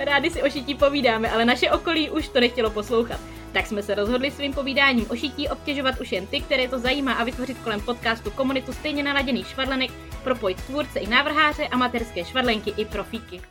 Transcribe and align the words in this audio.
Rádi 0.00 0.30
si 0.30 0.42
o 0.42 0.50
šití 0.50 0.74
povídáme, 0.74 1.30
ale 1.30 1.44
naše 1.44 1.70
okolí 1.70 2.10
už 2.10 2.28
to 2.28 2.40
nechtělo 2.40 2.70
poslouchat. 2.70 3.20
Tak 3.52 3.66
jsme 3.66 3.82
se 3.82 3.94
rozhodli 3.94 4.30
svým 4.30 4.54
povídáním 4.54 5.10
o 5.10 5.16
šití 5.16 5.48
obtěžovat 5.48 6.00
už 6.00 6.12
jen 6.12 6.26
ty, 6.26 6.40
které 6.40 6.68
to 6.68 6.78
zajímá 6.78 7.12
a 7.12 7.24
vytvořit 7.24 7.58
kolem 7.58 7.80
podcastu 7.80 8.30
komunitu 8.30 8.72
stejně 8.72 9.02
naladěných 9.02 9.46
švadlenek, 9.46 9.90
propojit 10.24 10.62
tvůrce 10.62 10.98
i 10.98 11.06
návrháře, 11.06 11.68
amatérské 11.68 12.24
švadlenky 12.24 12.74
i 12.76 12.84
profíky. 12.84 13.42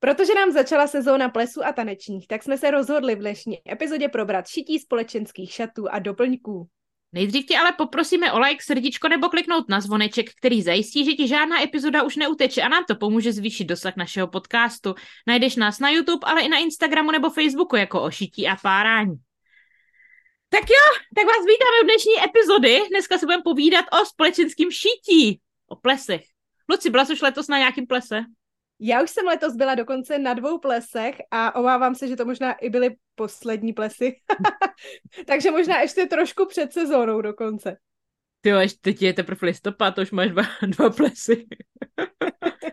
Protože 0.00 0.34
nám 0.34 0.52
začala 0.52 0.86
sezóna 0.86 1.28
plesu 1.28 1.64
a 1.64 1.72
tanečních, 1.72 2.28
tak 2.28 2.42
jsme 2.42 2.58
se 2.58 2.70
rozhodli 2.70 3.14
v 3.14 3.18
dnešní 3.18 3.58
epizodě 3.72 4.08
probrat 4.08 4.46
šití 4.46 4.78
společenských 4.78 5.52
šatů 5.52 5.84
a 5.90 5.98
doplňků. 5.98 6.68
Nejdřív 7.12 7.46
tě 7.46 7.58
ale 7.58 7.72
poprosíme 7.72 8.32
o 8.32 8.38
like, 8.38 8.64
srdíčko 8.64 9.08
nebo 9.08 9.28
kliknout 9.28 9.68
na 9.68 9.80
zvoneček, 9.80 10.30
který 10.34 10.62
zajistí, 10.62 11.04
že 11.04 11.12
ti 11.12 11.28
žádná 11.28 11.62
epizoda 11.62 12.02
už 12.02 12.16
neuteče 12.16 12.62
a 12.62 12.68
nám 12.68 12.84
to 12.84 12.96
pomůže 12.96 13.32
zvýšit 13.32 13.64
dosah 13.64 13.96
našeho 13.96 14.28
podcastu. 14.28 14.94
Najdeš 15.26 15.56
nás 15.56 15.78
na 15.78 15.90
YouTube, 15.90 16.26
ale 16.26 16.42
i 16.42 16.48
na 16.48 16.58
Instagramu 16.58 17.10
nebo 17.10 17.30
Facebooku 17.30 17.76
jako 17.76 18.02
o 18.02 18.10
šití 18.10 18.48
a 18.48 18.56
párání. 18.56 19.14
Tak 20.48 20.70
jo, 20.70 21.00
tak 21.16 21.26
vás 21.26 21.44
vítáme 21.46 21.82
v 21.82 21.84
dnešní 21.84 22.24
epizody. 22.24 22.88
Dneska 22.90 23.18
se 23.18 23.26
budeme 23.26 23.42
povídat 23.42 23.84
o 24.02 24.06
společenském 24.06 24.70
šití, 24.70 25.40
o 25.66 25.76
plesech. 25.76 26.22
Luci, 26.70 26.90
byla 26.90 27.04
jsi 27.04 27.12
už 27.12 27.22
letos 27.22 27.48
na 27.48 27.58
nějakým 27.58 27.86
plese? 27.86 28.24
Já 28.80 29.02
už 29.02 29.10
jsem 29.10 29.26
letos 29.26 29.54
byla 29.54 29.74
dokonce 29.74 30.18
na 30.18 30.34
dvou 30.34 30.58
plesech 30.58 31.16
a 31.30 31.54
obávám 31.54 31.94
se, 31.94 32.08
že 32.08 32.16
to 32.16 32.24
možná 32.24 32.52
i 32.52 32.70
byly 32.70 32.96
poslední 33.14 33.72
plesy. 33.72 34.16
Takže 35.26 35.50
možná 35.50 35.80
ještě 35.80 36.06
trošku 36.06 36.46
před 36.46 36.72
sezónou 36.72 37.20
dokonce. 37.20 37.76
Ty 38.40 38.48
jo, 38.48 38.58
teď 38.80 39.02
je 39.02 39.12
teprve 39.12 39.46
listopad, 39.46 39.94
to 39.94 40.02
už 40.02 40.10
máš 40.10 40.30
dva, 40.30 40.42
dva 40.66 40.90
plesy. 40.90 41.46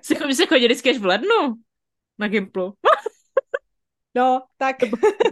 Jsi 0.01 0.15
chodí, 0.15 0.35
se 0.35 0.45
vždycky 0.45 0.89
až 0.89 0.97
v 0.97 1.05
lednu 1.05 1.53
na 2.19 2.27
Gimplu. 2.27 2.73
no, 4.15 4.41
tak. 4.57 4.75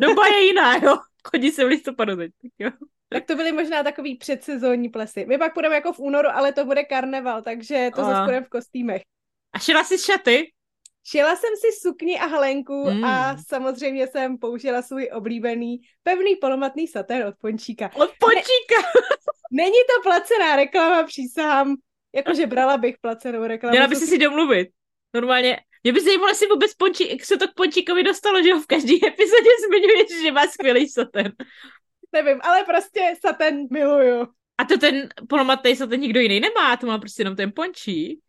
Doba 0.02 0.28
je 0.28 0.46
jiná, 0.46 0.76
jo. 0.76 0.98
Chodí 1.28 1.52
se 1.52 1.66
v 1.66 1.68
listopadu 1.68 2.16
teď, 2.16 2.32
tak 2.42 2.52
jo. 2.60 2.70
Tak 3.10 3.26
to 3.26 3.36
byly 3.36 3.52
možná 3.52 3.84
takový 3.84 4.18
předsezónní 4.18 4.90
plesy. 4.90 5.26
My 5.26 5.38
pak 5.38 5.54
půjdeme 5.54 5.76
jako 5.76 5.94
v 5.94 6.00
únoru, 6.00 6.30
ale 6.30 6.54
to 6.54 6.66
bude 6.66 6.84
karneval, 6.84 7.42
takže 7.42 7.90
to 7.96 8.04
zase 8.04 8.42
v 8.42 8.50
kostýmech. 8.50 9.02
A 9.54 9.60
šila 9.60 9.84
jsi 9.84 9.98
šaty? 9.98 10.52
Šila 11.06 11.36
jsem 11.36 11.50
si 11.56 11.82
sukni 11.82 12.20
a 12.20 12.26
halenku 12.26 12.90
mm. 12.90 13.06
a 13.06 13.38
samozřejmě 13.48 14.08
jsem 14.08 14.38
použila 14.38 14.82
svůj 14.82 15.10
oblíbený 15.14 15.82
pevný 16.04 16.36
polomatný 16.36 16.88
satén 16.88 17.28
od 17.28 17.36
Pončíka. 17.42 17.92
Od 17.96 18.12
Pončíka! 18.20 18.80
Ne, 18.88 19.12
není 19.64 19.78
to 19.96 20.04
placená 20.04 20.56
reklama, 20.56 21.04
přísahám. 21.04 21.76
Jakože 22.16 22.48
brala 22.48 22.78
bych 22.78 22.96
placenou 23.02 23.44
reklamu. 23.48 23.72
Měla 23.72 23.88
by 23.88 23.96
si 23.96 24.08
si 24.08 24.18
domluvit. 24.18 24.70
Normálně. 25.14 25.60
Mě 25.84 25.94
by 25.94 26.02
zajímalo, 26.02 26.30
jestli 26.30 26.48
vůbec 26.48 26.74
Pončík, 26.74 27.10
jak 27.10 27.26
se 27.26 27.38
to 27.38 27.48
k 27.48 27.54
Pončíkovi 27.54 28.04
dostalo, 28.04 28.44
že 28.44 28.54
ho 28.54 28.62
v 28.62 28.68
každé 28.68 28.94
epizodě 28.94 29.50
zmiňuješ, 29.68 30.22
že 30.22 30.32
má 30.32 30.48
skvělý 30.48 30.90
satén. 30.90 31.32
Nevím, 32.12 32.40
ale 32.44 32.64
prostě 32.64 33.14
satén 33.22 33.68
miluju. 33.72 34.28
A 34.58 34.66
to 34.66 34.78
ten 34.78 35.10
polomatný 35.30 35.76
satén 35.76 36.00
nikdo 36.00 36.20
jiný 36.20 36.40
nemá, 36.40 36.78
to 36.78 36.88
má 36.88 36.98
prostě 36.98 37.22
jenom 37.22 37.36
ten 37.36 37.52
Pončík. 37.56 38.23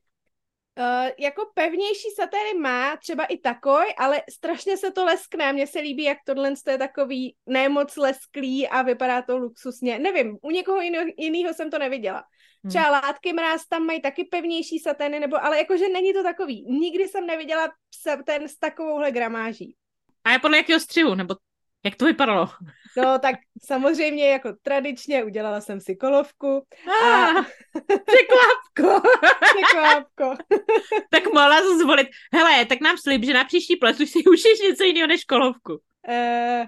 Uh, 0.79 1.11
jako 1.19 1.43
pevnější 1.55 2.11
satéry 2.17 2.59
má 2.59 2.97
třeba 2.97 3.25
i 3.25 3.39
takoj, 3.39 3.95
ale 3.99 4.23
strašně 4.31 4.77
se 4.77 4.91
to 4.91 5.05
leskne. 5.05 5.53
Mně 5.53 5.67
se 5.67 5.81
líbí, 5.81 6.05
jak 6.05 6.19
tohle 6.27 6.53
je 6.69 6.79
takový 6.79 7.37
nemoc 7.47 7.97
lesklý 7.97 8.69
a 8.69 8.83
vypadá 8.83 9.23
to 9.23 9.39
luxusně. 9.39 9.99
Nevím, 9.99 10.39
u 10.43 10.51
někoho 10.51 10.81
jiného 11.17 11.55
jsem 11.55 11.71
to 11.71 11.79
neviděla. 11.79 12.25
Hmm. 12.65 12.71
Třeba 12.71 12.91
látky 12.91 13.33
mráz 13.33 13.67
tam 13.67 13.87
mají 13.87 14.03
taky 14.03 14.25
pevnější 14.25 14.79
satény, 14.79 15.21
nebo, 15.21 15.45
ale 15.45 15.59
jakože 15.59 15.89
není 15.89 16.12
to 16.12 16.23
takový. 16.23 16.65
Nikdy 16.69 17.09
jsem 17.09 17.27
neviděla 17.27 17.69
satén 18.03 18.49
s 18.49 18.59
takovouhle 18.59 19.12
gramáží. 19.12 19.77
A 20.25 20.31
je 20.31 20.39
podle 20.39 20.56
jakého 20.56 20.81
střihu, 20.81 21.15
nebo 21.15 21.35
jak 21.84 21.97
to 21.97 22.05
vypadalo? 22.05 22.49
No 22.97 23.19
tak 23.19 23.37
samozřejmě 23.65 24.28
jako 24.28 24.53
tradičně 24.62 25.25
udělala 25.25 25.61
jsem 25.61 25.81
si 25.81 25.97
kolovku. 25.97 26.67
A... 27.03 27.28
Ah, 27.28 27.45
překvapko. 27.84 29.09
překvapko. 29.55 30.44
tak 31.11 31.33
mohla 31.33 31.61
to 31.61 31.78
zvolit. 31.78 32.09
Hele, 32.34 32.65
tak 32.65 32.81
nám 32.81 32.97
slib, 32.97 33.25
že 33.25 33.34
na 33.34 33.44
příští 33.44 33.77
ples 33.77 34.00
už 34.00 34.11
si 34.11 34.19
ušiješ 34.25 34.61
něco 34.61 34.84
jiného 34.84 35.06
než 35.06 35.25
kolovku. 35.25 35.73
Uh, 36.09 36.67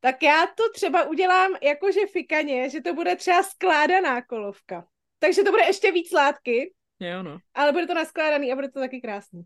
tak 0.00 0.22
já 0.22 0.46
to 0.46 0.62
třeba 0.74 1.04
udělám 1.04 1.50
jakože 1.62 2.00
fikaně, 2.12 2.70
že 2.70 2.80
to 2.80 2.94
bude 2.94 3.16
třeba 3.16 3.42
skládaná 3.42 4.22
kolovka. 4.22 4.84
Takže 5.18 5.42
to 5.42 5.50
bude 5.50 5.64
ještě 5.64 5.92
víc 5.92 6.12
látky. 6.12 6.74
Jo, 7.00 7.22
no. 7.22 7.38
Ale 7.54 7.72
bude 7.72 7.86
to 7.86 7.94
naskládaný 7.94 8.52
a 8.52 8.54
bude 8.54 8.70
to 8.70 8.80
taky 8.80 9.00
krásný. 9.00 9.42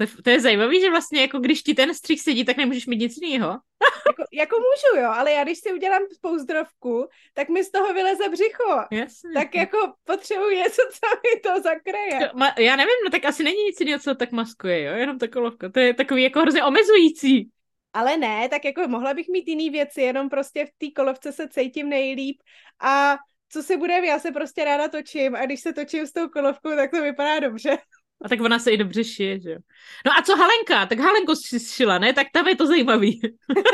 To, 0.00 0.22
to 0.22 0.30
je 0.30 0.40
zajímavé, 0.40 0.80
že 0.80 0.90
vlastně 0.90 1.20
jako 1.20 1.38
když 1.38 1.62
ti 1.62 1.74
ten 1.74 1.94
střih 1.94 2.20
sedí, 2.20 2.44
tak 2.44 2.56
nemůžeš 2.56 2.86
mít 2.86 2.96
nic 2.96 3.16
jiného. 3.22 3.48
jako, 4.06 4.24
jako 4.32 4.56
můžu, 4.56 5.04
jo, 5.04 5.10
ale 5.10 5.32
já 5.32 5.44
když 5.44 5.58
si 5.58 5.72
udělám 5.72 6.02
pouzdrovku, 6.20 7.08
tak 7.34 7.48
mi 7.48 7.64
z 7.64 7.70
toho 7.70 7.94
vyleze 7.94 8.28
břicho. 8.28 8.84
Jasně. 8.90 9.30
Tak 9.34 9.54
jako 9.54 9.78
potřebuji 10.04 10.56
něco, 10.56 10.82
co 10.92 11.06
mi 11.16 11.40
to 11.40 11.62
zakryje. 11.62 12.30
Ma, 12.34 12.54
já 12.58 12.76
nevím, 12.76 12.96
no 13.04 13.10
tak 13.10 13.24
asi 13.24 13.42
není 13.42 13.64
nic 13.64 13.80
jiného, 13.80 14.00
co 14.00 14.14
tak 14.14 14.32
maskuje, 14.32 14.82
jo, 14.82 14.94
jenom 14.94 15.18
ta 15.18 15.28
kolovka. 15.28 15.68
To 15.68 15.80
je 15.80 15.94
takový 15.94 16.22
jako 16.22 16.40
hrozně 16.40 16.64
omezující. 16.64 17.50
Ale 17.92 18.16
ne, 18.16 18.48
tak 18.48 18.64
jako 18.64 18.88
mohla 18.88 19.14
bych 19.14 19.28
mít 19.28 19.48
jiný 19.48 19.70
věci, 19.70 20.00
jenom 20.00 20.28
prostě 20.28 20.66
v 20.66 20.70
té 20.78 20.86
kolovce 20.96 21.32
se 21.32 21.48
cítím 21.48 21.88
nejlíp 21.88 22.42
a 22.80 23.16
co 23.52 23.62
si 23.62 23.76
bude, 23.76 24.06
já 24.06 24.18
se 24.18 24.32
prostě 24.32 24.64
ráda 24.64 24.88
točím 24.88 25.36
a 25.36 25.46
když 25.46 25.60
se 25.60 25.72
točím 25.72 26.06
s 26.06 26.12
tou 26.12 26.28
kolovkou, 26.28 26.76
tak 26.76 26.90
to 26.90 27.02
vypadá 27.02 27.38
dobře. 27.38 27.78
A 28.24 28.28
tak 28.28 28.40
ona 28.40 28.58
se 28.58 28.70
i 28.70 28.76
dobře 28.76 29.04
šije, 29.04 29.40
že 29.40 29.50
jo. 29.50 29.58
No 30.06 30.12
a 30.18 30.22
co 30.22 30.36
Halenka? 30.36 30.86
Tak 30.86 30.98
Halenko 30.98 31.36
si 31.36 31.60
šila, 31.60 31.98
ne? 31.98 32.12
Tak 32.12 32.26
tam 32.32 32.48
je 32.48 32.56
to 32.56 32.66
zajímavý. 32.66 33.20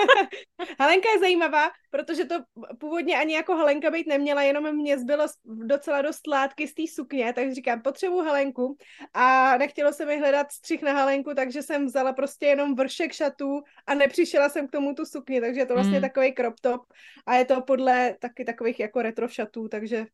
Halenka 0.80 1.08
je 1.14 1.18
zajímavá, 1.18 1.70
protože 1.90 2.24
to 2.24 2.34
původně 2.78 3.18
ani 3.18 3.34
jako 3.34 3.56
Halenka 3.56 3.90
být 3.90 4.06
neměla, 4.06 4.42
jenom 4.42 4.76
mě 4.76 4.98
zbylo 4.98 5.26
docela 5.44 6.02
dost 6.02 6.26
látky 6.26 6.68
z 6.68 6.74
té 6.74 6.82
sukně, 6.94 7.32
takže 7.32 7.54
říkám, 7.54 7.82
potřebuji 7.82 8.22
Halenku 8.22 8.76
a 9.14 9.56
nechtělo 9.58 9.92
se 9.92 10.06
mi 10.06 10.18
hledat 10.18 10.52
střih 10.52 10.82
na 10.82 10.92
Halenku, 10.92 11.34
takže 11.34 11.62
jsem 11.62 11.86
vzala 11.86 12.12
prostě 12.12 12.46
jenom 12.46 12.74
vršek 12.74 13.12
šatů 13.12 13.62
a 13.86 13.94
nepřišla 13.94 14.48
jsem 14.48 14.68
k 14.68 14.72
tomu 14.72 14.94
tu 14.94 15.04
sukni, 15.04 15.40
takže 15.40 15.60
je 15.60 15.66
to 15.66 15.74
vlastně 15.74 15.98
mm. 15.98 16.02
takový 16.02 16.34
crop 16.34 16.60
top 16.60 16.82
a 17.26 17.34
je 17.34 17.44
to 17.44 17.60
podle 17.60 18.14
taky 18.20 18.44
takových 18.44 18.80
jako 18.80 19.02
retro 19.02 19.28
šatů, 19.28 19.68
takže 19.68 20.06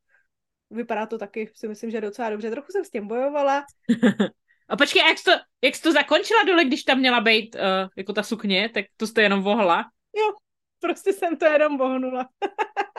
vypadá 0.72 1.06
to 1.06 1.18
taky, 1.18 1.50
si 1.54 1.68
myslím, 1.68 1.90
že 1.90 2.00
docela 2.00 2.30
dobře. 2.30 2.50
Trochu 2.50 2.72
jsem 2.72 2.84
s 2.84 2.90
tím 2.90 3.08
bojovala. 3.08 3.64
A 4.68 4.76
počkej, 4.76 5.02
jak 5.08 5.18
jsi 5.18 5.24
to, 5.24 5.30
jak 5.62 5.74
jsi 5.74 5.82
to 5.82 5.92
zakončila 5.92 6.42
dole, 6.42 6.64
když 6.64 6.82
tam 6.82 6.98
měla 6.98 7.20
být 7.20 7.54
uh, 7.54 7.60
jako 7.96 8.12
ta 8.12 8.22
sukně, 8.22 8.68
tak 8.68 8.84
to 8.96 9.06
jste 9.06 9.22
jenom 9.22 9.42
vohla? 9.42 9.84
Jo, 10.16 10.32
prostě 10.80 11.12
jsem 11.12 11.36
to 11.36 11.44
jenom 11.44 11.78
vohnula. 11.78 12.28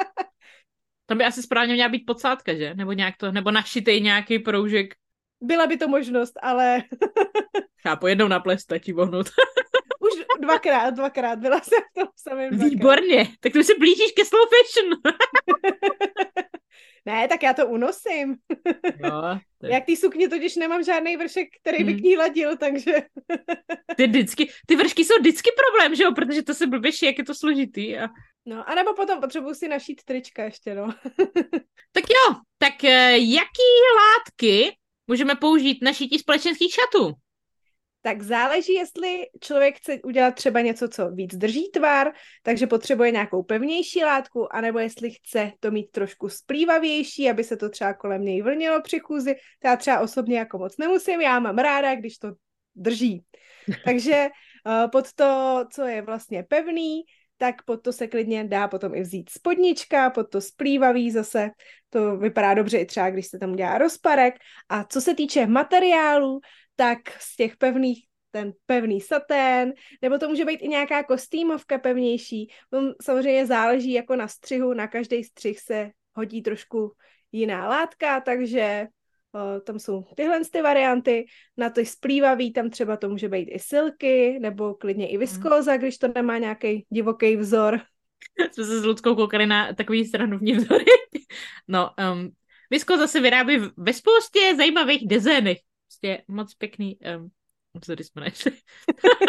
tam 1.06 1.18
by 1.18 1.24
asi 1.24 1.44
správně 1.44 1.74
měla 1.74 1.90
být 1.90 2.06
podsádka, 2.08 2.54
že? 2.54 2.74
Nebo 2.74 2.92
nějak 2.92 3.18
to, 3.18 3.32
nebo 3.32 3.52
našitej 3.52 4.02
nějaký 4.02 4.40
proužek. 4.40 4.94
Byla 5.42 5.68
by 5.68 5.78
to 5.78 5.88
možnost, 5.88 6.34
ale... 6.42 6.84
Chápu, 7.82 8.08
jednou 8.08 8.28
na 8.28 8.40
ples 8.40 8.62
stačí 8.62 8.94
vohnout. 8.94 9.30
Už 10.00 10.26
dvakrát, 10.40 10.90
dvakrát, 10.90 11.40
byla 11.40 11.62
jsem 11.62 11.80
v 11.92 12.00
tom 12.00 12.08
samém 12.16 12.60
Výborně, 12.60 13.28
tak 13.40 13.54
to 13.54 13.64
se 13.64 13.74
blížíš 13.80 14.12
ke 14.12 14.26
slow 14.26 14.48
fashion. 14.50 15.14
Ne, 17.06 17.28
tak 17.28 17.44
já 17.44 17.54
to 17.54 17.68
unosím. 17.68 18.36
Jo, 19.04 19.22
tak... 19.62 19.72
Jak 19.72 19.86
ty 19.86 19.98
sukně 19.98 20.30
totiž 20.30 20.56
nemám 20.56 20.84
žádný 20.84 21.18
vršek, 21.18 21.48
který 21.62 21.84
by 21.84 21.92
hmm. 21.92 22.00
k 22.00 22.04
ní 22.04 22.18
ladil, 22.18 22.58
takže... 22.58 22.92
ty, 23.98 24.08
vždycky, 24.08 24.50
ty 24.68 24.76
vršky 24.76 25.06
jsou 25.06 25.20
vždycky 25.20 25.50
problém, 25.58 25.96
že 25.96 26.04
jo, 26.04 26.12
protože 26.14 26.44
to 26.44 26.54
se 26.54 26.68
blběší, 26.68 27.06
jak 27.06 27.18
je 27.18 27.24
to 27.24 27.36
složitý. 27.36 27.98
A... 27.98 28.08
No, 28.46 28.70
anebo 28.70 28.94
potom 28.94 29.22
potřebuji 29.22 29.54
si 29.54 29.68
našít 29.68 30.04
trička 30.04 30.44
ještě, 30.44 30.76
no. 30.76 30.88
tak 31.92 32.04
jo, 32.10 32.36
tak 32.58 32.84
eh, 32.84 33.18
jaký 33.18 33.70
látky 33.96 34.78
můžeme 35.08 35.36
použít 35.36 35.78
na 35.82 35.94
šití 35.94 36.20
společenských 36.20 36.74
šatů? 36.74 37.14
Tak 38.04 38.22
záleží, 38.22 38.74
jestli 38.74 39.28
člověk 39.40 39.78
chce 39.78 40.00
udělat 40.04 40.36
třeba 40.36 40.62
něco, 40.62 40.90
co 40.90 41.12
víc 41.12 41.36
drží 41.36 41.72
tvar, 41.72 42.12
takže 42.44 42.68
potřebuje 42.68 43.12
nějakou 43.12 43.44
pevnější 43.44 44.04
látku, 44.04 44.56
anebo 44.56 44.80
jestli 44.80 45.12
chce 45.12 45.52
to 45.60 45.72
mít 45.72 45.92
trošku 45.92 46.30
splývavější, 46.30 47.30
aby 47.30 47.44
se 47.44 47.58
to 47.58 47.70
třeba 47.70 47.94
kolem 47.94 48.22
něj 48.22 48.42
vlnilo 48.42 48.82
při 48.82 49.00
chůzi. 49.00 49.36
To 49.62 49.68
já 49.68 49.76
třeba 49.76 50.00
osobně 50.00 50.38
jako 50.38 50.58
moc 50.58 50.78
nemusím, 50.78 51.22
já 51.22 51.40
mám 51.40 51.58
ráda, 51.58 51.96
když 51.96 52.18
to 52.18 52.34
drží. 52.76 53.24
takže 53.86 54.28
uh, 54.66 54.90
pod 54.90 55.14
to, 55.14 55.64
co 55.72 55.82
je 55.84 56.02
vlastně 56.02 56.44
pevný, 56.44 57.02
tak 57.38 57.64
pod 57.66 57.78
to 57.78 57.94
se 57.94 58.08
klidně 58.08 58.44
dá 58.44 58.68
potom 58.68 58.96
i 58.96 59.02
vzít 59.02 59.30
spodnička, 59.30 60.10
pod 60.10 60.30
to 60.30 60.42
splývavý 60.42 61.12
zase, 61.12 61.50
to 61.90 62.18
vypadá 62.18 62.54
dobře 62.54 62.78
i 62.78 62.86
třeba, 62.86 63.10
když 63.10 63.28
se 63.28 63.40
tam 63.40 63.52
udělá 63.52 63.78
rozparek. 63.78 64.36
A 64.70 64.84
co 64.84 65.02
se 65.02 65.16
týče 65.16 65.48
materiálu, 65.48 66.40
tak 66.76 67.00
z 67.20 67.36
těch 67.36 67.58
pevných 67.58 68.06
ten 68.34 68.54
pevný 68.66 69.02
satén, 69.02 69.74
nebo 70.02 70.18
to 70.18 70.30
může 70.30 70.46
být 70.46 70.62
i 70.62 70.68
nějaká 70.68 71.04
kostýmovka 71.04 71.78
pevnější. 71.78 72.50
samozřejmě 73.02 73.46
záleží 73.46 73.94
jako 73.94 74.16
na 74.16 74.28
střihu, 74.28 74.74
na 74.74 74.88
každý 74.88 75.24
střih 75.24 75.60
se 75.60 75.92
hodí 76.16 76.42
trošku 76.42 76.92
jiná 77.32 77.68
látka, 77.68 78.22
takže 78.22 78.88
o, 79.34 79.60
tam 79.60 79.80
jsou 79.80 80.06
tyhle 80.16 80.42
ty 80.52 80.62
varianty. 80.62 81.26
Na 81.58 81.70
to 81.70 81.86
splývavý, 81.86 82.54
tam 82.54 82.70
třeba 82.70 82.98
to 82.98 83.10
může 83.10 83.30
být 83.30 83.50
i 83.52 83.60
silky, 83.60 84.40
nebo 84.42 84.74
klidně 84.74 85.10
i 85.10 85.18
viskóza, 85.18 85.72
mhm. 85.72 85.82
když 85.82 85.98
to 85.98 86.08
nemá 86.16 86.38
nějaký 86.38 86.86
divoký 86.90 87.36
vzor. 87.36 87.80
Jsme 88.52 88.64
se 88.64 88.80
s 88.80 88.86
Ludskou 88.86 89.16
koukali 89.16 89.46
na 89.46 89.74
takový 89.74 90.06
stranovní 90.06 90.54
vzory. 90.54 90.86
No, 91.68 91.90
um, 92.14 92.30
viskóza 92.70 93.08
se 93.08 93.20
vyrábí 93.20 93.58
ve 93.78 93.94
spoustě 93.94 94.56
zajímavých 94.58 95.08
dezénech. 95.08 95.58
Prostě 96.04 96.24
moc 96.28 96.54
pěkný 96.54 97.00
um, 97.18 97.32
vzory 97.82 98.04
jsme 98.04 98.22
našli. 98.22 98.52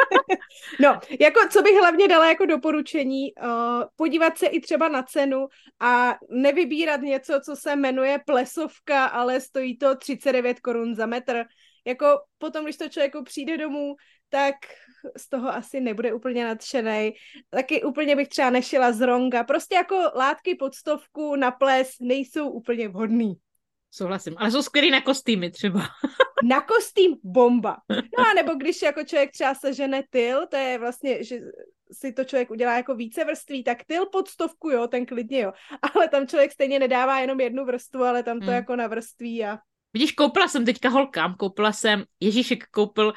no, 0.81 1.00
jako 1.21 1.41
co 1.50 1.62
bych 1.62 1.75
hlavně 1.75 2.09
dala 2.09 2.29
jako 2.29 2.47
doporučení, 2.47 3.35
uh, 3.35 3.82
podívat 3.97 4.38
se 4.38 4.47
i 4.47 4.61
třeba 4.61 4.88
na 4.88 5.03
cenu 5.03 5.47
a 5.81 6.17
nevybírat 6.31 7.00
něco, 7.00 7.41
co 7.44 7.56
se 7.56 7.76
jmenuje 7.76 8.19
plesovka, 8.26 9.05
ale 9.05 9.41
stojí 9.41 9.79
to 9.79 9.97
39 9.97 10.61
korun 10.61 10.94
za 10.94 11.06
metr. 11.06 11.44
Jako 11.87 12.06
potom, 12.38 12.65
když 12.65 12.77
to 12.77 12.88
člověku 12.88 13.25
přijde 13.25 13.59
domů, 13.59 13.94
tak 14.29 14.55
z 15.17 15.29
toho 15.29 15.49
asi 15.49 15.81
nebude 15.81 16.12
úplně 16.12 16.44
nadšený. 16.44 17.12
Taky 17.50 17.82
úplně 17.82 18.17
bych 18.17 18.29
třeba 18.29 18.50
nešila 18.50 18.93
z 18.93 19.00
ronga. 19.00 19.44
Prostě 19.44 19.75
jako 19.75 19.97
látky 20.15 20.55
pod 20.55 20.75
stovku 20.75 21.37
na 21.37 21.50
ples 21.50 21.91
nejsou 22.00 22.50
úplně 22.50 22.88
vhodný. 22.88 23.35
Souhlasím, 23.96 24.35
ale 24.37 24.50
jsou 24.50 24.62
skvělý 24.62 24.91
na 24.91 25.00
kostýmy 25.00 25.50
třeba. 25.50 25.81
na 26.44 26.61
kostým 26.61 27.17
bomba. 27.23 27.76
No 27.91 28.25
a 28.31 28.35
nebo 28.35 28.55
když 28.55 28.82
jako 28.82 29.05
člověk 29.05 29.32
třeba 29.32 29.55
sežene 29.55 30.02
tyl, 30.11 30.46
to 30.46 30.56
je 30.56 30.79
vlastně, 30.79 31.25
že 31.25 31.38
si 31.93 32.12
to 32.12 32.25
člověk 32.25 32.50
udělá 32.50 32.76
jako 32.76 32.94
více 32.94 33.25
vrství, 33.25 33.64
tak 33.64 33.85
tyl 33.85 34.06
pod 34.06 34.29
stovku, 34.29 34.70
jo, 34.70 34.87
ten 34.87 35.06
klidně, 35.06 35.41
jo. 35.41 35.52
Ale 35.94 36.08
tam 36.08 36.26
člověk 36.26 36.52
stejně 36.52 36.79
nedává 36.79 37.20
jenom 37.20 37.41
jednu 37.41 37.64
vrstvu, 37.64 38.02
ale 38.02 38.23
tam 38.23 38.38
to 38.38 38.46
hmm. 38.46 38.55
jako 38.55 38.76
na 38.76 38.87
vrství 38.87 39.44
a... 39.44 39.58
Vidíš, 39.93 40.12
koupila 40.12 40.49
jsem 40.49 40.64
teďka 40.64 40.88
holkám, 40.88 41.35
koupila 41.35 41.73
jsem, 41.73 42.05
Ježíšek 42.20 42.64
koupil, 42.70 43.06
uh, 43.06 43.14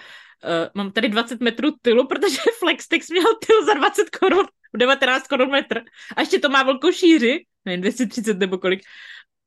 mám 0.76 0.92
tady 0.92 1.10
20 1.10 1.42
metrů 1.42 1.70
tylu, 1.82 2.08
protože 2.08 2.38
Flextex 2.60 3.10
měl 3.10 3.36
tyl 3.48 3.66
za 3.66 3.74
20 3.74 4.10
korun, 4.10 4.46
19 4.78 5.28
korun 5.28 5.50
metr. 5.50 5.82
A 6.16 6.22
ještě 6.22 6.40
to 6.40 6.50
má 6.50 6.64
velkou 6.64 6.92
šíři, 6.92 7.46
nevím, 7.66 7.82
230 7.82 8.38
nebo 8.38 8.58
kolik 8.58 8.82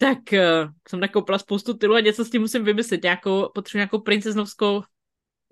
tak 0.00 0.19
uh, 0.32 0.73
jsem 0.88 1.00
nakoupila 1.00 1.38
spoustu 1.38 1.75
tylu 1.75 1.94
a 1.94 2.00
něco 2.00 2.25
s 2.25 2.31
tím 2.31 2.41
musím 2.41 2.64
vymyslet. 2.64 3.02
Nějakou, 3.02 3.49
potřebuji 3.55 3.79
nějakou 3.79 3.99
princeznovskou 3.99 4.82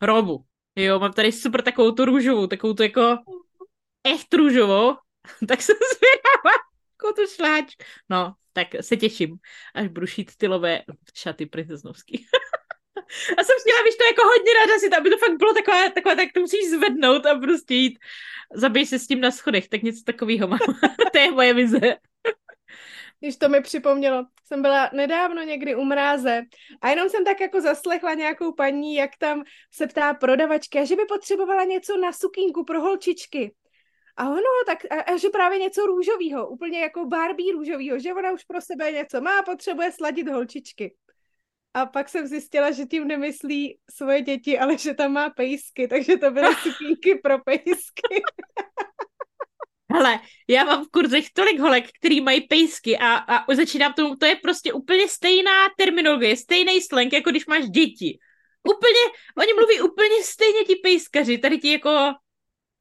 robu. 0.03 0.45
Jo, 0.77 0.99
mám 0.99 1.13
tady 1.13 1.33
super 1.33 1.63
takovou 1.63 1.93
tu 1.93 2.05
růžovou, 2.05 2.47
takovou 2.47 2.75
tu 2.75 2.83
jako 2.83 3.17
echt 4.05 4.35
růžovou. 4.35 4.97
tak 5.49 5.63
jsem 5.63 5.77
zvědavá, 5.77 6.57
jako 6.93 7.13
tu 7.17 7.35
šláč. 7.35 7.77
No, 8.09 8.35
tak 8.53 8.69
se 8.81 8.97
těším, 8.97 9.37
až 9.75 9.89
budu 9.89 10.07
šít 10.07 10.37
tylové 10.37 10.83
šaty 11.15 11.47
princeznovský. 11.47 12.27
a 13.39 13.45
jsem 13.45 13.57
chtěla, 13.61 13.83
víš, 13.85 13.97
to 13.97 14.05
jako 14.05 14.23
hodně 14.29 14.53
ráda 14.55 14.79
si, 14.79 14.89
aby 14.97 15.11
to 15.11 15.19
fakt 15.19 15.39
bylo 15.39 15.55
takové, 15.55 15.91
takové, 15.91 16.17
tak 16.17 16.29
to 16.35 16.41
musíš 16.41 16.71
zvednout 16.71 17.27
a 17.27 17.35
prostě 17.35 17.75
jít, 17.75 17.99
zabij 18.55 18.87
se 18.87 18.99
s 18.99 19.07
tím 19.07 19.21
na 19.21 19.31
schodech, 19.31 19.69
tak 19.69 19.83
něco 19.83 20.05
takového 20.05 20.49
mám. 20.49 20.59
to 21.13 21.19
je 21.19 21.31
moje 21.31 21.55
vize. 21.55 21.97
Když 23.21 23.37
to 23.37 23.49
mi 23.49 23.61
připomnělo, 23.61 24.25
jsem 24.45 24.63
byla 24.63 24.91
nedávno 24.93 25.43
někdy 25.43 25.75
u 25.75 25.85
mráze 25.85 26.43
a 26.81 26.89
jenom 26.89 27.09
jsem 27.09 27.25
tak 27.25 27.41
jako 27.41 27.61
zaslechla 27.61 28.15
nějakou 28.15 28.53
paní, 28.53 28.95
jak 28.95 29.11
tam 29.19 29.43
se 29.73 29.87
ptá 29.87 30.15
prodavačka, 30.15 30.85
že 30.85 30.97
by 30.97 31.03
potřebovala 31.09 31.65
něco 31.65 31.97
na 31.97 32.13
sukínku 32.13 32.65
pro 32.65 32.81
holčičky. 32.81 33.55
A 34.17 34.29
ono, 34.29 34.43
tak, 34.67 34.79
a, 34.91 35.01
a 35.01 35.17
že 35.17 35.29
právě 35.29 35.59
něco 35.59 35.87
růžového, 35.87 36.49
úplně 36.49 36.81
jako 36.81 37.07
Barbie 37.07 37.53
růžového, 37.53 37.99
že 37.99 38.15
ona 38.15 38.33
už 38.33 38.45
pro 38.45 38.61
sebe 38.61 38.93
něco 38.93 39.21
má 39.21 39.39
a 39.39 39.43
potřebuje 39.43 39.93
sladit 39.93 40.29
holčičky. 40.29 40.95
A 41.75 41.87
pak 41.87 42.09
jsem 42.09 42.27
zjistila, 42.27 42.71
že 42.71 42.87
tím 42.87 43.09
nemyslí 43.09 43.79
svoje 43.91 44.23
děti, 44.23 44.59
ale 44.59 44.79
že 44.79 44.95
tam 44.95 45.13
má 45.13 45.31
pejsky, 45.31 45.89
takže 45.89 46.17
to 46.17 46.31
byly 46.31 46.55
sukínky 46.63 47.15
pro 47.15 47.39
pejsky. 47.39 48.23
Hele, 49.93 50.21
já 50.49 50.65
mám 50.65 50.85
v 50.85 50.89
kurzech 50.89 51.31
tolik 51.33 51.61
holek, 51.61 51.85
který 51.99 52.21
mají 52.21 52.41
pejsky 52.41 52.99
a, 52.99 53.15
a 53.15 53.55
začínám 53.55 53.93
tomu, 53.93 54.17
to 54.17 54.27
je 54.27 54.37
prostě 54.37 54.73
úplně 54.73 55.09
stejná 55.09 55.69
terminologie, 55.77 56.37
stejný 56.37 56.81
slang, 56.81 57.13
jako 57.13 57.31
když 57.31 57.47
máš 57.47 57.69
děti. 57.69 58.19
Úplně, 58.69 59.01
oni 59.39 59.53
mluví 59.55 59.81
úplně 59.81 60.23
stejně 60.23 60.65
ti 60.65 60.77
pejskaři, 60.77 61.39
tady 61.39 61.59
ti 61.59 61.73
jako 61.73 62.13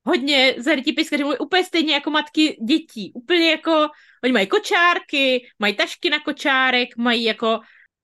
hodně, 0.05 0.55
tady 0.63 0.81
ti 0.81 0.93
pejskaři 0.93 1.23
mluví 1.23 1.37
úplně 1.37 1.63
stejně 1.63 1.93
jako 1.93 2.11
matky 2.11 2.57
dětí. 2.67 3.11
Úplně 3.15 3.51
jako, 3.51 3.87
oni 4.23 4.33
mají 4.33 4.47
kočárky, 4.47 5.47
mají 5.59 5.75
tašky 5.75 6.09
na 6.09 6.19
kočárek, 6.19 6.97
mají 6.97 7.23
jako 7.23 7.59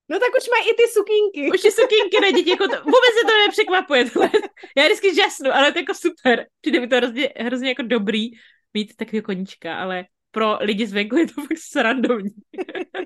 No 0.10 0.20
tak 0.20 0.30
už 0.38 0.50
mají 0.50 0.64
i 0.70 0.74
ty 0.74 0.84
sukínky. 0.94 1.52
Už 1.52 1.62
ty 1.62 1.72
sukínky 1.72 2.22
na 2.22 2.32
děti, 2.32 2.50
jako 2.50 2.68
to, 2.68 2.76
vůbec 2.76 3.14
se 3.20 3.26
to 3.26 3.38
nepřekvapuje. 3.48 4.10
Tohle. 4.10 4.30
Já 4.78 4.84
vždycky 4.86 5.16
žasnu, 5.16 5.56
ale 5.56 5.72
to 5.72 5.78
je 5.78 5.82
jako 5.82 5.94
super. 5.94 6.46
Přijde 6.62 6.80
mi 6.80 6.88
to 6.88 6.96
hrozně, 6.96 7.30
hrozně 7.38 7.70
jako 7.70 7.82
dobrý 7.82 8.30
mít 8.74 8.96
takový 8.96 9.22
koníčka, 9.22 9.78
ale 9.78 10.06
pro 10.32 10.58
lidi 10.62 10.88
zvenku 10.88 11.18
je 11.18 11.28
to 11.28 11.42
fakt 11.42 11.58
srandovní. 11.58 12.32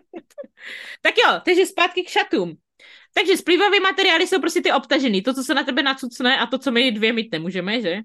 tak 1.02 1.16
jo, 1.18 1.42
takže 1.46 1.66
zpátky 1.66 2.04
k 2.04 2.10
šatům. 2.10 2.58
Takže 3.14 3.38
splývavé 3.38 3.80
materiály 3.80 4.28
jsou 4.28 4.40
prostě 4.40 4.62
ty 4.62 4.72
obtažený, 4.72 5.22
to, 5.22 5.34
co 5.34 5.44
se 5.44 5.54
na 5.54 5.64
tebe 5.64 5.84
nacucne 5.84 6.38
a 6.38 6.46
to, 6.46 6.58
co 6.58 6.72
my 6.72 6.92
dvě 6.92 7.14
mít 7.14 7.32
nemůžeme, 7.32 7.82
že? 7.82 7.98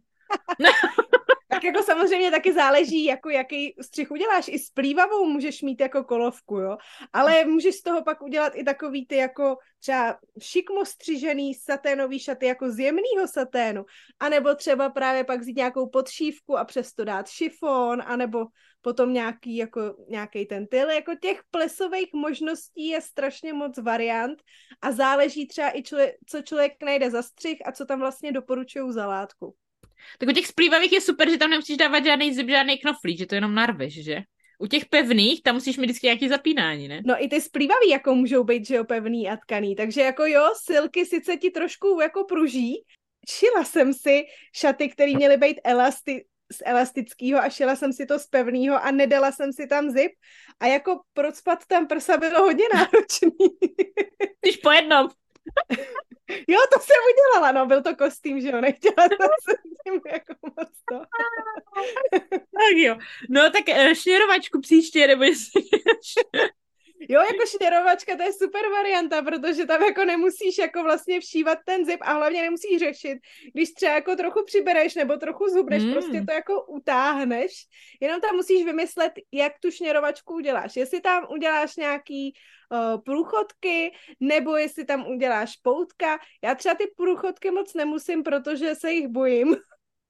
tak 1.53 1.65
jako 1.65 1.83
samozřejmě 1.83 2.31
taky 2.31 2.53
záleží, 2.53 3.05
jako 3.05 3.31
jaký 3.31 3.75
střih 3.81 4.11
uděláš. 4.11 4.49
I 4.49 4.59
s 4.59 4.71
plývavou 4.71 5.25
můžeš 5.25 5.63
mít 5.63 5.81
jako 5.81 6.05
kolovku, 6.05 6.59
jo. 6.59 6.77
Ale 7.13 7.45
můžeš 7.45 7.75
z 7.75 7.83
toho 7.83 8.03
pak 8.03 8.23
udělat 8.23 8.53
i 8.57 8.65
takový 8.65 9.07
ty 9.07 9.17
jako 9.17 9.57
třeba 9.81 10.19
šikmo 10.41 10.85
střižený 10.85 11.55
saténový 11.55 12.19
šaty 12.19 12.47
jako 12.47 12.71
z 12.71 12.79
jemného 12.79 13.29
saténu. 13.33 13.85
A 14.21 14.29
nebo 14.29 14.55
třeba 14.55 14.91
právě 14.91 15.25
pak 15.25 15.41
vzít 15.41 15.57
nějakou 15.57 15.89
podšívku 15.89 16.59
a 16.59 16.65
přesto 16.65 17.05
dát 17.05 17.29
šifon, 17.29 18.03
anebo 18.07 18.45
potom 18.81 19.13
nějaký, 19.13 19.57
jako, 19.57 19.81
nějaký 20.09 20.47
ten 20.47 20.67
tyl. 20.67 20.91
Jako 20.91 21.15
těch 21.15 21.41
plesových 21.51 22.13
možností 22.15 22.89
je 22.89 23.01
strašně 23.01 23.53
moc 23.53 23.79
variant 23.79 24.43
a 24.83 24.93
záleží 24.93 25.47
třeba 25.47 25.77
i 25.77 25.83
člověk, 25.83 26.15
co 26.27 26.43
člověk 26.43 26.73
najde 26.85 27.11
za 27.11 27.23
střih 27.23 27.67
a 27.67 27.73
co 27.73 27.87
tam 27.87 28.01
vlastně 28.01 28.33
doporučují 28.33 28.93
za 28.93 29.07
látku. 29.07 29.55
Tak 30.19 30.29
u 30.29 30.33
těch 30.33 30.47
splývavých 30.47 30.93
je 30.93 31.01
super, 31.01 31.31
že 31.31 31.39
tam 31.39 31.51
nemusíš 31.51 31.77
dávat 31.77 32.05
žádný 32.05 32.35
zip, 32.35 32.49
žádný 32.49 32.79
knoflík, 32.79 33.19
že 33.19 33.27
to 33.27 33.35
jenom 33.35 33.55
narveš, 33.55 34.05
že? 34.05 34.19
U 34.59 34.67
těch 34.67 34.87
pevných, 34.87 35.43
tam 35.43 35.55
musíš 35.55 35.77
mít 35.77 35.85
vždycky 35.85 36.07
nějaký 36.07 36.29
zapínání, 36.29 36.89
ne? 36.89 37.03
No 37.07 37.25
i 37.25 37.29
ty 37.29 37.41
splývavý 37.41 37.89
jako 37.89 38.15
můžou 38.15 38.45
být, 38.45 38.67
že 38.67 38.75
jo, 38.75 38.85
pevný 38.85 39.31
a 39.31 39.37
tkaný, 39.37 39.77
takže 39.77 40.01
jako 40.01 40.27
jo, 40.27 40.53
silky 40.65 41.07
sice 41.07 41.37
ti 41.37 41.51
trošku 41.51 42.01
jako 42.01 42.25
pruží, 42.25 42.85
šila 43.31 43.65
jsem 43.65 43.95
si 43.95 44.25
šaty, 44.55 44.89
které 44.89 45.13
měly 45.15 45.37
být 45.37 45.61
elasti, 45.65 46.25
z 46.53 46.63
elastického 46.65 47.41
a 47.41 47.49
šila 47.49 47.77
jsem 47.77 47.93
si 47.93 48.07
to 48.07 48.19
z 48.19 48.27
pevného 48.27 48.85
a 48.85 48.91
nedala 48.91 49.33
jsem 49.33 49.53
si 49.53 49.67
tam 49.67 49.91
zip 49.91 50.13
a 50.61 50.67
jako 50.67 51.01
procpat 51.13 51.67
tam 51.67 51.87
prsa 51.87 52.17
bylo 52.17 52.43
hodně 52.43 52.65
náročný. 52.75 53.31
Když 54.41 54.57
po 54.57 54.71
jednom. 54.71 55.09
Jo, 56.49 56.59
to 56.73 56.81
jsem 56.81 56.97
udělala, 57.13 57.53
no, 57.53 57.67
byl 57.67 57.83
to 57.83 57.97
kostým, 57.97 58.41
že 58.41 58.49
jo, 58.49 58.61
nechtěla 58.61 59.09
jsem 59.09 59.29
se 59.51 59.57
tím 59.85 60.01
jako 60.13 60.35
moc 60.43 60.69
to. 60.91 60.99
tak 62.33 62.77
jo, 62.77 62.97
no 63.29 63.51
tak 63.51 63.63
uh, 63.69 63.95
šněrovačku 63.95 64.61
příště, 64.61 65.07
nebo 65.07 65.25
jestli 65.25 65.63
Jo, 67.09 67.21
jako 67.21 67.47
šněrovačka, 67.47 68.17
to 68.17 68.23
je 68.23 68.33
super 68.33 68.63
varianta, 68.73 69.23
protože 69.23 69.67
tam 69.67 69.83
jako 69.83 70.05
nemusíš 70.05 70.59
jako 70.59 70.83
vlastně 70.83 71.21
všívat 71.21 71.59
ten 71.67 71.85
zip 71.85 72.01
a 72.03 72.13
hlavně 72.13 72.43
nemusíš 72.43 72.79
řešit, 72.79 73.19
když 73.55 73.73
třeba 73.73 73.93
jako 73.93 74.17
trochu 74.17 74.45
přibereš 74.47 74.95
nebo 74.95 75.17
trochu 75.17 75.49
zhubneš, 75.49 75.83
mm. 75.83 75.93
prostě 75.93 76.23
to 76.27 76.33
jako 76.33 76.65
utáhneš, 76.65 77.53
jenom 78.01 78.21
tam 78.21 78.37
musíš 78.37 78.65
vymyslet, 78.65 79.13
jak 79.33 79.53
tu 79.63 79.71
šněrovačku 79.71 80.35
uděláš. 80.35 80.77
Jestli 80.77 81.01
tam 81.01 81.27
uděláš 81.31 81.77
nějaký 81.77 82.33
uh, 82.71 83.01
průchodky, 83.03 83.93
nebo 84.21 84.57
jestli 84.57 84.85
tam 84.85 85.07
uděláš 85.07 85.57
poutka. 85.57 86.19
Já 86.45 86.55
třeba 86.55 86.75
ty 86.75 86.85
průchodky 86.97 87.51
moc 87.51 87.75
nemusím, 87.75 88.23
protože 88.23 88.75
se 88.75 88.93
jich 88.93 89.09
bojím. 89.09 89.57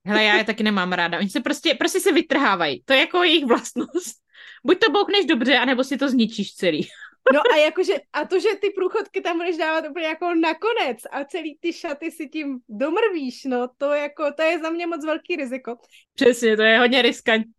Hele, 0.06 0.24
já 0.24 0.36
je 0.36 0.44
taky 0.44 0.62
nemám 0.62 0.92
ráda. 0.92 1.18
Oni 1.18 1.28
se 1.28 1.40
prostě, 1.40 1.74
prostě 1.74 2.00
se 2.00 2.12
vytrhávají. 2.12 2.82
To 2.84 2.92
je 2.92 2.98
jako 2.98 3.22
jejich 3.22 3.44
vlastnost. 3.44 4.22
Buď 4.64 4.78
to 4.78 4.92
boukneš 4.92 5.24
dobře, 5.24 5.56
anebo 5.56 5.84
si 5.84 5.96
to 5.96 6.08
zničíš 6.08 6.54
celý. 6.54 6.88
No 7.34 7.40
a 7.52 7.56
jakože, 7.56 7.92
a 8.12 8.24
to, 8.24 8.40
že 8.40 8.48
ty 8.60 8.70
průchodky 8.70 9.20
tam 9.20 9.38
budeš 9.38 9.56
dávat 9.56 9.84
úplně 9.90 10.06
jako 10.06 10.34
nakonec 10.34 10.98
a 11.10 11.24
celý 11.24 11.58
ty 11.60 11.72
šaty 11.72 12.10
si 12.10 12.28
tím 12.28 12.58
domrvíš, 12.68 13.44
no 13.44 13.68
to 13.78 13.90
jako, 13.90 14.32
to 14.36 14.42
je 14.42 14.58
za 14.58 14.70
mě 14.70 14.86
moc 14.86 15.04
velký 15.04 15.36
riziko. 15.36 15.76
Přesně, 16.14 16.56
to 16.56 16.62
je 16.62 16.78
hodně 16.78 17.02
riskantní. 17.02 17.52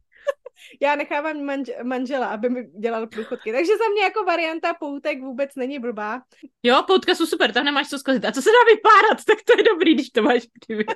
Já 0.82 0.96
nechávám 0.96 1.38
manž- 1.38 1.84
manžela, 1.84 2.28
aby 2.28 2.50
mi 2.50 2.64
dělal 2.80 3.08
průchodky. 3.08 3.52
Takže 3.52 3.72
za 3.78 3.90
mě 3.92 4.04
jako 4.04 4.24
varianta 4.24 4.74
poutek 4.74 5.22
vůbec 5.22 5.56
není 5.56 5.80
blbá. 5.80 6.22
Jo, 6.64 6.84
poutka 6.88 7.16
jsou 7.16 7.26
super, 7.26 7.52
tam 7.52 7.66
nemáš 7.66 7.90
co 7.90 8.00
zkazit. 8.00 8.26
A 8.26 8.32
co 8.32 8.42
se 8.42 8.50
dá 8.50 8.74
vypárat, 8.76 9.26
tak 9.28 9.38
to 9.46 9.54
je 9.58 9.64
dobrý, 9.64 9.94
když 9.94 10.10
to 10.10 10.22
máš 10.22 10.44
kdyby. 10.66 10.86
To 10.86 10.94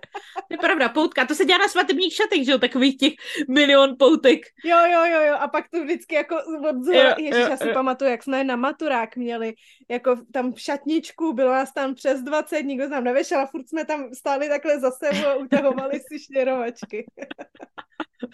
je 0.50 0.58
pravda, 0.58 0.90
poutka, 0.90 1.26
to 1.26 1.36
se 1.36 1.46
dělá 1.46 1.58
na 1.58 1.68
svatebních 1.68 2.14
šatech, 2.14 2.46
že 2.46 2.52
jo, 2.52 2.58
takových 2.58 2.98
těch 2.98 3.14
milion 3.50 3.96
poutek. 4.00 4.40
Jo, 4.66 4.78
jo, 4.92 5.06
jo, 5.06 5.22
jo, 5.22 5.36
a 5.40 5.48
pak 5.48 5.70
to 5.70 5.84
vždycky 5.84 6.16
jako 6.16 6.36
od 6.70 6.84
zhora, 6.84 7.16
ježiš, 7.18 7.46
já 7.50 7.58
si 7.58 7.70
pamatuju, 7.74 8.12
jak 8.12 8.24
jsme 8.24 8.44
na 8.44 8.56
maturák 8.56 9.16
měli, 9.16 9.54
jako 9.90 10.16
tam 10.34 10.54
v 10.54 10.62
šatničku, 10.62 11.34
bylo 11.34 11.52
nás 11.52 11.74
tam 11.74 11.96
přes 11.96 12.22
20, 12.22 12.64
nikdo 12.64 12.90
tam 12.90 13.04
nevyšel 13.04 13.40
a 13.40 13.46
furt 13.46 13.70
jsme 13.70 13.86
tam 13.86 14.14
stáli 14.14 14.50
takhle 14.50 14.80
za 14.80 14.92
sebou 14.92 15.28
a 15.28 15.36
utahovali 15.36 16.00
si 16.00 16.20
šněrovačky. 16.20 17.06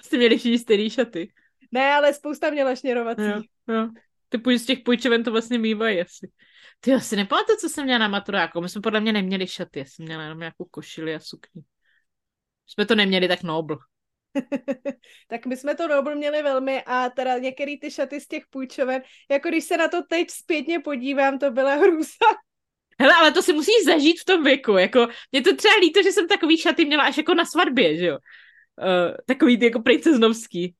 Jste 0.01 0.17
měli 0.17 0.37
všichni 0.37 0.59
stejný 0.59 0.89
šaty. 0.89 1.33
Ne, 1.71 1.93
ale 1.93 2.13
spousta 2.13 2.49
měla 2.49 2.75
šněrovací. 2.75 3.21
Jo, 3.21 3.41
jo. 3.67 3.89
Ty 4.29 4.57
z 4.57 4.65
těch 4.65 4.79
půjčoven 4.79 5.23
to 5.23 5.31
vlastně 5.31 5.59
mývají 5.59 6.01
asi. 6.01 6.31
Ty 6.79 6.93
asi 6.93 7.15
nepamatuju, 7.15 7.57
co 7.57 7.69
jsem 7.69 7.83
měla 7.83 7.99
na 7.99 8.07
maturáku. 8.07 8.61
My 8.61 8.69
jsme 8.69 8.81
podle 8.81 8.99
mě 8.99 9.13
neměli 9.13 9.47
šaty, 9.47 9.79
já 9.79 9.85
jsem 9.85 10.05
měla 10.05 10.23
jenom 10.23 10.39
nějakou 10.39 10.65
košili 10.71 11.15
a 11.15 11.19
sukni. 11.19 11.61
Jsme 12.67 12.85
to 12.85 12.95
neměli 12.95 13.27
tak 13.27 13.43
nobl. 13.43 13.77
tak 15.27 15.45
my 15.45 15.57
jsme 15.57 15.75
to 15.75 15.87
nobl 15.87 16.15
měli 16.15 16.41
velmi 16.41 16.83
a 16.85 17.09
teda 17.09 17.37
některé 17.37 17.75
ty 17.81 17.91
šaty 17.91 18.21
z 18.21 18.27
těch 18.27 18.43
půjčoven, 18.49 19.01
jako 19.31 19.49
když 19.49 19.63
se 19.63 19.77
na 19.77 19.87
to 19.87 20.03
teď 20.09 20.29
zpětně 20.31 20.79
podívám, 20.79 21.39
to 21.39 21.51
byla 21.51 21.75
hrůza. 21.81 22.25
Hele, 22.99 23.13
ale 23.13 23.31
to 23.31 23.41
si 23.41 23.53
musíš 23.53 23.85
zažít 23.85 24.19
v 24.19 24.25
tom 24.25 24.43
věku, 24.43 24.71
jako, 24.71 25.07
mě 25.31 25.41
to 25.41 25.55
třeba 25.55 25.75
líto, 25.81 26.03
že 26.03 26.11
jsem 26.11 26.27
takový 26.27 26.57
šaty 26.57 26.85
měla 26.85 27.03
až 27.03 27.17
jako 27.17 27.33
na 27.33 27.45
svatbě, 27.45 27.97
že 27.97 28.05
jo. 28.05 28.17
Uh, 28.81 29.15
takový 29.25 29.57
ty 29.57 29.65
jako 29.65 29.79
princeznovský. 29.79 30.75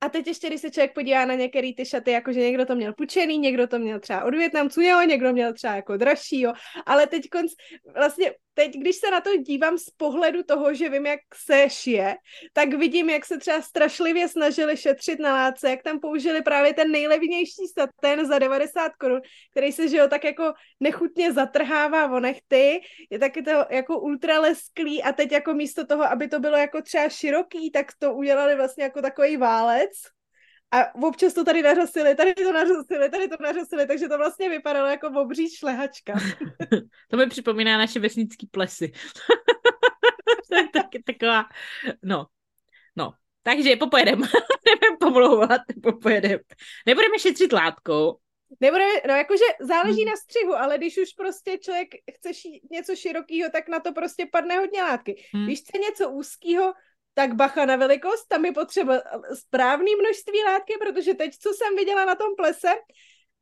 A 0.00 0.08
teď 0.08 0.26
ještě, 0.26 0.46
když 0.46 0.60
se 0.60 0.70
člověk 0.70 0.94
podívá 0.94 1.24
na 1.24 1.34
některé 1.34 1.72
ty 1.76 1.86
šaty, 1.86 2.10
jakože 2.10 2.40
někdo 2.40 2.66
to 2.66 2.74
měl 2.74 2.92
půjčený, 2.92 3.38
někdo 3.38 3.66
to 3.66 3.78
měl 3.78 4.00
třeba 4.00 4.24
od 4.24 4.34
Větnamců, 4.34 4.80
jo, 4.80 5.00
někdo 5.00 5.32
měl 5.32 5.52
třeba 5.52 5.74
jako 5.74 5.96
dražší, 5.96 6.40
jo, 6.40 6.52
ale 6.86 7.06
teď 7.06 7.28
konc, 7.30 7.52
vlastně 7.94 8.32
teď, 8.54 8.76
když 8.76 8.96
se 8.96 9.10
na 9.10 9.20
to 9.20 9.36
dívám 9.36 9.78
z 9.78 9.90
pohledu 9.90 10.42
toho, 10.42 10.74
že 10.74 10.88
vím, 10.88 11.06
jak 11.06 11.20
se 11.34 11.70
šije, 11.70 12.16
tak 12.52 12.74
vidím, 12.74 13.10
jak 13.10 13.24
se 13.26 13.38
třeba 13.38 13.62
strašlivě 13.62 14.28
snažili 14.28 14.76
šetřit 14.76 15.18
na 15.18 15.34
látce, 15.34 15.70
jak 15.70 15.82
tam 15.82 16.00
použili 16.00 16.42
právě 16.42 16.74
ten 16.74 16.90
nejlevnější 16.90 17.66
satén 17.78 18.26
za 18.26 18.38
90 18.38 18.92
korun, 18.96 19.20
který 19.50 19.72
se, 19.72 19.88
že 19.88 19.96
jo, 19.96 20.08
tak 20.08 20.24
jako 20.24 20.52
nechutně 20.80 21.32
zatrhává 21.32 22.12
o 22.12 22.20
nechty, 22.20 22.80
je 23.10 23.18
taky 23.18 23.42
to 23.42 23.50
jako 23.70 24.00
ultra 24.00 24.40
lesklý 24.40 25.02
a 25.02 25.12
teď 25.12 25.32
jako 25.32 25.54
místo 25.54 25.86
toho, 25.86 26.04
aby 26.04 26.28
to 26.28 26.40
bylo 26.40 26.56
jako 26.56 26.82
třeba 26.82 27.08
široký, 27.08 27.70
tak 27.70 27.86
to 27.98 28.14
udělali 28.14 28.56
vlastně 28.56 28.84
jako 28.84 29.02
takový 29.02 29.36
válec 29.36 29.90
a 30.70 30.94
občas 30.94 31.34
to 31.34 31.44
tady 31.44 31.62
nařasili, 31.62 32.14
tady 32.14 32.34
to 32.34 32.52
nařasili, 32.52 33.10
tady 33.10 33.28
to 33.28 33.36
nařasili, 33.40 33.86
takže 33.86 34.08
to 34.08 34.18
vlastně 34.18 34.48
vypadalo 34.48 34.88
jako 34.88 35.06
obří 35.06 35.50
šlehačka. 35.56 36.12
to 37.10 37.16
mi 37.16 37.26
připomíná 37.26 37.78
naše 37.78 38.00
vesnické 38.00 38.46
plesy. 38.50 38.92
to 40.48 40.56
je 40.56 40.68
taky 40.68 41.02
taková, 41.02 41.44
no, 42.02 42.26
no. 42.96 43.12
Takže 43.42 43.76
popojedem. 43.76 44.20
Nebudeme 44.66 44.96
pomlouvat, 45.00 45.60
popojedem. 45.82 46.38
Nebudeme 46.86 47.18
šetřit 47.18 47.52
látkou, 47.52 48.18
Nebudeme, 48.60 48.92
no 49.08 49.14
jakože 49.14 49.44
záleží 49.60 50.02
hmm. 50.02 50.10
na 50.10 50.16
střihu, 50.16 50.54
ale 50.54 50.78
když 50.78 50.98
už 50.98 51.12
prostě 51.12 51.58
člověk 51.58 51.88
chce 52.14 52.34
ší, 52.34 52.68
něco 52.70 52.96
širokého, 52.96 53.50
tak 53.52 53.68
na 53.68 53.80
to 53.80 53.92
prostě 53.92 54.26
padne 54.32 54.58
hodně 54.58 54.82
látky. 54.82 55.24
Hmm. 55.34 55.44
Když 55.44 55.60
chce 55.60 55.78
něco 55.78 56.10
úzkého, 56.10 56.72
tak 57.14 57.34
bacha 57.34 57.66
na 57.66 57.76
velikost, 57.76 58.24
tam 58.28 58.44
je 58.44 58.52
potřeba 58.52 59.02
správný 59.34 59.92
množství 59.96 60.44
látky, 60.44 60.74
protože 60.80 61.14
teď, 61.14 61.36
co 61.38 61.52
jsem 61.52 61.76
viděla 61.76 62.04
na 62.04 62.14
tom 62.14 62.36
plese, 62.36 62.74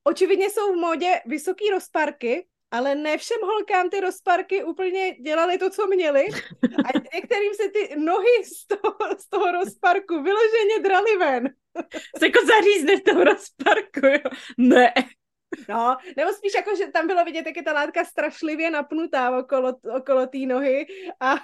očividně 0.04 0.50
jsou 0.50 0.72
v 0.72 0.76
módě 0.76 1.20
vysoký 1.26 1.70
rozparky, 1.70 2.46
ale 2.70 2.94
ne 2.94 3.18
všem 3.18 3.38
holkám 3.42 3.90
ty 3.90 4.00
rozparky 4.00 4.64
úplně 4.64 5.14
dělali 5.14 5.58
to, 5.58 5.70
co 5.70 5.86
měli. 5.86 6.26
A 6.62 6.88
některým 7.14 7.54
se 7.54 7.68
ty 7.68 7.96
nohy 7.96 8.44
z 8.44 8.66
toho, 8.66 8.96
z 9.18 9.28
toho 9.28 9.52
rozparku 9.52 10.22
vyloženě 10.22 10.78
drali 10.82 11.16
ven. 11.16 11.48
Se 12.18 12.26
jako 12.26 12.46
zařízne 12.46 12.96
v 12.96 13.02
toho 13.02 13.24
rozparku, 13.24 14.06
jo? 14.06 14.30
Ne. 14.58 14.94
No, 15.68 15.96
nebo 16.16 16.32
spíš 16.32 16.54
jako, 16.54 16.76
že 16.76 16.86
tam 16.86 17.06
bylo 17.06 17.24
vidět, 17.24 17.46
jak 17.46 17.56
je 17.56 17.62
ta 17.62 17.72
látka 17.72 18.04
strašlivě 18.04 18.70
napnutá 18.70 19.38
okolo, 19.38 19.74
okolo 19.96 20.26
té 20.26 20.38
nohy 20.38 20.86
a 21.20 21.34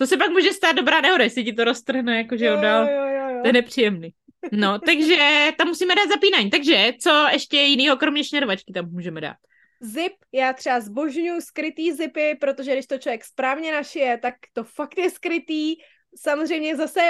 to 0.00 0.06
se 0.06 0.16
pak 0.16 0.30
může 0.30 0.52
stát 0.52 0.76
dobrá 0.76 1.00
nehoda, 1.00 1.24
jestli 1.24 1.44
ti 1.44 1.52
to 1.52 1.64
roztrhne, 1.64 2.16
jakože 2.16 2.46
jo, 2.46 2.56
dál. 2.56 2.88
Jo, 2.88 3.06
jo, 3.06 3.28
jo. 3.28 3.40
To 3.42 3.48
je 3.48 3.52
nepříjemný. 3.52 4.14
No, 4.52 4.78
takže 4.86 5.16
tam 5.58 5.68
musíme 5.68 5.94
dát 5.94 6.08
zapínání. 6.08 6.50
Takže 6.50 6.92
co 7.00 7.26
ještě 7.32 7.56
jinýho, 7.56 7.96
kromě 7.96 8.24
šněrovačky 8.24 8.72
tam 8.72 8.90
můžeme 8.90 9.20
dát? 9.20 9.36
Zip, 9.80 10.12
já 10.32 10.52
třeba 10.52 10.80
zbožňuji 10.80 11.40
skrytý 11.40 11.92
zipy, 11.92 12.36
protože 12.40 12.72
když 12.72 12.86
to 12.86 12.98
člověk 12.98 13.24
správně 13.24 13.72
našije, 13.72 14.18
tak 14.18 14.34
to 14.52 14.64
fakt 14.64 14.98
je 14.98 15.10
skrytý. 15.10 15.76
Samozřejmě 16.16 16.76
zase 16.76 17.00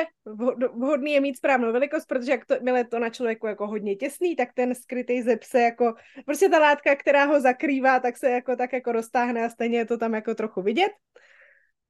vhodný 0.75 1.13
je 1.13 1.21
mít 1.21 1.37
správnou 1.37 1.73
velikost, 1.73 2.07
protože 2.07 2.31
jak 2.31 2.45
to, 2.45 2.55
milé 2.63 2.85
to 2.85 2.99
na 2.99 3.11
člověku 3.11 3.47
jako 3.47 3.67
hodně 3.67 3.97
těsný, 3.97 4.37
tak 4.37 4.49
ten 4.55 4.75
skrytý 4.75 5.23
zip 5.23 5.43
se 5.43 5.61
jako, 5.61 5.95
prostě 6.27 6.49
ta 6.49 6.59
látka, 6.59 6.97
která 6.97 7.25
ho 7.25 7.41
zakrývá, 7.41 8.01
tak 8.01 8.17
se 8.17 8.31
jako 8.31 8.57
tak 8.57 8.73
jako 8.73 8.93
roztáhne 8.93 9.45
a 9.45 9.49
stejně 9.49 9.79
je 9.79 9.85
to 9.85 9.99
tam 9.99 10.15
jako 10.15 10.35
trochu 10.35 10.63
vidět. 10.63 10.93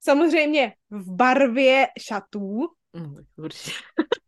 Samozřejmě 0.01 0.73
v 0.91 1.17
barvě 1.17 1.89
šatů. 2.01 2.61
Určitě. 3.37 3.71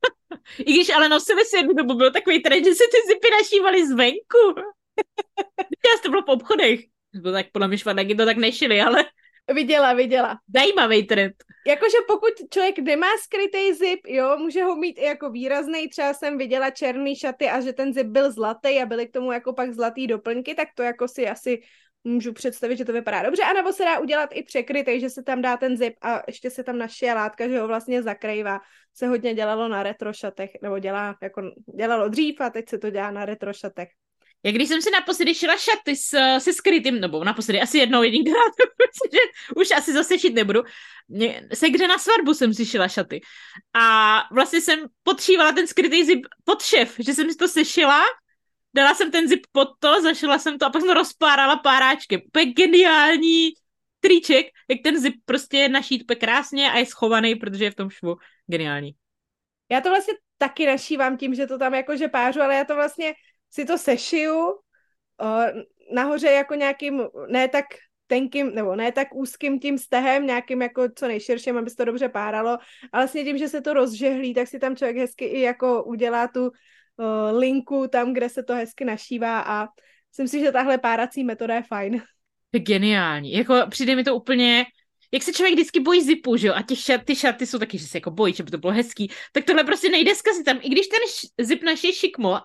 I 0.58 0.72
když 0.72 0.90
ale 0.90 1.08
nosili 1.08 1.44
si 1.44 1.56
jednu 1.56 1.74
dobu, 1.74 1.94
byl 1.94 2.12
takový 2.12 2.42
trend, 2.42 2.64
že 2.64 2.74
si 2.74 2.84
ty 2.92 2.98
zipy 3.08 3.28
našívali 3.30 3.86
zvenku. 3.86 4.60
Já 5.86 6.02
to 6.02 6.10
bylo 6.10 6.22
v 6.22 6.28
obchodech. 6.28 6.80
Bylo 7.14 7.32
tak 7.32 7.46
podle 7.52 7.68
mě 7.68 7.78
švadlaky 7.78 8.14
to 8.14 8.24
tak 8.24 8.36
nešili, 8.36 8.80
ale... 8.80 9.04
Viděla, 9.54 9.92
viděla. 9.92 10.38
Zajímavý 10.54 11.06
trend. 11.06 11.34
Jakože 11.66 11.96
pokud 12.08 12.30
člověk 12.50 12.78
nemá 12.78 13.06
skrytý 13.22 13.74
zip, 13.74 14.00
jo, 14.06 14.36
může 14.38 14.62
ho 14.62 14.76
mít 14.76 14.98
i 14.98 15.04
jako 15.04 15.30
výrazný, 15.30 15.88
třeba 15.88 16.14
jsem 16.14 16.38
viděla 16.38 16.70
černý 16.70 17.16
šaty 17.16 17.48
a 17.48 17.60
že 17.60 17.72
ten 17.72 17.92
zip 17.92 18.06
byl 18.06 18.32
zlatý 18.32 18.68
a 18.82 18.86
byly 18.86 19.06
k 19.06 19.12
tomu 19.12 19.32
jako 19.32 19.52
pak 19.52 19.72
zlatý 19.72 20.06
doplňky, 20.06 20.54
tak 20.54 20.68
to 20.74 20.82
jako 20.82 21.08
si 21.08 21.28
asi 21.28 21.62
můžu 22.04 22.32
představit, 22.32 22.76
že 22.76 22.84
to 22.84 22.92
vypadá 22.92 23.22
dobře, 23.22 23.42
anebo 23.42 23.72
se 23.72 23.84
dá 23.84 23.98
udělat 23.98 24.30
i 24.32 24.42
překrytej, 24.42 25.00
že 25.00 25.10
se 25.10 25.22
tam 25.22 25.42
dá 25.42 25.56
ten 25.56 25.76
zip 25.76 25.94
a 26.02 26.22
ještě 26.26 26.50
se 26.50 26.64
tam 26.64 26.78
našije 26.78 27.14
látka, 27.14 27.48
že 27.48 27.60
ho 27.60 27.66
vlastně 27.66 28.02
zakrývá. 28.02 28.60
Se 28.94 29.06
hodně 29.06 29.34
dělalo 29.34 29.68
na 29.68 29.82
retrošatech, 29.82 30.50
nebo 30.62 30.78
dělá, 30.78 31.16
jako 31.22 31.42
dělalo 31.76 32.08
dřív 32.08 32.40
a 32.40 32.50
teď 32.50 32.68
se 32.68 32.78
to 32.78 32.90
dělá 32.90 33.10
na 33.10 33.24
retrošatech. 33.24 33.88
Jak 34.44 34.54
když 34.54 34.68
jsem 34.68 34.82
si 34.82 34.90
naposledy 34.90 35.34
šila 35.34 35.56
šaty 35.56 35.96
s, 35.96 36.38
se 36.38 36.52
skrytým, 36.52 37.00
nebo 37.00 37.24
naposledy 37.24 37.60
asi 37.60 37.78
jednou 37.78 38.02
jedinkrát, 38.02 38.52
že 39.12 39.18
už 39.56 39.70
asi 39.70 39.92
zase 39.92 40.18
šit 40.18 40.34
nebudu, 40.34 40.62
se 41.54 41.70
kde 41.70 41.88
na 41.88 41.98
svatbu 41.98 42.34
jsem 42.34 42.54
si 42.54 42.66
šila 42.66 42.88
šaty. 42.88 43.20
A 43.74 44.18
vlastně 44.32 44.60
jsem 44.60 44.80
potřívala 45.02 45.52
ten 45.52 45.66
skrytý 45.66 46.04
zip 46.04 46.26
pod 46.44 46.62
šef, 46.62 46.94
že 46.98 47.14
jsem 47.14 47.30
si 47.30 47.36
to 47.36 47.48
sešila 47.48 48.02
dala 48.74 48.94
jsem 48.94 49.10
ten 49.10 49.28
zip 49.28 49.40
pod 49.52 49.68
to, 49.78 50.02
zašla 50.02 50.38
jsem 50.38 50.58
to 50.58 50.66
a 50.66 50.70
pak 50.70 50.82
jsem 50.82 50.90
rozpárala 50.90 51.56
páráčkem. 51.56 52.20
Úplně 52.26 52.52
geniální 52.52 53.52
triček, 54.00 54.46
jak 54.68 54.78
ten 54.84 55.00
zip 55.00 55.14
prostě 55.24 55.56
je 55.58 55.68
našít 55.68 56.04
krásně 56.20 56.72
a 56.72 56.78
je 56.78 56.86
schovaný, 56.86 57.34
protože 57.34 57.64
je 57.64 57.70
v 57.70 57.74
tom 57.74 57.90
švu. 57.90 58.16
Geniální. 58.46 58.94
Já 59.70 59.80
to 59.80 59.88
vlastně 59.88 60.14
taky 60.38 60.66
našívám 60.66 61.16
tím, 61.16 61.34
že 61.34 61.46
to 61.46 61.58
tam 61.58 61.74
jakože 61.74 62.08
pářu, 62.08 62.40
ale 62.40 62.54
já 62.54 62.64
to 62.64 62.74
vlastně 62.74 63.14
si 63.50 63.64
to 63.64 63.78
sešiju 63.78 64.36
o, 64.46 64.58
nahoře 65.94 66.26
jako 66.26 66.54
nějakým, 66.54 67.02
ne 67.28 67.48
tak 67.48 67.64
tenkým, 68.06 68.54
nebo 68.54 68.76
ne 68.76 68.92
tak 68.92 69.14
úzkým 69.14 69.60
tím 69.60 69.78
stehem, 69.78 70.26
nějakým 70.26 70.62
jako 70.62 70.82
co 70.96 71.08
nejširším, 71.08 71.56
aby 71.56 71.70
se 71.70 71.76
to 71.76 71.84
dobře 71.84 72.08
páralo, 72.08 72.50
ale 72.92 73.02
vlastně 73.04 73.24
tím, 73.24 73.38
že 73.38 73.48
se 73.48 73.60
to 73.60 73.72
rozžehlí, 73.72 74.34
tak 74.34 74.48
si 74.48 74.58
tam 74.58 74.76
člověk 74.76 74.96
hezky 74.96 75.24
i 75.24 75.40
jako 75.40 75.84
udělá 75.84 76.28
tu 76.28 76.50
uh, 77.02 77.38
linku 77.38 77.88
tam, 77.88 78.12
kde 78.12 78.28
se 78.28 78.42
to 78.42 78.54
hezky 78.54 78.84
našívá 78.84 79.40
a 79.40 79.68
myslím 80.10 80.28
si, 80.28 80.40
že 80.40 80.52
tahle 80.52 80.78
párací 80.78 81.24
metoda 81.24 81.54
je 81.54 81.62
fajn. 81.62 82.02
Geniální. 82.56 83.32
Jako 83.32 83.54
přijde 83.68 83.96
mi 83.96 84.04
to 84.04 84.16
úplně, 84.16 84.66
jak 85.12 85.22
se 85.22 85.32
člověk 85.32 85.54
vždycky 85.54 85.80
bojí 85.80 86.02
zipu, 86.02 86.36
že 86.36 86.46
jo, 86.46 86.54
a 86.54 86.62
těch 86.62 86.78
šat, 86.78 87.04
ty 87.04 87.16
šaty 87.16 87.46
jsou 87.46 87.58
taky, 87.58 87.78
že 87.78 87.86
se 87.86 87.96
jako 87.96 88.10
bojí, 88.10 88.34
že 88.34 88.42
by 88.42 88.50
to 88.50 88.58
bylo 88.58 88.72
hezký, 88.72 89.10
tak 89.32 89.44
tohle 89.44 89.64
prostě 89.64 89.88
nejde 89.88 90.14
zkazit 90.14 90.44
tam. 90.44 90.58
I 90.62 90.68
když 90.68 90.86
ten 90.86 91.00
š- 91.06 91.28
zip 91.40 91.62
naš 91.62 91.84
je 91.84 91.92
šikmo, 91.92 92.40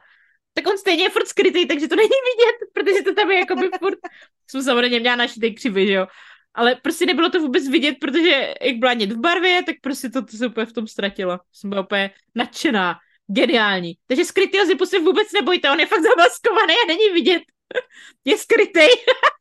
tak 0.54 0.68
on 0.68 0.78
stejně 0.78 1.04
je 1.04 1.10
furt 1.10 1.28
skrytý, 1.28 1.68
takže 1.68 1.88
to 1.88 1.96
není 1.96 2.10
vidět, 2.10 2.58
protože 2.74 3.04
to 3.04 3.14
tam 3.14 3.32
je 3.32 3.38
jako 3.38 3.56
by 3.56 3.70
furt, 3.80 4.00
jsem 4.48 4.64
samozřejmě 4.64 5.00
měla 5.00 5.16
našitej 5.16 5.54
křivy, 5.54 5.88
že 5.88 5.94
jo, 5.94 6.08
ale 6.54 6.76
prostě 6.76 7.06
nebylo 7.06 7.30
to 7.30 7.40
vůbec 7.40 7.68
vidět, 7.70 7.96
protože 8.02 8.54
jak 8.62 8.76
byla 8.76 8.94
v 8.94 9.18
barvě, 9.18 9.64
tak 9.64 9.76
prostě 9.82 10.10
to, 10.10 10.26
to 10.26 10.38
se 10.38 10.48
úplně 10.48 10.66
v 10.66 10.74
tom 10.74 10.88
ztratilo. 10.88 11.40
Jsem 11.54 11.70
byla 11.70 11.82
úplně 11.82 12.12
nadšená. 12.36 12.96
Geniální. 13.28 13.98
Takže 14.08 14.26
skrytýho 14.26 14.66
zipu 14.66 14.86
se 14.86 15.00
vůbec 15.00 15.32
nebojte, 15.32 15.72
on 15.72 15.80
je 15.80 15.86
fakt 15.86 16.04
zamaskovaný 16.04 16.74
a 16.74 16.88
není 16.88 17.10
vidět. 17.14 17.44
je 18.26 18.38
skrytý. 18.38 18.88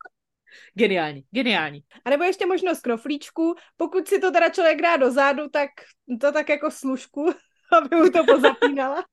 geniální, 0.75 1.23
geniální. 1.31 1.81
A 2.05 2.11
nebo 2.11 2.25
ještě 2.25 2.47
možnost 2.47 2.81
knoflíčku. 2.81 3.55
Pokud 3.77 4.09
si 4.09 4.19
to 4.21 4.31
teda 4.31 4.49
člověk 4.49 4.83
dá 4.83 4.97
do 4.97 5.11
zádu, 5.11 5.49
tak 5.49 5.71
to 6.21 6.33
tak 6.33 6.49
jako 6.49 6.71
služku. 6.71 7.35
aby 7.73 7.97
mu 7.97 8.11
to 8.11 8.25
pozapínala. 8.25 9.05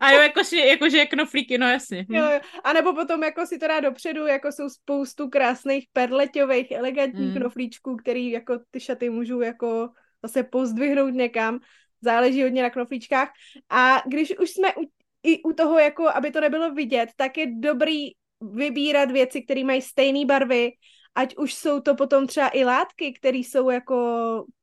A 0.00 0.10
jo, 0.10 0.20
jakože, 0.20 0.56
jakože 0.56 0.98
jak 0.98 1.10
knoflíky, 1.10 1.58
no 1.58 1.68
jasně. 1.68 2.06
Hm. 2.08 2.14
Jo, 2.14 2.24
jo. 2.30 2.40
A 2.64 2.72
nebo 2.72 2.94
potom 2.94 3.22
jako 3.22 3.46
si 3.46 3.58
to 3.58 3.68
dá 3.68 3.80
dopředu, 3.80 4.26
jako 4.26 4.52
jsou 4.52 4.68
spoustu 4.68 5.28
krásných 5.28 5.86
perleťových, 5.92 6.70
elegantních 6.70 7.28
Mm. 7.28 7.34
knoflíčků, 7.34 7.96
který 7.96 8.30
jako 8.30 8.58
ty 8.70 8.80
šaty 8.80 9.10
můžu 9.10 9.40
jako 9.40 9.88
zase 10.22 10.42
pozdvihnout 10.42 11.14
někam. 11.14 11.60
Záleží 12.04 12.42
hodně 12.42 12.62
na 12.62 12.70
knoflíčkách. 12.70 13.28
A 13.70 14.02
když 14.06 14.38
už 14.38 14.50
jsme 14.50 14.74
u, 14.74 14.80
i 15.22 15.42
u 15.42 15.52
toho, 15.52 15.78
jako 15.78 16.08
aby 16.08 16.30
to 16.30 16.40
nebylo 16.40 16.74
vidět, 16.74 17.08
tak 17.16 17.38
je 17.38 17.46
dobrý 17.56 18.10
vybírat 18.40 19.10
věci, 19.10 19.42
které 19.42 19.64
mají 19.64 19.82
stejné 19.82 20.26
barvy, 20.26 20.72
ať 21.14 21.36
už 21.36 21.54
jsou 21.54 21.80
to 21.80 21.94
potom 21.94 22.26
třeba 22.26 22.50
i 22.52 22.64
látky, 22.64 23.12
které 23.12 23.38
jsou 23.38 23.70
jako 23.70 23.96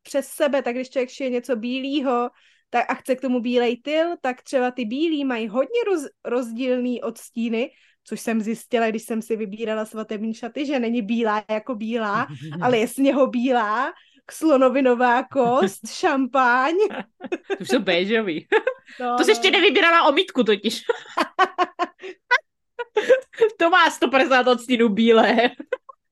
přes 0.03 0.27
sebe, 0.27 0.61
tak 0.61 0.75
když 0.75 0.89
člověk 0.89 1.09
šije 1.09 1.29
něco 1.29 1.55
bílého, 1.55 2.29
tak 2.69 2.85
a 2.91 2.93
chce 2.93 3.15
k 3.15 3.21
tomu 3.21 3.39
bílej 3.39 3.81
tyl, 3.81 4.15
tak 4.21 4.41
třeba 4.41 4.71
ty 4.71 4.85
bílý 4.85 5.25
mají 5.25 5.47
hodně 5.47 5.83
roz, 5.87 6.07
rozdílný 6.25 7.01
odstíny, 7.01 7.71
což 8.03 8.19
jsem 8.19 8.41
zjistila, 8.41 8.89
když 8.89 9.03
jsem 9.03 9.21
si 9.21 9.35
vybírala 9.35 9.85
svatební 9.85 10.33
šaty, 10.33 10.65
že 10.65 10.79
není 10.79 11.01
bílá 11.01 11.43
jako 11.49 11.75
bílá, 11.75 12.27
ale 12.61 12.77
je 12.77 12.87
sněhobílá, 12.87 13.93
slonovinová 14.31 15.23
kost, 15.23 15.87
šampáň. 15.93 16.73
To 17.47 17.55
už 17.61 17.67
jsou 17.67 17.79
béžový. 17.79 18.47
No, 18.99 19.17
To 19.17 19.23
jsi 19.23 19.31
ještě 19.31 19.51
nevybírala 19.51 20.07
omítku 20.07 20.43
totiž. 20.43 20.81
to 23.57 23.69
má 23.69 23.89
150 23.89 24.47
odstínů 24.47 24.89
bílé. 24.89 25.35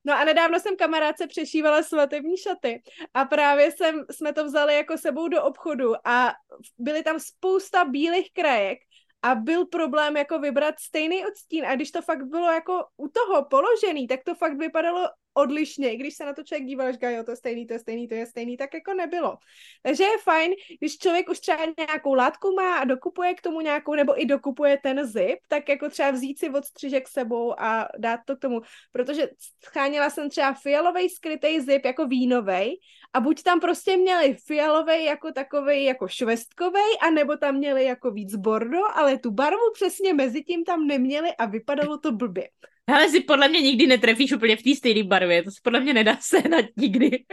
No 0.04 0.14
a 0.14 0.24
nedávno 0.24 0.60
jsem 0.60 0.76
kamarádce 0.76 1.26
přešívala 1.26 1.82
svatební 1.82 2.36
šaty 2.36 2.82
a 3.14 3.24
právě 3.24 3.72
jsem, 3.72 4.04
jsme 4.10 4.32
to 4.32 4.44
vzali 4.44 4.74
jako 4.74 4.98
sebou 4.98 5.28
do 5.28 5.42
obchodu 5.44 5.92
a 6.04 6.32
byly 6.78 7.02
tam 7.02 7.20
spousta 7.20 7.84
bílých 7.84 8.32
krajek 8.32 8.78
a 9.22 9.34
byl 9.34 9.66
problém 9.66 10.16
jako 10.16 10.38
vybrat 10.38 10.74
stejný 10.80 11.26
odstín 11.26 11.66
a 11.66 11.74
když 11.74 11.90
to 11.90 12.02
fakt 12.02 12.24
bylo 12.24 12.52
jako 12.52 12.84
u 12.96 13.08
toho 13.08 13.44
položený, 13.44 14.06
tak 14.06 14.20
to 14.24 14.34
fakt 14.34 14.56
vypadalo 14.58 15.08
odlišně, 15.34 15.92
I 15.92 15.96
když 15.96 16.14
se 16.14 16.24
na 16.24 16.32
to 16.32 16.42
člověk 16.42 16.66
díval, 16.66 16.92
říká, 16.92 17.10
jo, 17.10 17.24
to 17.24 17.30
je 17.30 17.36
stejný, 17.36 17.66
to 17.66 17.72
je 17.72 17.78
stejný, 17.78 18.08
to 18.08 18.14
je 18.14 18.26
stejný, 18.26 18.56
tak 18.56 18.74
jako 18.74 18.94
nebylo. 18.94 19.36
Takže 19.82 20.04
je 20.04 20.18
fajn, 20.24 20.52
když 20.78 20.98
člověk 20.98 21.28
už 21.28 21.40
třeba 21.40 21.58
nějakou 21.78 22.14
látku 22.14 22.54
má 22.54 22.78
a 22.78 22.84
dokupuje 22.84 23.34
k 23.34 23.40
tomu 23.40 23.60
nějakou, 23.60 23.94
nebo 23.94 24.22
i 24.22 24.26
dokupuje 24.26 24.78
ten 24.82 25.06
zip, 25.06 25.38
tak 25.48 25.68
jako 25.68 25.90
třeba 25.90 26.10
vzít 26.10 26.38
si 26.38 26.50
odstřižek 26.50 27.08
sebou 27.08 27.60
a 27.60 27.88
dát 27.98 28.20
to 28.24 28.36
k 28.36 28.40
tomu, 28.40 28.60
protože 28.92 29.28
scháněla 29.64 30.10
jsem 30.10 30.30
třeba 30.30 30.54
fialový 30.54 31.08
skrytý 31.08 31.60
zip 31.60 31.84
jako 31.84 32.06
vínovej 32.06 32.80
a 33.12 33.20
buď 33.20 33.42
tam 33.42 33.60
prostě 33.60 33.96
měli 33.96 34.36
fialový 34.46 35.04
jako 35.04 35.32
takovej 35.32 35.84
jako 35.84 36.08
švestkovej, 36.08 36.98
anebo 37.02 37.36
tam 37.36 37.54
měli 37.54 37.84
jako 37.84 38.10
víc 38.10 38.36
bordo, 38.36 38.78
ale 38.94 39.18
tu 39.18 39.30
barvu 39.30 39.72
přesně 39.74 40.14
mezi 40.14 40.42
tím 40.42 40.64
tam 40.64 40.86
neměli 40.86 41.34
a 41.38 41.46
vypadalo 41.46 41.98
to 41.98 42.12
blbě. 42.12 42.48
Ale 42.94 43.08
si 43.08 43.20
podle 43.20 43.48
mě 43.48 43.60
nikdy 43.60 43.86
netrefíš 43.86 44.32
úplně 44.32 44.56
v 44.56 44.62
té 44.62 44.74
stejné 44.76 45.02
barvě. 45.02 45.42
To 45.42 45.50
se 45.50 45.60
podle 45.62 45.80
mě 45.80 45.94
nedá 45.94 46.16
sehnat 46.20 46.64
nikdy. 46.76 47.24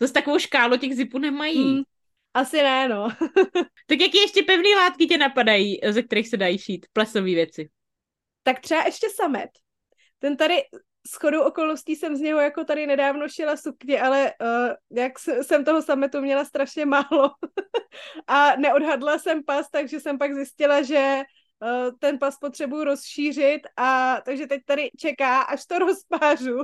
Zase 0.00 0.12
takovou 0.12 0.38
škálu 0.38 0.76
těch 0.76 0.94
zipů 0.96 1.18
nemají. 1.18 1.74
Hmm, 1.74 1.82
asi 2.34 2.56
ne, 2.56 2.88
no. 2.88 3.08
Tak 3.86 4.00
jaký 4.00 4.18
ještě 4.18 4.42
pevné 4.42 4.68
látky 4.76 5.06
tě 5.06 5.18
napadají, 5.18 5.80
ze 5.90 6.02
kterých 6.02 6.28
se 6.28 6.36
dají 6.36 6.58
šít? 6.58 6.86
Plesové 6.92 7.24
věci. 7.24 7.68
tak 8.42 8.60
třeba 8.60 8.82
ještě 8.86 9.06
samet. 9.10 9.50
Ten 10.18 10.36
tady 10.36 10.54
s 11.06 11.16
chodou 11.16 11.42
okolností 11.42 11.96
jsem 11.96 12.16
z 12.16 12.20
něho 12.20 12.40
jako 12.40 12.64
tady 12.64 12.86
nedávno 12.86 13.28
šila 13.28 13.56
sukně, 13.56 14.00
ale 14.00 14.32
uh, 14.40 14.98
jak 14.98 15.12
jsem 15.18 15.64
toho 15.64 15.82
sametu 15.82 16.20
měla 16.20 16.44
strašně 16.44 16.86
málo 16.86 17.30
a 18.26 18.56
neodhadla 18.56 19.18
jsem 19.18 19.44
pas, 19.44 19.70
takže 19.70 20.00
jsem 20.00 20.18
pak 20.18 20.34
zjistila, 20.34 20.82
že 20.82 21.22
ten 21.98 22.18
pas 22.18 22.38
potřebuji 22.38 22.84
rozšířit 22.84 23.60
a 23.76 24.20
takže 24.24 24.46
teď 24.46 24.60
tady 24.64 24.90
čeká, 24.98 25.40
až 25.40 25.66
to 25.66 25.78
rozpářu 25.78 26.58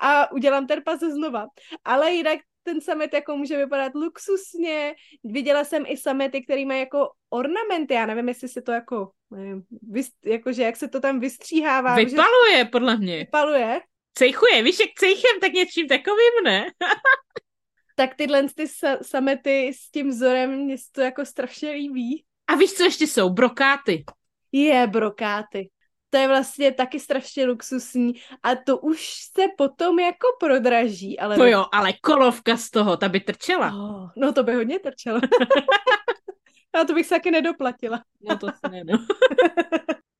a 0.00 0.32
udělám 0.32 0.66
ten 0.66 0.82
pas 0.82 1.00
znova. 1.00 1.46
Ale 1.84 2.12
jinak 2.12 2.38
ten 2.62 2.80
samet 2.80 3.12
jako 3.14 3.36
může 3.36 3.56
vypadat 3.56 3.94
luxusně. 3.94 4.94
Viděla 5.24 5.64
jsem 5.64 5.84
i 5.86 5.96
samety, 5.96 6.44
který 6.44 6.66
mají 6.66 6.80
jako 6.80 7.10
ornamenty. 7.30 7.94
Já 7.94 8.06
nevím, 8.06 8.28
jestli 8.28 8.48
se 8.48 8.62
to 8.62 8.72
jako, 8.72 9.10
nevím, 9.30 9.62
vys, 9.90 10.08
jakože 10.24 10.62
jak 10.62 10.76
se 10.76 10.88
to 10.88 11.00
tam 11.00 11.20
vystříhává. 11.20 11.98
že 12.00 12.04
Vypaluje, 12.06 12.64
podle 12.72 12.96
mě. 12.96 13.18
vypaluje. 13.18 13.80
Cejchuje, 14.14 14.62
víš, 14.62 14.80
jak 14.80 14.90
cejchem, 14.98 15.40
tak 15.40 15.52
něčím 15.52 15.88
takovým, 15.88 16.44
ne? 16.44 16.66
Tak 17.96 18.14
tyhle 18.14 18.42
ty 18.56 18.64
sa- 18.66 19.02
samety 19.02 19.68
s 19.74 19.90
tím 19.90 20.08
vzorem 20.08 20.56
mě 20.56 20.78
se 20.78 20.84
to 20.92 21.00
jako 21.00 21.24
strašně 21.26 21.70
líbí. 21.70 22.24
A 22.46 22.54
víš, 22.54 22.72
co 22.72 22.84
ještě 22.84 23.06
jsou? 23.06 23.30
Brokáty. 23.30 24.04
Je 24.52 24.86
brokáty. 24.86 25.70
To 26.10 26.18
je 26.18 26.28
vlastně 26.28 26.72
taky 26.72 27.00
strašně 27.00 27.46
luxusní 27.46 28.14
a 28.42 28.54
to 28.54 28.78
už 28.78 29.14
se 29.34 29.42
potom 29.56 29.98
jako 29.98 30.26
prodraží, 30.40 31.18
ale... 31.18 31.36
To 31.36 31.46
jo, 31.46 31.66
ale 31.72 31.92
kolovka 31.92 32.56
z 32.56 32.70
toho, 32.70 32.96
ta 32.96 33.08
by 33.08 33.20
trčela. 33.20 33.72
Oh, 33.74 34.10
no 34.16 34.32
to 34.32 34.42
by 34.42 34.54
hodně 34.54 34.78
trčelo. 34.78 35.20
a 36.80 36.84
to 36.86 36.94
bych 36.94 37.06
se 37.06 37.14
taky 37.14 37.30
nedoplatila. 37.30 38.02
No 38.28 38.38
to 38.38 38.46
si 38.46 38.70
ne, 38.70 38.84
no. 38.84 38.98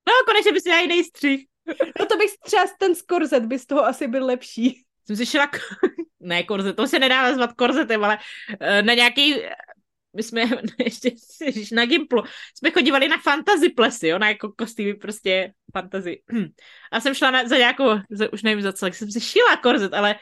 No, 0.08 0.12
konečně 0.26 0.52
bys 0.52 0.64
měla 0.64 0.80
jiný 0.80 1.04
střih. 1.04 1.46
No 2.00 2.06
to 2.06 2.16
bych 2.16 2.30
třeba 2.44 2.64
ten 2.78 2.94
skorzet 2.94 3.44
by 3.44 3.58
z 3.58 3.66
toho 3.66 3.84
asi 3.84 4.08
byl 4.08 4.26
lepší. 4.26 4.84
Jsem 5.06 5.16
si 5.16 5.26
šla, 5.26 5.46
k... 5.46 5.58
ne 6.20 6.42
korzet, 6.42 6.76
to 6.76 6.87
se 6.87 6.98
nedá 6.98 7.22
nazvat 7.22 7.52
korzetem, 7.52 8.04
ale 8.04 8.18
eh, 8.60 8.82
na 8.82 8.94
nějaký, 8.94 9.34
my 10.16 10.22
jsme 10.22 10.42
ještě 10.79 11.11
ježiš, 11.40 11.70
na 11.70 11.87
Gimplu, 11.87 12.22
jsme 12.59 12.70
chodívali 12.70 13.09
na 13.09 13.18
fantasy 13.18 13.68
plesy, 13.68 14.09
jo, 14.09 14.18
na 14.18 14.29
jako 14.29 14.53
kostýmy 14.53 14.94
prostě 14.94 15.53
fantasy. 15.72 16.22
A 16.92 17.00
jsem 17.00 17.14
šla 17.14 17.31
na, 17.31 17.48
za 17.48 17.57
nějakou, 17.57 17.85
za, 18.11 18.33
už 18.33 18.42
nevím 18.42 18.62
za 18.62 18.72
co, 18.72 18.87
jsem 18.87 19.11
si 19.11 19.20
šila 19.20 19.57
korzet, 19.57 19.94
ale 19.94 20.16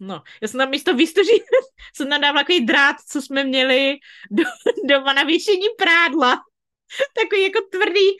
no, 0.00 0.22
já 0.42 0.48
jsem 0.48 0.58
tam 0.58 0.70
místo 0.70 0.94
výstuží, 0.94 1.42
jsem 1.94 2.08
tam 2.08 2.20
dávala 2.20 2.42
takový 2.42 2.66
drát, 2.66 2.96
co 3.08 3.22
jsme 3.22 3.44
měli 3.44 3.96
do, 4.30 4.44
doma 4.88 5.12
na 5.12 5.22
věšení 5.22 5.66
prádla. 5.78 6.40
Takový 7.14 7.42
jako 7.42 7.60
tvrdý, 7.72 8.10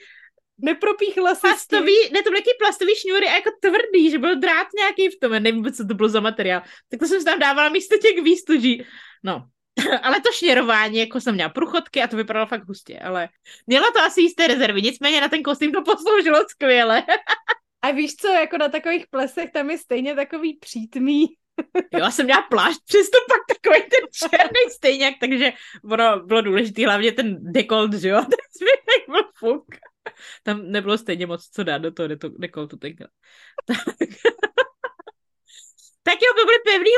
Nepropíchla 0.59 1.35
se 1.35 1.41
plastový, 1.41 1.93
ne, 2.11 2.23
to 2.23 2.29
byly 2.29 2.41
taky 2.41 2.57
plastový 2.59 2.95
šňůry 2.95 3.27
a 3.27 3.35
jako 3.35 3.49
tvrdý, 3.61 4.11
že 4.11 4.19
byl 4.19 4.39
drát 4.39 4.67
nějaký 4.77 5.09
v 5.09 5.19
tom, 5.19 5.33
já 5.33 5.39
nevím, 5.39 5.73
co 5.73 5.85
to 5.85 5.93
bylo 5.93 6.09
za 6.09 6.19
materiál. 6.19 6.61
Tak 6.89 6.99
to 6.99 7.05
jsem 7.05 7.19
si 7.19 7.25
tam 7.25 7.39
dávala 7.39 7.69
místo 7.69 7.97
těch 7.97 8.23
výstuží. 8.23 8.85
No, 9.23 9.45
ale 10.03 10.21
to 10.21 10.31
šněrování, 10.31 10.97
jako 10.97 11.21
jsem 11.21 11.35
měla 11.35 11.49
průchodky 11.49 12.01
a 12.01 12.07
to 12.07 12.17
vypadalo 12.17 12.45
fakt 12.45 12.67
hustě, 12.67 12.99
ale 12.99 13.29
mělo 13.67 13.91
to 13.91 13.99
asi 13.99 14.21
jisté 14.21 14.47
rezervy, 14.47 14.81
nicméně 14.81 15.21
na 15.21 15.29
ten 15.29 15.43
kostým 15.43 15.71
to 15.71 15.81
posloužilo 15.85 16.39
skvěle. 16.49 17.03
A 17.81 17.91
víš 17.91 18.15
co, 18.15 18.27
jako 18.27 18.57
na 18.57 18.69
takových 18.69 19.07
plesech 19.07 19.51
tam 19.51 19.69
je 19.69 19.77
stejně 19.77 20.15
takový 20.15 20.57
přítmý. 20.57 21.25
Jo, 21.75 21.99
já 21.99 22.11
jsem 22.11 22.25
měla 22.25 22.41
plášť, 22.41 22.79
přesto 22.85 23.17
pak 23.29 23.57
takový 23.57 23.81
ten 23.81 24.29
černý 24.29 24.71
stejňák, 24.71 25.13
takže 25.19 25.53
ono 25.91 26.19
bylo 26.19 26.41
důležité, 26.41 26.85
hlavně 26.85 27.11
ten 27.11 27.51
dekolt, 27.53 27.93
že 27.93 28.09
jo, 28.09 28.21
ten 28.21 28.39
zbytek 28.57 29.09
byl 29.09 29.23
fuk. 29.35 29.65
Tam 30.43 30.71
nebylo 30.71 30.97
stejně 30.97 31.25
moc 31.25 31.49
co 31.49 31.63
dát 31.63 31.77
do 31.77 31.91
toho 31.91 32.07
dekoltu 32.37 32.77
tenkrát. 32.77 33.09
Tak. 33.67 33.77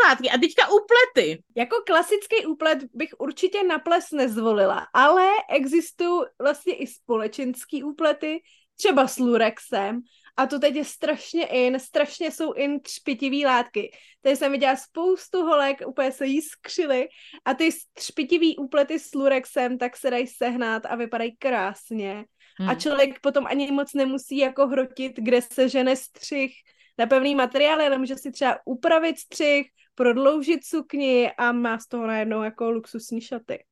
Látky. 0.09 0.29
A 0.29 0.37
teďka 0.37 0.63
úplety. 0.67 1.43
Jako 1.57 1.75
klasický 1.85 2.45
úplet 2.45 2.79
bych 2.93 3.09
určitě 3.19 3.63
na 3.63 3.79
ples 3.79 4.11
nezvolila, 4.11 4.87
ale 4.93 5.27
existují 5.49 6.21
vlastně 6.41 6.73
i 6.73 6.87
společenský 6.87 7.83
úplety, 7.83 8.39
třeba 8.75 9.07
s 9.07 9.17
lurexem, 9.17 10.01
a 10.39 10.47
to 10.47 10.59
teď 10.59 10.75
je 10.75 10.85
strašně 10.85 11.45
in, 11.45 11.79
strašně 11.79 12.31
jsou 12.31 12.53
in 12.53 12.79
třpitivý 12.81 13.45
látky. 13.45 13.91
Tady 14.21 14.35
jsem 14.35 14.51
viděla 14.51 14.75
spoustu 14.75 15.41
holek, 15.41 15.81
úplně 15.87 16.11
se 16.11 16.25
jí 16.25 16.41
skřily 16.41 17.07
a 17.45 17.53
ty 17.53 17.69
třpitivý 17.93 18.57
úplety 18.57 18.99
s 18.99 19.13
lurexem 19.15 19.77
tak 19.77 19.97
se 19.97 20.09
dají 20.09 20.27
sehnat 20.27 20.85
a 20.85 20.95
vypadají 20.95 21.35
krásně. 21.37 22.25
Hmm. 22.59 22.69
A 22.69 22.75
člověk 22.75 23.19
potom 23.19 23.45
ani 23.47 23.71
moc 23.71 23.93
nemusí 23.93 24.37
jako 24.37 24.67
hrotit, 24.67 25.13
kde 25.15 25.41
se 25.41 25.69
žene 25.69 25.95
střih 25.95 26.53
na 26.97 27.05
pevný 27.05 27.35
materiály, 27.35 27.85
ale 27.85 27.97
může 27.97 28.15
si 28.15 28.31
třeba 28.31 28.59
upravit 28.65 29.19
střih, 29.19 29.67
prodloužit 29.99 30.65
sukni 30.65 31.31
a 31.37 31.51
má 31.51 31.79
z 31.79 31.87
toho 31.87 32.07
najednou 32.07 32.43
jako 32.43 32.71
luxusní 32.71 33.21
šaty. 33.21 33.63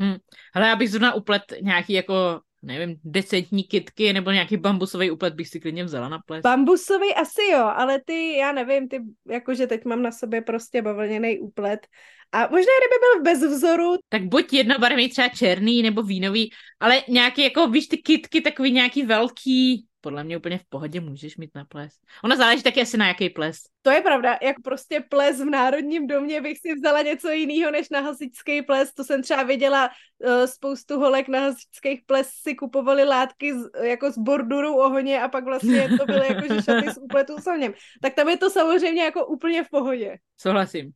Hmm. 0.00 0.16
Ale 0.54 0.68
já 0.68 0.76
bych 0.76 0.90
zrovna 0.90 1.14
uplet 1.14 1.42
nějaký 1.62 1.92
jako, 1.92 2.40
nevím, 2.62 2.96
decentní 3.04 3.64
kitky 3.64 4.12
nebo 4.12 4.30
nějaký 4.30 4.56
bambusový 4.56 5.10
uplet 5.10 5.34
bych 5.34 5.48
si 5.48 5.60
klidně 5.60 5.84
vzala 5.84 6.08
na 6.08 6.18
ples. 6.26 6.42
Bambusový 6.42 7.14
asi 7.14 7.42
jo, 7.52 7.64
ale 7.64 8.00
ty, 8.04 8.36
já 8.36 8.52
nevím, 8.52 8.88
ty, 8.88 9.02
jakože 9.28 9.66
teď 9.66 9.84
mám 9.84 10.02
na 10.02 10.12
sobě 10.12 10.42
prostě 10.42 10.82
bavlněný 10.82 11.38
úplet. 11.38 11.86
A 12.32 12.38
možná, 12.38 12.72
kdyby 12.78 12.98
byl 13.00 13.22
bez 13.22 13.56
vzoru, 13.56 13.94
tak 14.08 14.22
buď 14.22 14.52
jednobarevný, 14.52 15.08
třeba 15.08 15.28
černý 15.28 15.82
nebo 15.82 16.02
vínový, 16.02 16.52
ale 16.80 17.02
nějaký 17.08 17.42
jako, 17.42 17.68
víš, 17.68 17.86
ty 17.86 17.96
kitky 17.96 18.40
takový 18.40 18.72
nějaký 18.72 19.02
velký, 19.02 19.86
podle 20.00 20.24
mě 20.24 20.36
úplně 20.36 20.58
v 20.58 20.64
pohodě 20.68 21.00
můžeš 21.00 21.36
mít 21.36 21.50
na 21.54 21.64
ples. 21.64 21.92
Ona 22.24 22.36
záleží 22.36 22.62
taky 22.62 22.82
asi 22.82 22.96
na 22.96 23.08
jaký 23.08 23.30
ples. 23.30 23.56
To 23.82 23.90
je 23.90 24.00
pravda, 24.00 24.38
jak 24.42 24.56
prostě 24.64 25.04
ples 25.08 25.40
v 25.40 25.44
Národním 25.44 26.06
domě 26.06 26.40
bych 26.40 26.58
si 26.58 26.74
vzala 26.74 27.02
něco 27.02 27.30
jiného 27.30 27.70
než 27.70 27.88
na 27.90 28.00
hasičský 28.00 28.62
ples. 28.62 28.94
To 28.94 29.04
jsem 29.04 29.22
třeba 29.22 29.42
viděla 29.42 29.88
uh, 29.88 30.44
spoustu 30.44 30.98
holek 30.98 31.28
na 31.28 31.40
hasičských 31.40 32.00
ples 32.06 32.28
si 32.42 32.54
kupovali 32.54 33.04
látky 33.04 33.54
z, 33.54 33.70
jako 33.82 34.12
s 34.12 34.18
bordurou 34.18 34.74
ohoně 34.74 35.22
a 35.22 35.28
pak 35.28 35.44
vlastně 35.44 35.88
to 35.98 36.06
byly 36.06 36.26
jako 36.26 36.54
že 36.54 36.62
šaty 36.62 36.90
s 36.90 36.98
úpletou 37.00 37.36
něm. 37.58 37.74
Tak 38.02 38.14
tam 38.14 38.28
je 38.28 38.36
to 38.36 38.50
samozřejmě 38.50 39.02
jako 39.02 39.26
úplně 39.26 39.64
v 39.64 39.70
pohodě. 39.70 40.16
Souhlasím. 40.40 40.92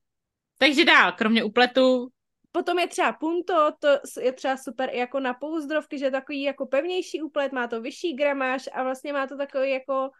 Takže 0.62 0.84
dál, 0.84 1.12
kromě 1.12 1.44
upletu, 1.44 2.08
Potom 2.52 2.78
je 2.78 2.86
třeba 2.86 3.12
punto, 3.12 3.70
to 3.78 3.88
je 4.20 4.32
třeba 4.32 4.56
super 4.56 4.90
i 4.92 4.98
jako 4.98 5.20
na 5.20 5.34
pouzdrovky, 5.34 5.98
že 5.98 6.04
je 6.04 6.10
takový 6.10 6.42
jako 6.42 6.66
pevnější 6.66 7.22
úplet, 7.22 7.52
má 7.52 7.66
to 7.66 7.80
vyšší 7.80 8.14
gramáž 8.14 8.68
a 8.72 8.82
vlastně 8.82 9.12
má 9.12 9.26
to 9.26 9.36
takový 9.36 9.70
jako 9.70 10.10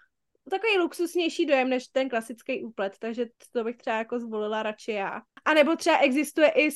takový 0.51 0.79
luxusnější 0.79 1.47
dojem 1.47 1.69
než 1.69 1.87
ten 1.89 2.09
klasický 2.09 2.65
úplet, 2.65 2.93
takže 2.99 3.27
to 3.53 3.65
bych 3.65 3.77
třeba 3.77 3.97
jako 3.97 4.19
zvolila 4.19 4.63
radši 4.63 4.93
já. 4.93 5.21
A 5.45 5.55
nebo 5.55 5.77
třeba 5.77 5.99
existuje 5.99 6.49
i 6.49 6.69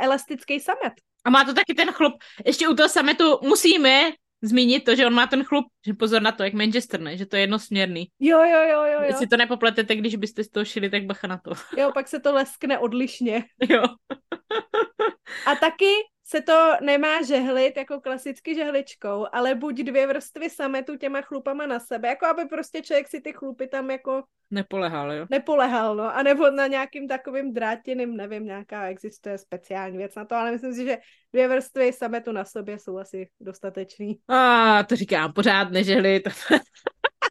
elastický 0.00 0.60
samet. 0.60 0.92
A 1.24 1.30
má 1.30 1.44
to 1.44 1.54
taky 1.54 1.74
ten 1.74 1.92
chlup. 1.92 2.14
Ještě 2.44 2.68
u 2.68 2.74
toho 2.74 2.88
sametu 2.88 3.38
musíme 3.42 4.10
zmínit 4.42 4.84
to, 4.84 4.96
že 4.96 5.06
on 5.06 5.14
má 5.14 5.26
ten 5.26 5.44
chlup, 5.44 5.66
že 5.86 5.94
pozor 5.94 6.22
na 6.22 6.32
to, 6.32 6.44
jak 6.44 6.54
Manchester, 6.54 7.00
ne? 7.00 7.16
že 7.16 7.26
to 7.26 7.36
je 7.36 7.42
jednosměrný. 7.42 8.08
Jo, 8.20 8.38
jo, 8.38 8.62
jo, 8.62 8.84
jo. 8.84 8.92
jo. 8.92 9.00
Jestli 9.02 9.26
to 9.26 9.36
nepopletete, 9.36 9.96
když 9.96 10.16
byste 10.16 10.44
z 10.44 10.48
toho 10.48 10.64
šili, 10.64 10.90
tak 10.90 11.04
bacha 11.04 11.26
na 11.26 11.38
to. 11.38 11.52
Jo, 11.76 11.90
pak 11.94 12.08
se 12.08 12.20
to 12.20 12.32
leskne 12.32 12.78
odlišně. 12.78 13.44
Jo. 13.68 13.82
A 15.46 15.54
taky 15.54 15.92
se 16.28 16.42
to 16.42 16.72
nemá 16.82 17.22
žehlit 17.22 17.76
jako 17.76 18.00
klasicky 18.00 18.54
žehličkou, 18.54 19.26
ale 19.32 19.54
buď 19.54 19.74
dvě 19.74 20.06
vrstvy 20.06 20.50
sametu 20.50 20.96
těma 20.96 21.22
chlupama 21.22 21.66
na 21.66 21.80
sebe, 21.80 22.08
jako 22.08 22.26
aby 22.26 22.44
prostě 22.44 22.82
člověk 22.82 23.08
si 23.08 23.20
ty 23.20 23.32
chlupy 23.32 23.66
tam 23.66 23.90
jako 23.90 24.22
Nepolehal, 24.50 25.12
jo? 25.12 25.26
Nepolehal, 25.30 25.96
no. 25.96 26.16
A 26.16 26.22
nebo 26.22 26.50
na 26.50 26.66
nějakým 26.66 27.08
takovým 27.08 27.54
drátěným, 27.54 28.16
nevím, 28.16 28.46
nějaká 28.46 28.86
existuje 28.88 29.38
speciální 29.38 29.98
věc 29.98 30.14
na 30.14 30.24
to, 30.24 30.34
ale 30.34 30.52
myslím 30.52 30.72
si, 30.74 30.84
že 30.84 30.98
dvě 31.32 31.48
vrstvy 31.48 31.92
sametu 31.92 32.32
na 32.32 32.44
sobě 32.44 32.78
jsou 32.78 32.98
asi 32.98 33.28
dostatečný. 33.40 34.18
A 34.28 34.82
to 34.82 34.96
říkám, 34.96 35.32
pořád 35.32 35.70
nežehlit. 35.70 36.28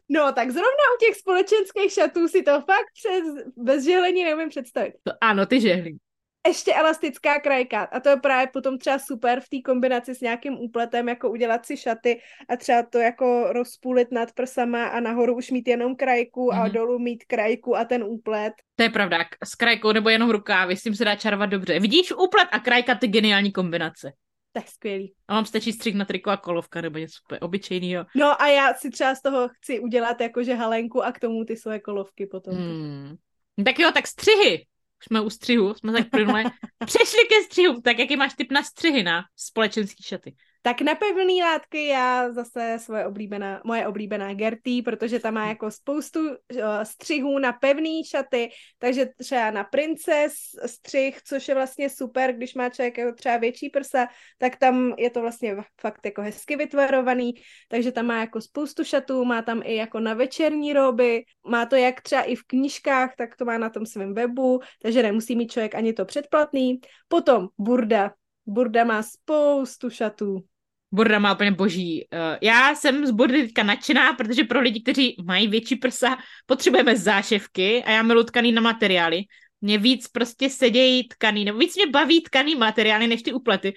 No, 0.08 0.32
tak 0.32 0.50
zrovna 0.50 0.84
u 0.96 0.98
těch 1.04 1.16
společenských 1.16 1.92
šatů 1.92 2.28
si 2.28 2.42
to 2.42 2.52
fakt 2.52 2.86
přes, 2.94 3.44
bez 3.56 3.84
žehlení 3.84 4.24
neumím 4.24 4.48
představit. 4.48 4.94
To, 5.02 5.12
ano, 5.20 5.46
ty 5.46 5.60
žehlí 5.60 5.98
ještě 6.46 6.74
elastická 6.74 7.40
krajka. 7.40 7.82
A 7.82 8.00
to 8.00 8.08
je 8.08 8.16
právě 8.16 8.46
potom 8.52 8.78
třeba 8.78 8.98
super 8.98 9.40
v 9.40 9.48
té 9.48 9.56
kombinaci 9.64 10.14
s 10.14 10.20
nějakým 10.20 10.58
úpletem, 10.58 11.08
jako 11.08 11.30
udělat 11.30 11.66
si 11.66 11.76
šaty 11.76 12.20
a 12.48 12.56
třeba 12.56 12.82
to 12.82 12.98
jako 12.98 13.52
rozpůlit 13.52 14.12
nad 14.12 14.32
prsama 14.32 14.86
a 14.86 15.00
nahoru 15.00 15.36
už 15.36 15.50
mít 15.50 15.68
jenom 15.68 15.96
krajku 15.96 16.50
mm-hmm. 16.50 16.60
a 16.60 16.64
mhm. 16.64 16.72
dolů 16.72 16.98
mít 16.98 17.24
krajku 17.24 17.76
a 17.76 17.84
ten 17.84 18.04
úplet. 18.04 18.52
To 18.76 18.82
je 18.82 18.90
pravda, 18.90 19.18
s 19.44 19.54
krajkou 19.54 19.92
nebo 19.92 20.08
jenom 20.08 20.30
rukávy, 20.30 20.76
s 20.76 20.82
tím 20.82 20.94
se 20.94 21.04
dá 21.04 21.16
čarovat 21.16 21.50
dobře. 21.50 21.80
Vidíš, 21.80 22.12
úplet 22.12 22.48
a 22.52 22.58
krajka, 22.58 22.94
ty 22.94 23.08
geniální 23.08 23.52
kombinace. 23.52 24.12
Tak 24.52 24.68
skvělý. 24.68 25.14
A 25.28 25.34
mám 25.34 25.44
stačí 25.44 25.72
střih 25.72 25.94
na 25.94 26.04
triko 26.04 26.30
a 26.30 26.36
kolovka 26.36 26.80
nebo 26.80 26.98
něco 26.98 27.18
obyčejného. 27.40 28.04
No 28.16 28.42
a 28.42 28.48
já 28.48 28.74
si 28.74 28.90
třeba 28.90 29.14
z 29.14 29.22
toho 29.22 29.48
chci 29.48 29.80
udělat 29.80 30.20
jakože 30.20 30.54
halenku 30.54 31.04
a 31.04 31.12
k 31.12 31.20
tomu 31.20 31.44
ty 31.44 31.56
svoje 31.56 31.80
kolovky 31.80 32.26
potom. 32.26 32.54
Hmm. 32.54 33.16
Tak 33.64 33.78
jo, 33.78 33.90
tak 33.94 34.06
střihy 34.06 34.66
jsme 35.02 35.20
u 35.20 35.30
střihu, 35.30 35.74
jsme 35.74 35.92
tak 35.92 36.10
plynule 36.10 36.44
přešli 36.86 37.20
ke 37.28 37.44
střihu. 37.44 37.80
Tak 37.80 37.98
jaký 37.98 38.16
máš 38.16 38.34
typ 38.34 38.52
na 38.52 38.62
střihy 38.62 39.02
na 39.02 39.24
společenský 39.36 40.02
šaty? 40.02 40.34
Tak 40.66 40.80
na 40.80 40.94
pevný 40.94 41.42
látky 41.42 41.86
já 41.86 42.32
zase 42.32 42.76
svoje 42.80 43.06
oblíbená, 43.06 43.60
moje 43.64 43.86
oblíbená 43.86 44.34
Gerty, 44.34 44.82
protože 44.82 45.18
tam 45.18 45.34
má 45.34 45.44
hm. 45.44 45.48
jako 45.48 45.70
spoustu 45.70 46.20
uh, 46.28 46.36
střihů 46.82 47.38
na 47.38 47.52
pevný 47.52 48.04
šaty, 48.04 48.48
takže 48.78 49.08
třeba 49.18 49.50
na 49.50 49.64
princes 49.64 50.32
střih, 50.66 51.22
což 51.22 51.48
je 51.48 51.54
vlastně 51.54 51.90
super, 51.90 52.32
když 52.32 52.54
má 52.54 52.68
člověk 52.68 52.98
jako 52.98 53.12
třeba 53.12 53.36
větší 53.36 53.70
prsa, 53.70 54.06
tak 54.38 54.56
tam 54.56 54.94
je 54.98 55.10
to 55.10 55.20
vlastně 55.20 55.56
fakt 55.80 56.00
jako 56.04 56.22
hezky 56.22 56.56
vytvarovaný, 56.56 57.34
takže 57.68 57.92
tam 57.92 58.06
má 58.06 58.20
jako 58.20 58.40
spoustu 58.40 58.84
šatů, 58.84 59.24
má 59.24 59.42
tam 59.42 59.62
i 59.64 59.74
jako 59.76 60.00
na 60.00 60.14
večerní 60.14 60.72
roby, 60.72 61.24
má 61.48 61.66
to 61.66 61.76
jak 61.76 62.00
třeba 62.00 62.22
i 62.22 62.34
v 62.34 62.46
knížkách, 62.46 63.14
tak 63.16 63.36
to 63.36 63.44
má 63.44 63.58
na 63.58 63.70
tom 63.70 63.86
svém 63.86 64.14
webu, 64.14 64.60
takže 64.82 65.02
nemusí 65.02 65.36
mít 65.36 65.52
člověk 65.52 65.74
ani 65.74 65.92
to 65.92 66.04
předplatný. 66.04 66.80
Potom 67.08 67.48
burda, 67.58 68.12
Burda 68.46 68.84
má 68.84 69.02
spoustu 69.02 69.90
šatů. 69.90 70.44
Burda 70.92 71.18
má 71.18 71.34
úplně 71.34 71.52
boží. 71.52 72.06
Uh, 72.12 72.38
já 72.42 72.74
jsem 72.74 73.06
z 73.06 73.10
Burdy 73.10 73.42
teďka 73.42 73.62
nadšená, 73.62 74.12
protože 74.12 74.44
pro 74.44 74.60
lidi, 74.60 74.82
kteří 74.82 75.16
mají 75.24 75.48
větší 75.48 75.76
prsa, 75.76 76.18
potřebujeme 76.46 76.96
záševky 76.96 77.84
a 77.84 77.90
já 77.90 78.02
miluji 78.02 78.24
tkaný 78.24 78.52
na 78.52 78.60
materiály. 78.60 79.22
Mě 79.60 79.78
víc 79.78 80.08
prostě 80.08 80.50
sedějí 80.50 81.08
tkaný, 81.08 81.44
nebo 81.44 81.58
víc 81.58 81.76
mě 81.76 81.86
baví 81.86 82.20
tkaný 82.20 82.54
materiály 82.54 83.06
než 83.06 83.22
ty 83.22 83.32
uplety. 83.32 83.74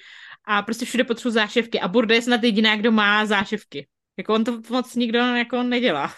A 0.48 0.62
prostě 0.62 0.86
všude 0.86 1.04
potřebuji 1.04 1.32
záševky. 1.32 1.80
A 1.80 1.88
Burda 1.88 2.16
je 2.16 2.22
snad 2.22 2.44
jediná, 2.44 2.76
kdo 2.76 2.92
má 2.92 3.26
záševky. 3.26 3.88
Jako 4.18 4.34
on 4.34 4.44
to 4.44 4.62
moc 4.70 4.96
nikdo 4.96 5.20
jako 5.20 5.64
nedělá. 5.64 6.14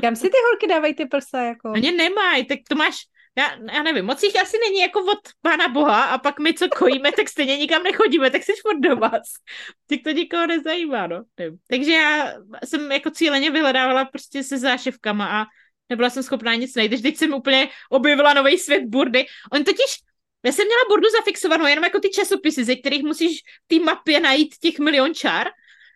Kam 0.00 0.16
si 0.16 0.22
ty 0.22 0.36
holky 0.50 0.66
dávají 0.66 0.94
ty 0.94 1.06
prsa? 1.06 1.42
Jako? 1.42 1.72
Oni 1.72 1.92
nemají, 1.92 2.44
tak 2.44 2.58
to 2.68 2.74
máš 2.74 2.96
já, 3.38 3.56
já 3.72 3.82
nevím, 3.82 4.04
moc 4.04 4.22
jich 4.22 4.42
asi 4.42 4.56
není 4.58 4.80
jako 4.80 5.00
od 5.00 5.18
Pána 5.42 5.68
Boha 5.68 6.04
a 6.04 6.18
pak 6.18 6.40
my, 6.40 6.54
co 6.54 6.68
kojíme, 6.68 7.12
tak 7.12 7.28
stejně 7.28 7.56
nikam 7.56 7.82
nechodíme, 7.82 8.30
tak 8.30 8.42
jsi 8.42 8.52
furt 8.62 8.80
doma. 8.80 9.12
Těch 9.88 10.02
to 10.02 10.10
nikoho 10.10 10.46
nezajímá, 10.46 11.06
no. 11.06 11.22
Nevím. 11.38 11.58
Takže 11.70 11.92
já 11.92 12.32
jsem 12.64 12.92
jako 12.92 13.10
cíleně 13.10 13.50
vyhledávala 13.50 14.04
prostě 14.04 14.42
se 14.42 14.58
záševkama 14.58 15.42
a 15.42 15.46
nebyla 15.88 16.10
jsem 16.10 16.22
schopná 16.22 16.54
nic 16.54 16.74
najít, 16.74 17.02
teď 17.02 17.16
jsem 17.16 17.34
úplně 17.34 17.68
objevila 17.90 18.34
nový 18.34 18.58
svět 18.58 18.84
burdy. 18.84 19.26
On 19.52 19.64
totiž, 19.64 19.98
já 20.44 20.52
jsem 20.52 20.66
měla 20.66 20.82
burdu 20.88 21.08
zafixovanou 21.10 21.66
jenom 21.66 21.84
jako 21.84 22.00
ty 22.00 22.10
časopisy, 22.10 22.64
ze 22.64 22.76
kterých 22.76 23.02
musíš 23.02 23.40
v 23.64 23.78
té 23.78 23.84
mapě 23.84 24.20
najít 24.20 24.54
těch 24.60 24.78
milion 24.78 25.14
čar 25.14 25.46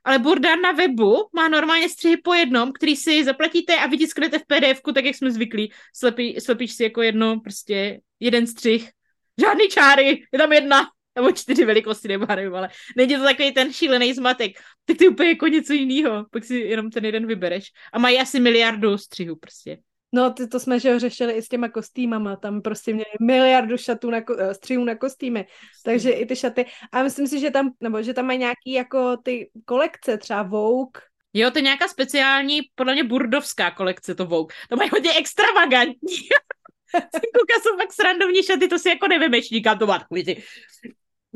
ale 0.04 0.18
Burda 0.18 0.56
na 0.56 0.72
webu 0.72 1.28
má 1.32 1.48
normálně 1.48 1.88
střihy 1.88 2.16
po 2.16 2.34
jednom, 2.34 2.72
který 2.72 2.96
si 2.96 3.24
zaplatíte 3.24 3.76
a 3.76 3.86
vytisknete 3.86 4.38
v 4.38 4.46
pdf 4.46 4.80
tak 4.94 5.04
jak 5.04 5.16
jsme 5.16 5.30
zvyklí. 5.30 5.72
Slepí, 5.94 6.40
slepíš 6.40 6.72
si 6.72 6.82
jako 6.82 7.02
jedno, 7.02 7.40
prostě 7.40 8.00
jeden 8.20 8.46
střih. 8.46 8.90
Žádný 9.40 9.68
čáry, 9.68 10.22
je 10.32 10.38
tam 10.38 10.52
jedna 10.52 10.88
nebo 11.16 11.32
čtyři 11.32 11.64
velikosti, 11.64 12.08
nebo 12.08 12.26
nevím, 12.28 12.54
ale 12.54 12.68
není 12.96 13.16
to 13.16 13.22
takový 13.22 13.52
ten 13.52 13.72
šílený 13.72 14.14
zmatek. 14.14 14.58
Tak 14.84 14.96
ty 14.96 15.08
úplně 15.08 15.28
jako 15.28 15.46
něco 15.46 15.72
jiného, 15.72 16.26
pak 16.30 16.44
si 16.44 16.54
jenom 16.54 16.90
ten 16.90 17.04
jeden 17.04 17.26
vybereš. 17.26 17.70
A 17.92 17.98
mají 17.98 18.18
asi 18.18 18.40
miliardu 18.40 18.98
střihů 18.98 19.36
prostě. 19.36 19.78
No, 20.12 20.32
ty, 20.32 20.46
to 20.46 20.60
jsme 20.60 20.80
že 20.80 20.98
řešili 20.98 21.32
i 21.32 21.42
s 21.42 21.48
těma 21.48 21.68
kostýmama, 21.68 22.36
tam 22.36 22.62
prostě 22.62 22.92
měli 22.92 23.10
miliardu 23.20 23.76
šatů 23.76 24.10
na, 24.10 24.18
eh, 24.38 24.54
střihů 24.54 24.84
na 24.84 24.94
kostýmy, 24.94 25.46
takže 25.84 26.10
i 26.10 26.26
ty 26.26 26.36
šaty. 26.36 26.66
A 26.92 27.02
myslím 27.02 27.26
si, 27.26 27.40
že 27.40 27.50
tam, 27.50 27.70
nebo 27.80 28.02
že 28.02 28.14
tam 28.14 28.26
mají 28.26 28.38
nějaký 28.38 28.72
jako 28.72 29.16
ty 29.16 29.50
kolekce, 29.64 30.18
třeba 30.18 30.42
Vogue, 30.42 31.00
Jo, 31.34 31.50
to 31.50 31.58
je 31.58 31.62
nějaká 31.62 31.88
speciální, 31.88 32.60
podle 32.74 32.92
mě 32.92 33.04
burdovská 33.04 33.70
kolekce, 33.70 34.14
to 34.14 34.26
Vogue. 34.26 34.54
To 34.70 34.76
mají 34.76 34.90
hodně 34.92 35.14
extravagantní. 35.14 36.16
Kuka 37.12 37.54
jsou 37.62 37.76
fakt 37.76 37.92
srandovní 37.92 38.42
šaty, 38.42 38.68
to 38.68 38.78
si 38.78 38.88
jako 38.88 39.08
nevymeš 39.08 39.50
nikam, 39.50 39.78
to 39.78 39.86
má 39.86 39.98
takový 39.98 40.24
ty 40.24 40.42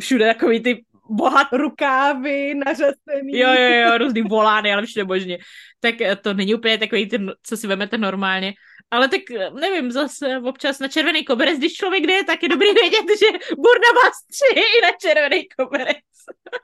všude 0.00 0.34
takový 0.34 0.62
ty 0.62 0.84
bohat 1.10 1.46
rukávy 1.52 2.54
nařazený. 2.54 3.32
Jo, 3.32 3.52
jo, 3.52 3.70
jo, 3.70 3.98
různý 3.98 4.22
volány, 4.22 4.72
ale 4.72 4.86
všude 4.86 5.04
možně. 5.04 5.38
Tak 5.80 6.00
eh, 6.00 6.16
to 6.16 6.34
není 6.34 6.54
úplně 6.54 6.78
takový 6.78 7.08
ten, 7.08 7.32
co 7.42 7.56
si 7.56 7.66
vemete 7.66 7.98
normálně. 7.98 8.54
Ale 8.90 9.08
tak 9.08 9.20
eh, 9.30 9.50
nevím, 9.50 9.92
zase 9.92 10.38
občas 10.38 10.78
na 10.78 10.88
červený 10.88 11.24
koberec, 11.24 11.58
když 11.58 11.74
člověk 11.74 12.06
jde, 12.06 12.24
tak 12.24 12.42
je 12.42 12.48
dobrý 12.48 12.72
vědět, 12.74 13.06
že 13.18 13.26
burda 13.56 13.92
má 13.94 14.10
i 14.54 14.82
na 14.82 14.88
červený 15.00 15.48
koberec. 15.58 15.96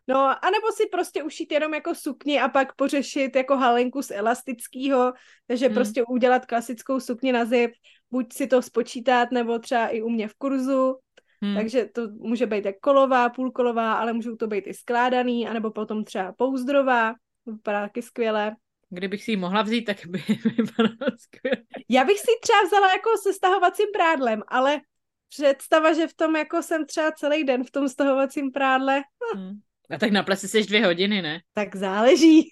No, 0.09 0.45
anebo 0.45 0.73
si 0.73 0.89
prostě 0.93 1.23
ušít 1.23 1.53
jenom 1.53 1.75
jako 1.75 1.95
sukni 1.95 2.41
a 2.41 2.49
pak 2.49 2.75
pořešit 2.75 3.37
jako 3.37 3.57
halenku 3.57 4.03
z 4.03 4.11
elastického, 4.11 5.13
takže 5.47 5.67
hmm. 5.67 5.75
prostě 5.75 6.05
udělat 6.05 6.47
klasickou 6.47 7.01
sukni 7.01 7.33
na 7.33 7.45
zip, 7.45 7.71
buď 8.11 8.33
si 8.33 8.47
to 8.47 8.63
spočítat, 8.63 9.31
nebo 9.33 9.59
třeba 9.59 9.89
i 9.89 10.03
u 10.03 10.09
mě 10.09 10.29
v 10.29 10.35
kurzu, 10.35 10.97
Hmm. 11.43 11.55
Takže 11.55 11.85
to 11.85 12.09
může 12.09 12.47
být 12.47 12.65
jak 12.65 12.79
kolová, 12.81 13.29
půlkolová, 13.29 13.95
ale 13.95 14.13
můžou 14.13 14.37
to 14.37 14.47
být 14.47 14.67
i 14.67 14.75
skládaný, 14.75 15.49
anebo 15.49 15.71
potom 15.71 16.05
třeba 16.05 16.33
pouzdrová, 16.33 17.15
vypadá 17.47 17.81
taky 17.81 18.03
skvěle. 18.03 18.57
Kdybych 18.91 19.25
si 19.25 19.31
ji 19.31 19.37
mohla 19.37 19.63
vzít, 19.63 19.85
tak 19.85 20.07
by 20.07 20.19
vypadala 20.45 21.17
skvěle. 21.17 21.57
Já 21.89 22.05
bych 22.05 22.19
si 22.19 22.31
třeba 22.43 22.63
vzala 22.67 22.93
jako 22.93 23.11
se 23.23 23.33
stahovacím 23.33 23.87
prádlem, 23.93 24.43
ale 24.49 24.81
představa, 25.29 25.93
že 25.93 26.07
v 26.07 26.15
tom 26.15 26.37
jako 26.37 26.63
jsem 26.63 26.87
třeba 26.87 27.13
celý 27.13 27.45
den 27.45 27.65
v 27.65 27.71
tom 27.71 27.89
stahovacím 27.89 28.53
prádle. 28.53 29.03
Hm. 29.35 29.39
Hmm. 29.39 29.59
A 29.91 29.99
tak 29.99 30.11
na 30.11 30.23
plese 30.23 30.49
jsi 30.49 30.63
dvě 30.63 30.87
hodiny, 30.87 31.23
ne? 31.23 31.41
Tak 31.55 31.77
záleží. 31.77 32.49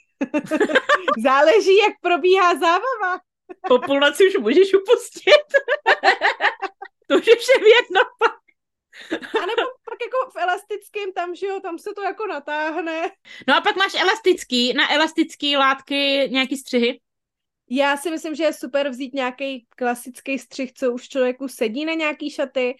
záleží, 1.22 1.77
jak 1.77 1.92
probíhá 2.03 2.55
zábava. 2.55 3.20
Po 3.68 3.79
půlnoci 3.79 4.29
už 4.29 4.37
můžeš 4.38 4.75
upustit. 4.75 5.46
to 7.07 7.18
už 7.18 7.27
je 7.27 7.37
vše 7.37 7.53
jedno 7.53 8.01
pak. 8.18 8.46
A 9.13 9.47
nebo 9.47 9.63
pak 9.85 9.99
jako 10.03 10.31
v 10.33 10.37
elastickém 10.37 11.13
tam, 11.13 11.35
že 11.35 11.47
jo, 11.47 11.61
tam 11.61 11.79
se 11.79 11.91
to 11.97 12.03
jako 12.03 12.27
natáhne. 12.27 13.11
No 13.49 13.57
a 13.57 13.61
pak 13.61 13.77
máš 13.77 13.95
elastický, 13.95 14.73
na 14.73 14.95
elastický 14.95 15.57
látky 15.57 16.29
nějaký 16.31 16.57
střihy? 16.57 17.01
Já 17.71 17.97
si 17.97 18.11
myslím, 18.11 18.35
že 18.35 18.45
je 18.45 18.53
super 18.53 18.89
vzít 18.89 19.15
nějaký 19.15 19.67
klasický 19.77 20.39
střih, 20.39 20.73
co 20.73 20.93
už 20.93 21.09
člověku 21.09 21.49
sedí 21.49 21.85
na 21.85 21.93
nějaký 21.93 22.31
šaty 22.31 22.75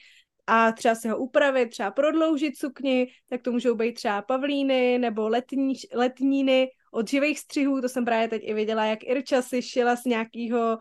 a 0.46 0.72
třeba 0.72 0.94
si 0.94 1.09
ho 1.09 1.18
upravit, 1.18 1.70
třeba 1.70 1.90
prodloužit 1.90 2.59
sukni, 2.59 3.12
tak 3.29 3.42
to 3.42 3.52
můžou 3.52 3.74
být 3.74 3.92
třeba 3.92 4.22
pavlíny 4.22 4.98
nebo 4.98 5.29
letní, 5.29 5.74
letníny 5.94 6.68
od 6.92 7.11
živých 7.11 7.38
střihů, 7.38 7.81
to 7.81 7.88
jsem 7.88 8.05
právě 8.05 8.29
teď 8.29 8.42
i 8.44 8.55
viděla, 8.55 8.85
jak 8.85 9.05
Irča 9.05 9.42
si 9.42 9.62
šila 9.62 9.96
z 9.96 10.05
nějakého 10.05 10.79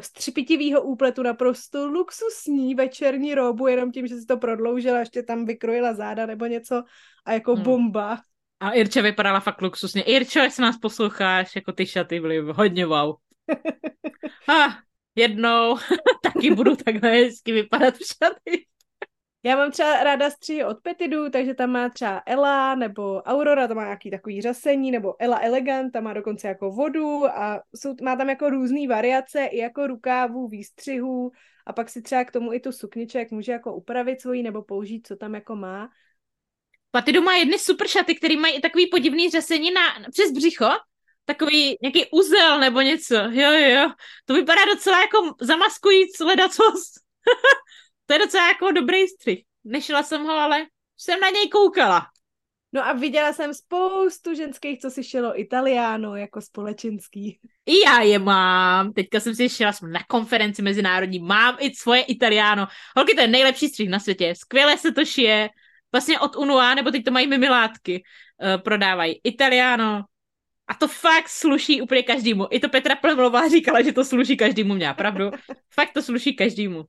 střipitivého 0.00 0.82
úpletu 0.82 1.22
naprosto 1.22 1.88
luxusní 1.88 2.74
večerní 2.74 3.34
robu, 3.34 3.66
jenom 3.66 3.92
tím, 3.92 4.06
že 4.06 4.16
si 4.16 4.26
to 4.26 4.36
prodloužila, 4.36 4.98
ještě 4.98 5.22
tam 5.22 5.44
vykrojila 5.44 5.94
záda 5.94 6.26
nebo 6.26 6.46
něco 6.46 6.82
a 7.24 7.32
jako 7.32 7.54
hmm. 7.54 7.64
bomba. 7.64 8.18
A 8.60 8.70
Irča 8.70 9.02
vypadala 9.02 9.40
fakt 9.40 9.62
luxusně. 9.62 10.02
Irčo, 10.02 10.38
jestli 10.38 10.62
nás 10.62 10.76
posloucháš, 10.78 11.56
jako 11.56 11.72
ty 11.72 11.86
šaty 11.86 12.20
byly 12.20 12.38
hodně 12.38 12.86
wow. 12.86 13.14
A 14.48 14.78
jednou 15.14 15.76
taky 16.22 16.54
budu 16.54 16.76
takhle 16.76 17.10
hezky 17.10 17.52
vypadat 17.52 17.94
v 17.94 18.06
šaty. 18.06 18.66
Já 19.44 19.56
mám 19.56 19.70
třeba 19.70 20.04
ráda 20.04 20.30
střihy 20.30 20.64
od 20.64 20.80
Petidu, 20.82 21.30
takže 21.30 21.54
tam 21.54 21.70
má 21.70 21.88
třeba 21.88 22.22
Ela 22.26 22.74
nebo 22.74 23.22
Aurora, 23.22 23.68
to 23.68 23.74
má 23.74 23.84
nějaký 23.84 24.10
takový 24.10 24.42
řasení, 24.42 24.90
nebo 24.90 25.14
Ela 25.18 25.38
Elegant, 25.42 25.92
tam 25.92 26.04
má 26.04 26.12
dokonce 26.12 26.48
jako 26.48 26.70
vodu 26.70 27.26
a 27.26 27.62
jsou, 27.74 27.94
má 28.02 28.16
tam 28.16 28.28
jako 28.30 28.50
různé 28.50 28.88
variace 28.88 29.44
i 29.44 29.58
jako 29.58 29.86
rukávů, 29.86 30.48
výstřihů 30.48 31.32
a 31.66 31.72
pak 31.72 31.88
si 31.88 32.02
třeba 32.02 32.24
k 32.24 32.32
tomu 32.32 32.52
i 32.52 32.60
tu 32.60 32.72
sukniček 32.72 33.30
může 33.30 33.52
jako 33.52 33.74
upravit 33.74 34.20
svojí 34.20 34.42
nebo 34.42 34.62
použít, 34.62 35.06
co 35.06 35.16
tam 35.16 35.34
jako 35.34 35.56
má. 35.56 35.88
Patidu 36.90 37.22
má 37.22 37.34
jedny 37.34 37.58
super 37.58 37.88
šaty, 37.88 38.14
které 38.14 38.36
mají 38.36 38.60
takový 38.60 38.86
podivný 38.86 39.30
řasení 39.30 39.70
na, 39.70 40.10
přes 40.10 40.32
břicho, 40.32 40.70
takový 41.24 41.76
nějaký 41.82 42.04
uzel 42.12 42.60
nebo 42.60 42.80
něco. 42.80 43.14
Jo, 43.14 43.52
jo, 43.52 43.68
jo. 43.68 43.90
To 44.24 44.34
vypadá 44.34 44.64
docela 44.64 45.00
jako 45.00 45.34
zamaskujíc 45.40 46.20
ledacos. 46.20 46.92
to 48.06 48.12
je 48.12 48.18
docela 48.18 48.48
jako 48.48 48.70
dobrý 48.70 49.08
střih. 49.08 49.44
Nešla 49.64 50.02
jsem 50.02 50.24
ho, 50.24 50.32
ale 50.32 50.66
jsem 50.96 51.20
na 51.20 51.30
něj 51.30 51.48
koukala. 51.48 52.06
No 52.72 52.86
a 52.86 52.92
viděla 52.92 53.32
jsem 53.32 53.54
spoustu 53.54 54.34
ženských, 54.34 54.80
co 54.80 54.90
si 54.90 55.04
šilo 55.04 55.40
Italiano 55.40 56.16
jako 56.16 56.40
společenský. 56.40 57.38
I 57.66 57.80
já 57.86 58.00
je 58.00 58.18
mám. 58.18 58.92
Teďka 58.92 59.20
jsem 59.20 59.34
si 59.34 59.48
šila 59.48 59.72
jsem 59.72 59.92
na 59.92 60.00
konferenci 60.08 60.62
mezinárodní. 60.62 61.18
Mám 61.18 61.56
i 61.60 61.74
svoje 61.74 62.02
Italiano. 62.02 62.66
Holky, 62.96 63.14
to 63.14 63.20
je 63.20 63.28
nejlepší 63.28 63.68
střih 63.68 63.88
na 63.88 63.98
světě. 63.98 64.34
Skvěle 64.36 64.78
se 64.78 64.92
to 64.92 65.04
šije. 65.04 65.48
Vlastně 65.92 66.20
od 66.20 66.36
Unua, 66.36 66.74
nebo 66.74 66.90
teď 66.90 67.04
to 67.04 67.10
mají 67.10 67.26
mimilátky, 67.26 68.02
uh, 68.42 68.62
prodávají. 68.62 69.20
Italiano, 69.24 70.04
a 70.68 70.74
to 70.74 70.88
fakt 70.88 71.28
sluší 71.28 71.82
úplně 71.82 72.02
každému. 72.02 72.46
I 72.50 72.60
to 72.60 72.68
Petra 72.68 72.96
Plemlová 72.96 73.48
říkala, 73.48 73.82
že 73.82 73.92
to 73.92 74.04
sluší 74.04 74.36
každému, 74.36 74.74
měla 74.74 74.94
pravdu. 74.94 75.30
Fakt 75.74 75.92
to 75.92 76.02
sluší 76.02 76.36
každému. 76.36 76.84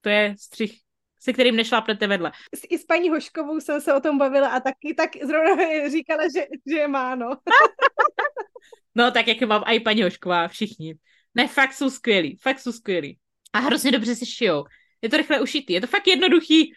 To 0.00 0.08
je 0.08 0.34
střih, 0.38 0.80
se 1.20 1.32
kterým 1.32 1.56
nešlápnete 1.56 2.06
vedle. 2.06 2.32
I 2.68 2.78
s 2.78 2.84
paní 2.84 3.10
Hoškovou 3.10 3.60
jsem 3.60 3.80
se 3.80 3.94
o 3.94 4.00
tom 4.00 4.18
bavila 4.18 4.48
a 4.48 4.60
taky 4.60 4.94
tak 4.94 5.10
zrovna 5.16 5.88
říkala, 5.88 6.22
že, 6.34 6.46
že 6.66 6.76
je 6.76 6.88
má, 6.88 7.14
no. 7.14 7.26
no, 8.94 9.10
tak 9.10 9.28
jak 9.28 9.40
mám 9.40 9.62
i 9.66 9.80
paní 9.80 10.02
Hošková, 10.02 10.48
všichni. 10.48 10.94
Ne, 11.34 11.48
fakt 11.48 11.72
jsou 11.72 11.90
skvělí, 11.90 12.38
fakt 12.42 12.58
jsou 12.58 12.72
skvělí. 12.72 13.18
A 13.52 13.58
hrozně 13.58 13.92
dobře 13.92 14.16
se 14.16 14.26
šijou. 14.26 14.64
Je 15.02 15.08
to 15.08 15.16
rychle 15.16 15.40
ušitý, 15.40 15.72
je 15.72 15.80
to 15.80 15.86
fakt 15.86 16.06
jednoduchý, 16.06 16.72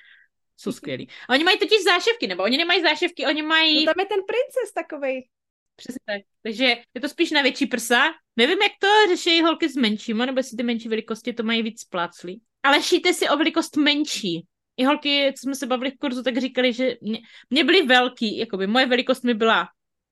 jsou 0.58 0.72
skvělí. 0.72 1.10
A 1.30 1.34
oni 1.34 1.44
mají 1.44 1.60
totiž 1.60 1.84
záševky, 1.84 2.28
nebo 2.28 2.44
oni 2.44 2.58
nemají 2.58 2.82
záševky, 2.82 3.26
oni 3.26 3.42
mají... 3.42 3.86
No 3.86 3.94
tam 3.94 4.00
je 4.00 4.06
ten 4.06 4.20
princes 4.28 4.74
takovej. 4.76 5.28
Přesně 5.76 6.00
tak. 6.06 6.22
Takže 6.44 6.78
je 6.94 7.02
to 7.02 7.10
spíš 7.10 7.32
na 7.32 7.42
větší 7.42 7.66
prsa. 7.66 8.04
Nevím, 8.36 8.62
jak 8.62 8.72
to 8.80 8.88
řeší 9.08 9.42
holky 9.42 9.70
s 9.70 9.76
menšíma, 9.76 10.26
nebo 10.26 10.40
jestli 10.40 10.58
ty 10.58 10.64
menší 10.64 10.90
velikosti 10.90 11.34
to 11.34 11.44
mají 11.44 11.64
víc 11.64 11.84
pláclí. 11.84 12.42
Ale 12.64 12.82
šijte 12.82 13.14
si 13.14 13.30
o 13.30 13.38
velikost 13.38 13.78
menší. 13.78 14.48
I 14.78 14.84
holky, 14.84 15.34
co 15.38 15.42
jsme 15.42 15.56
se 15.56 15.68
bavili 15.68 15.92
v 15.92 15.98
kurzu, 15.98 16.24
tak 16.24 16.38
říkali, 16.38 16.74
že 16.74 16.96
mě, 17.02 17.20
mě 17.50 17.64
byly 17.64 17.82
velký, 17.82 18.38
jakoby 18.38 18.68
moje 18.68 18.86
velikost 18.86 19.24
mi 19.24 19.34
byla 19.34 19.68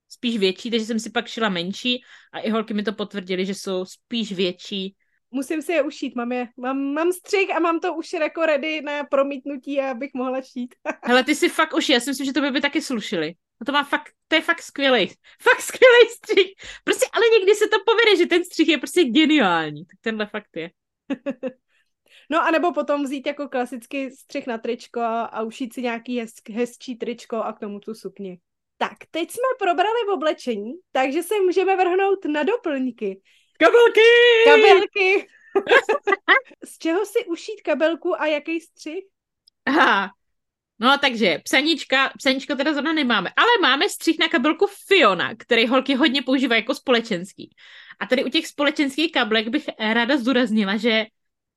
spíš 0.09 0.37
větší, 0.37 0.71
takže 0.71 0.85
jsem 0.85 0.99
si 0.99 1.09
pak 1.09 1.27
šila 1.27 1.49
menší 1.49 2.03
a 2.33 2.39
i 2.39 2.49
holky 2.49 2.73
mi 2.73 2.83
to 2.83 2.93
potvrdili, 2.93 3.45
že 3.45 3.55
jsou 3.55 3.85
spíš 3.85 4.31
větší. 4.31 4.95
Musím 5.31 5.61
si 5.61 5.71
je 5.71 5.81
ušít, 5.81 6.15
mám, 6.15 6.31
je, 6.31 6.47
mám, 6.57 6.93
mám 6.93 7.11
střih 7.11 7.55
a 7.55 7.59
mám 7.59 7.79
to 7.79 7.93
už 7.93 8.13
jako 8.13 8.45
ready 8.45 8.81
na 8.81 9.03
promítnutí, 9.03 9.81
abych 9.81 10.11
mohla 10.13 10.41
šít. 10.41 10.75
Hele, 11.03 11.23
ty 11.23 11.35
si 11.35 11.49
fakt 11.49 11.73
uši, 11.73 11.93
já 11.93 11.99
si 11.99 12.09
myslím, 12.09 12.25
že 12.25 12.33
to 12.33 12.41
by, 12.41 12.51
by 12.51 12.61
taky 12.61 12.81
slušili. 12.81 13.33
No 13.61 13.65
to 13.65 13.71
má 13.71 13.83
fakt, 13.83 14.13
to 14.27 14.35
je 14.35 14.41
fakt 14.41 14.61
skvělý. 14.61 15.07
Fakt 15.41 15.61
skvělý 15.61 16.09
střih. 16.15 16.53
Prostě, 16.83 17.05
ale 17.13 17.25
někdy 17.37 17.55
se 17.55 17.67
to 17.67 17.77
povede, 17.85 18.17
že 18.17 18.25
ten 18.25 18.43
střih 18.43 18.67
je 18.67 18.77
prostě 18.77 19.03
geniální. 19.03 19.85
Tak 19.85 19.99
tenhle 20.01 20.25
fakt 20.25 20.55
je. 20.55 20.71
No 22.31 22.43
a 22.43 22.51
nebo 22.51 22.73
potom 22.73 23.03
vzít 23.03 23.27
jako 23.27 23.49
klasický 23.49 24.11
střih 24.11 24.47
na 24.47 24.57
tričko 24.57 24.99
a 25.01 25.41
ušít 25.41 25.73
si 25.73 25.81
nějaký 25.81 26.19
hez, 26.19 26.33
hezčí 26.53 26.95
tričko 26.95 27.37
a 27.37 27.53
k 27.53 27.59
tomu 27.59 27.79
tu 27.79 27.93
sukni. 27.93 28.39
Tak, 28.77 28.97
teď 29.11 29.31
jsme 29.31 29.47
probrali 29.59 29.99
v 30.07 30.13
oblečení, 30.13 30.73
takže 30.91 31.23
se 31.23 31.39
můžeme 31.39 31.75
vrhnout 31.75 32.25
na 32.25 32.43
doplňky. 32.43 33.21
Kabelky! 33.59 34.01
Kabelky! 34.45 35.27
Z 36.65 36.77
čeho 36.77 37.05
si 37.05 37.25
ušít 37.25 37.61
kabelku 37.61 38.21
a 38.21 38.25
jaký 38.25 38.59
střih? 38.59 39.03
Aha, 39.65 40.11
No 40.79 40.97
takže 40.97 41.39
psaníčka, 41.43 42.11
psaníčko 42.17 42.55
teda 42.55 42.73
zrovna 42.73 42.93
nemáme, 42.93 43.29
ale 43.37 43.49
máme 43.61 43.89
střih 43.89 44.19
na 44.19 44.29
kabelku 44.29 44.67
Fiona, 44.87 45.35
který 45.35 45.67
holky 45.67 45.95
hodně 45.95 46.21
používají 46.21 46.61
jako 46.61 46.75
společenský. 46.75 47.55
A 47.99 48.05
tady 48.05 48.23
u 48.23 48.29
těch 48.29 48.47
společenských 48.47 49.11
kablek 49.11 49.47
bych 49.47 49.65
ráda 49.79 50.17
zdůraznila, 50.17 50.77
že 50.77 51.05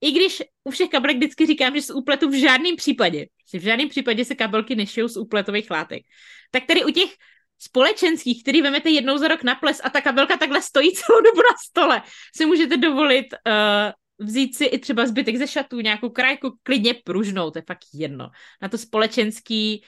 i 0.04 0.10
když 0.10 0.42
u 0.64 0.70
všech 0.70 0.88
kabelek 0.88 1.16
vždycky 1.16 1.46
říkám, 1.46 1.74
že 1.74 1.82
z 1.82 1.90
úpletu 1.90 2.28
v 2.28 2.40
žádném 2.40 2.76
případě, 2.76 3.26
v 3.54 3.62
žádném 3.62 3.88
případě 3.88 4.24
se 4.24 4.34
kabelky 4.34 4.76
nešijou 4.76 5.08
z 5.08 5.16
úpletových 5.16 5.70
látek, 5.70 6.02
tak 6.50 6.64
tady 6.66 6.84
u 6.84 6.90
těch 6.90 7.10
společenských, 7.58 8.42
který 8.42 8.62
vemete 8.62 8.90
jednou 8.90 9.18
za 9.18 9.28
rok 9.28 9.42
na 9.42 9.54
ples 9.54 9.80
a 9.84 9.90
ta 9.90 10.00
kabelka 10.00 10.36
takhle 10.36 10.62
stojí 10.62 10.92
celou 10.92 11.20
dobu 11.20 11.36
na 11.36 11.56
stole, 11.68 12.02
si 12.36 12.46
můžete 12.46 12.76
dovolit 12.76 13.26
uh, 13.32 14.26
vzít 14.26 14.56
si 14.56 14.64
i 14.64 14.78
třeba 14.78 15.06
zbytek 15.06 15.36
ze 15.36 15.46
šatů, 15.46 15.80
nějakou 15.80 16.08
krajku, 16.08 16.58
klidně 16.62 16.94
pružnou, 16.94 17.50
to 17.50 17.58
je 17.58 17.64
fakt 17.66 17.84
jedno. 17.94 18.30
Na 18.62 18.68
to 18.68 18.78
společenský 18.78 19.82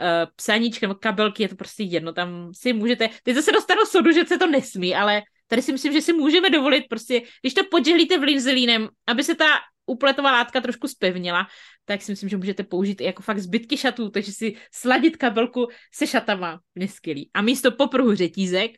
uh, 0.00 0.32
psaníčka 0.36 0.86
nebo 0.86 0.98
kabelky 0.98 1.42
je 1.42 1.48
to 1.48 1.56
prostě 1.56 1.82
jedno, 1.82 2.12
tam 2.12 2.50
si 2.54 2.72
můžete, 2.72 3.08
teď 3.22 3.34
zase 3.34 3.52
dostanu 3.52 3.84
sodu, 3.84 4.12
že 4.12 4.26
se 4.26 4.38
to 4.38 4.46
nesmí, 4.46 4.94
ale 4.94 5.22
tady 5.48 5.62
si 5.62 5.72
myslím, 5.72 5.92
že 5.92 6.00
si 6.00 6.12
můžeme 6.12 6.50
dovolit 6.50 6.84
prostě, 6.88 7.22
když 7.40 7.54
to 7.54 7.64
podělíte 7.70 8.14
linzelínem, 8.14 8.88
aby 9.06 9.24
se 9.24 9.34
ta 9.34 9.46
upletová 9.86 10.32
látka 10.32 10.60
trošku 10.60 10.88
spevnila, 10.88 11.46
tak 11.84 12.02
si 12.02 12.12
myslím, 12.12 12.28
že 12.28 12.36
můžete 12.36 12.62
použít 12.62 13.00
i 13.00 13.04
jako 13.04 13.22
fakt 13.22 13.38
zbytky 13.38 13.76
šatů, 13.76 14.10
takže 14.10 14.32
si 14.32 14.56
sladit 14.72 15.16
kabelku 15.16 15.66
se 15.94 16.06
šatama, 16.06 16.60
neskylý. 16.74 17.30
A 17.34 17.42
místo 17.42 17.72
popruhu 17.72 18.14
řetízek, 18.14 18.70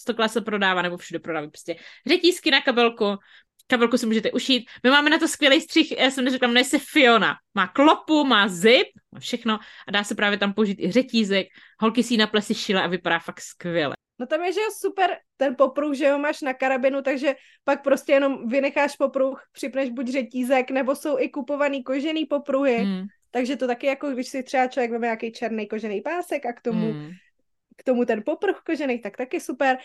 Stokla 0.00 0.28
se 0.28 0.40
prodává 0.40 0.82
nebo 0.82 0.96
všude 0.96 1.18
prodávají 1.18 1.50
prostě 1.50 1.76
řetízky 2.06 2.50
na 2.50 2.60
kabelku, 2.60 3.16
kabelku 3.66 3.98
si 3.98 4.06
můžete 4.06 4.32
ušít. 4.32 4.70
My 4.82 4.90
máme 4.90 5.10
na 5.10 5.18
to 5.18 5.28
skvělý 5.28 5.60
střih, 5.60 5.98
já 5.98 6.10
jsem 6.10 6.24
neřekla, 6.24 6.48
jmenuje 6.48 6.64
se 6.64 6.78
Fiona. 6.78 7.34
Má 7.54 7.66
klopu, 7.66 8.24
má 8.24 8.48
zip, 8.48 8.86
má 9.12 9.20
všechno 9.20 9.58
a 9.88 9.90
dá 9.90 10.04
se 10.04 10.14
právě 10.14 10.38
tam 10.38 10.52
použít 10.52 10.78
i 10.80 10.90
řetízek. 10.90 11.46
Holky 11.80 12.02
si 12.02 12.14
ji 12.14 12.18
na 12.18 12.26
plesi 12.26 12.54
šile 12.54 12.82
a 12.82 12.86
vypadá 12.86 13.18
fakt 13.18 13.40
skvěle. 13.40 13.95
No 14.18 14.26
tam 14.26 14.44
je, 14.44 14.52
že 14.52 14.60
je 14.60 14.70
super 14.80 15.16
ten 15.36 15.56
popruh, 15.56 15.94
že 15.94 16.10
ho 16.10 16.18
máš 16.18 16.40
na 16.40 16.54
karabinu, 16.54 17.02
takže 17.02 17.34
pak 17.64 17.82
prostě 17.82 18.12
jenom 18.12 18.48
vynecháš 18.48 18.96
popruh, 18.96 19.42
připneš 19.52 19.90
buď 19.90 20.08
řetízek, 20.08 20.70
nebo 20.70 20.96
jsou 20.96 21.18
i 21.18 21.28
kupovaný 21.28 21.82
kožený 21.82 22.26
popruhy, 22.26 22.76
hmm. 22.76 23.04
takže 23.30 23.56
to 23.56 23.66
taky 23.66 23.86
jako, 23.86 24.10
když 24.10 24.28
si 24.28 24.42
třeba 24.42 24.66
člověk 24.66 24.90
veme 24.90 25.06
nějaký 25.06 25.32
černý 25.32 25.68
kožený 25.68 26.00
pásek 26.00 26.46
a 26.46 26.52
k 26.52 26.60
tomu 26.60 26.92
hmm 26.92 27.10
k 27.76 27.82
tomu 27.82 28.04
ten 28.04 28.22
popruh 28.22 28.62
kožený, 28.66 28.98
tak 28.98 29.16
taky 29.16 29.40
super. 29.40 29.78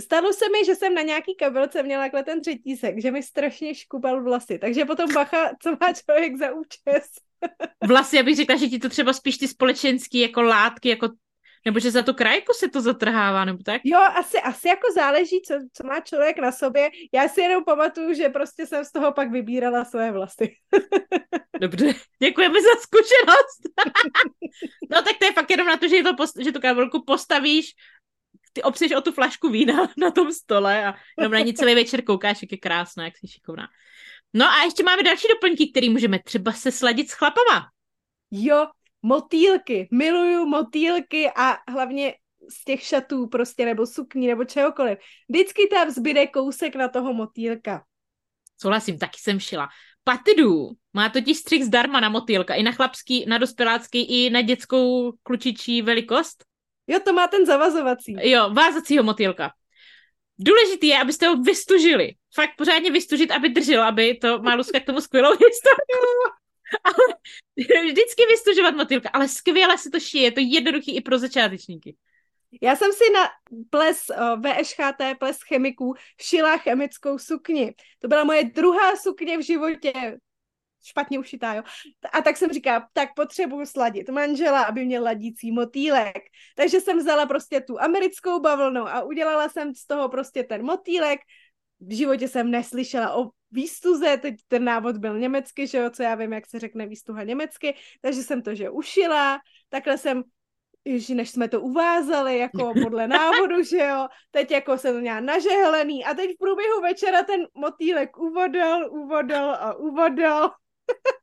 Stalo 0.00 0.32
se 0.32 0.44
mi, 0.48 0.64
že 0.64 0.74
jsem 0.74 0.94
na 0.94 1.02
nějaký 1.02 1.34
kabelce 1.34 1.82
měla 1.82 2.04
takhle 2.04 2.24
ten 2.24 2.40
třetísek, 2.40 3.02
že 3.02 3.10
mi 3.10 3.22
strašně 3.22 3.74
škubal 3.74 4.22
vlasy, 4.22 4.58
takže 4.58 4.84
potom 4.84 5.12
bacha, 5.14 5.50
co 5.62 5.70
má 5.70 5.92
člověk 5.92 6.36
za 6.36 6.52
účes. 6.52 7.10
Vlasy, 7.86 8.16
já 8.16 8.22
bych 8.22 8.36
řekla, 8.36 8.56
že 8.56 8.68
ti 8.68 8.78
to 8.78 8.88
třeba 8.88 9.12
spíš 9.12 9.38
ty 9.38 9.48
společenský 9.48 10.18
jako 10.18 10.42
látky, 10.42 10.88
jako 10.88 11.08
nebo 11.64 11.80
že 11.80 11.90
za 11.90 12.02
tu 12.02 12.14
krajku 12.14 12.52
se 12.52 12.68
to 12.68 12.80
zatrhává, 12.80 13.44
nebo 13.44 13.58
tak? 13.64 13.80
Jo, 13.84 13.98
asi, 13.98 14.38
asi 14.38 14.68
jako 14.68 14.92
záleží, 14.94 15.42
co, 15.46 15.54
co 15.72 15.86
má 15.86 16.00
člověk 16.00 16.38
na 16.38 16.52
sobě. 16.52 16.90
Já 17.14 17.28
si 17.28 17.40
jenom 17.40 17.64
pamatuju, 17.64 18.14
že 18.14 18.28
prostě 18.28 18.66
jsem 18.66 18.84
z 18.84 18.92
toho 18.92 19.12
pak 19.12 19.30
vybírala 19.30 19.84
své 19.84 20.12
vlasy. 20.12 20.56
Dobře, 21.60 21.94
děkujeme 22.22 22.58
za 22.62 22.80
zkušenost. 22.80 23.60
no 24.90 25.02
tak 25.02 25.18
to 25.18 25.24
je 25.24 25.32
fakt 25.32 25.50
jenom 25.50 25.66
na 25.66 25.76
to, 25.76 25.88
že, 25.88 26.02
to 26.02 26.14
post- 26.14 26.44
že 26.44 26.52
tu 26.52 26.60
kabelku 26.60 27.04
postavíš 27.04 27.74
ty 28.52 28.62
opřeš 28.62 28.92
o 28.92 29.00
tu 29.00 29.12
flašku 29.12 29.48
vína 29.48 29.88
na 29.98 30.10
tom 30.10 30.32
stole 30.32 30.86
a 30.86 30.94
jenom 31.18 31.32
na 31.32 31.38
ní 31.40 31.54
celý 31.54 31.74
večer 31.74 32.04
koukáš, 32.04 32.42
jak 32.42 32.52
je 32.52 32.58
krásná, 32.58 33.04
jak 33.04 33.16
jsi 33.16 33.28
šikovná. 33.28 33.68
No 34.34 34.46
a 34.46 34.62
ještě 34.64 34.82
máme 34.82 35.02
další 35.02 35.28
doplňky, 35.28 35.70
které 35.70 35.90
můžeme 35.90 36.18
třeba 36.18 36.52
se 36.52 36.72
sladit 36.72 37.10
s 37.10 37.12
chlapama. 37.12 37.68
Jo, 38.30 38.66
motýlky. 39.02 39.88
Miluju 39.92 40.46
motýlky 40.46 41.30
a 41.36 41.56
hlavně 41.72 42.14
z 42.50 42.64
těch 42.64 42.82
šatů 42.82 43.26
prostě, 43.26 43.64
nebo 43.64 43.86
sukní, 43.86 44.26
nebo 44.26 44.44
čehokoliv. 44.44 44.98
Vždycky 45.28 45.66
tam 45.66 45.90
zbyde 45.90 46.26
kousek 46.26 46.76
na 46.76 46.88
toho 46.88 47.14
motýlka. 47.14 47.84
Souhlasím, 48.60 48.98
taky 48.98 49.18
jsem 49.20 49.40
šila. 49.40 49.68
Patidu 50.04 50.70
má 50.92 51.08
totiž 51.08 51.38
střih 51.38 51.64
zdarma 51.64 52.00
na 52.00 52.08
motýlka, 52.08 52.54
i 52.54 52.62
na 52.62 52.72
chlapský, 52.72 53.24
na 53.28 53.38
dospělácký, 53.38 54.26
i 54.26 54.30
na 54.30 54.42
dětskou 54.42 55.12
klučičí 55.22 55.82
velikost. 55.82 56.44
Jo, 56.86 57.00
to 57.04 57.12
má 57.12 57.28
ten 57.28 57.46
zavazovací. 57.46 58.16
Jo, 58.22 58.50
vázacího 58.52 59.04
motýlka. 59.04 59.52
Důležitý 60.38 60.86
je, 60.86 61.00
abyste 61.00 61.26
ho 61.26 61.36
vystužili. 61.36 62.14
Fakt 62.34 62.50
pořádně 62.56 62.90
vystužit, 62.90 63.30
aby 63.30 63.48
držel, 63.48 63.82
aby 63.82 64.14
to 64.14 64.38
má 64.38 64.54
Luska 64.54 64.80
k 64.80 64.86
tomu 64.86 65.00
skvělou 65.00 65.30
historku. 65.48 66.39
ale 66.84 67.84
vždycky 67.84 68.26
vystužovat 68.28 68.74
motýlka, 68.74 69.08
ale 69.12 69.28
skvěle 69.28 69.78
se 69.78 69.90
to 69.90 70.00
šije, 70.00 70.24
je 70.24 70.32
to 70.32 70.40
jednoduchý 70.40 70.96
i 70.96 71.00
pro 71.00 71.18
začátečníky. 71.18 71.96
Já 72.62 72.76
jsem 72.76 72.92
si 72.92 73.04
na 73.12 73.28
ples 73.70 74.00
VŠHT, 74.36 75.18
ples 75.18 75.38
chemiků, 75.42 75.94
šila 76.20 76.56
chemickou 76.56 77.18
sukni. 77.18 77.74
To 77.98 78.08
byla 78.08 78.24
moje 78.24 78.44
druhá 78.44 78.96
sukně 78.96 79.38
v 79.38 79.42
životě. 79.42 80.18
Špatně 80.84 81.18
ušitá, 81.18 81.54
jo. 81.54 81.62
A 82.12 82.22
tak 82.22 82.36
jsem 82.36 82.52
říkala, 82.52 82.88
tak 82.92 83.08
potřebuju 83.16 83.66
sladit 83.66 84.08
manžela, 84.08 84.62
aby 84.62 84.84
měl 84.84 85.02
ladící 85.02 85.52
motýlek. 85.52 86.18
Takže 86.56 86.80
jsem 86.80 86.98
vzala 86.98 87.26
prostě 87.26 87.60
tu 87.60 87.80
americkou 87.80 88.40
bavlnu 88.40 88.88
a 88.88 89.02
udělala 89.02 89.48
jsem 89.48 89.74
z 89.74 89.86
toho 89.86 90.08
prostě 90.08 90.42
ten 90.42 90.64
motýlek. 90.64 91.20
V 91.80 91.96
životě 91.96 92.28
jsem 92.28 92.50
neslyšela 92.50 93.14
o 93.16 93.30
výstuze, 93.50 94.16
teď 94.16 94.34
ten 94.48 94.64
návod 94.64 94.96
byl 94.96 95.18
německy, 95.18 95.66
že 95.66 95.78
jo, 95.78 95.90
co 95.90 96.02
já 96.02 96.14
vím, 96.14 96.32
jak 96.32 96.46
se 96.46 96.58
řekne 96.58 96.86
výstuha 96.86 97.22
německy, 97.22 97.74
takže 98.00 98.22
jsem 98.22 98.42
to, 98.42 98.54
že 98.54 98.70
ušila, 98.70 99.38
takhle 99.68 99.98
jsem 99.98 100.22
Ježi, 100.84 101.14
než 101.14 101.30
jsme 101.30 101.48
to 101.48 101.60
uvázali, 101.60 102.38
jako 102.38 102.72
podle 102.82 103.08
návodu, 103.08 103.62
že 103.62 103.78
jo, 103.78 104.08
teď 104.30 104.50
jako 104.50 104.78
jsem 104.78 105.00
měla 105.00 105.20
nažehlený 105.20 106.04
a 106.04 106.14
teď 106.14 106.30
v 106.34 106.38
průběhu 106.38 106.80
večera 106.80 107.22
ten 107.22 107.46
motýlek 107.54 108.18
uvodil, 108.18 108.92
uvodil 108.92 109.50
a 109.50 109.74
uvodil. 109.74 110.50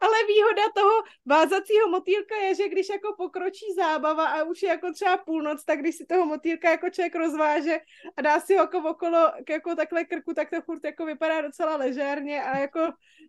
Ale 0.00 0.16
výhoda 0.28 0.62
toho 0.74 1.02
vázacího 1.26 1.88
motýlka 1.88 2.36
je, 2.36 2.54
že 2.54 2.68
když 2.68 2.88
jako 2.88 3.14
pokročí 3.16 3.66
zábava 3.76 4.26
a 4.26 4.42
už 4.42 4.62
je 4.62 4.68
jako 4.68 4.92
třeba 4.92 5.16
půlnoc, 5.16 5.64
tak 5.64 5.80
když 5.80 5.96
si 5.96 6.06
toho 6.06 6.26
motýlka 6.26 6.70
jako 6.70 6.90
člověk 6.90 7.14
rozváže 7.14 7.78
a 8.16 8.22
dá 8.22 8.40
si 8.40 8.54
ho 8.54 8.60
jako 8.60 8.78
okolo 8.90 9.32
jako 9.48 9.74
takhle 9.74 10.04
krku, 10.04 10.34
tak 10.34 10.50
to 10.50 10.62
furt 10.62 10.84
jako 10.84 11.06
vypadá 11.06 11.40
docela 11.40 11.76
ležérně 11.76 12.42
a 12.42 12.58
jako 12.58 12.80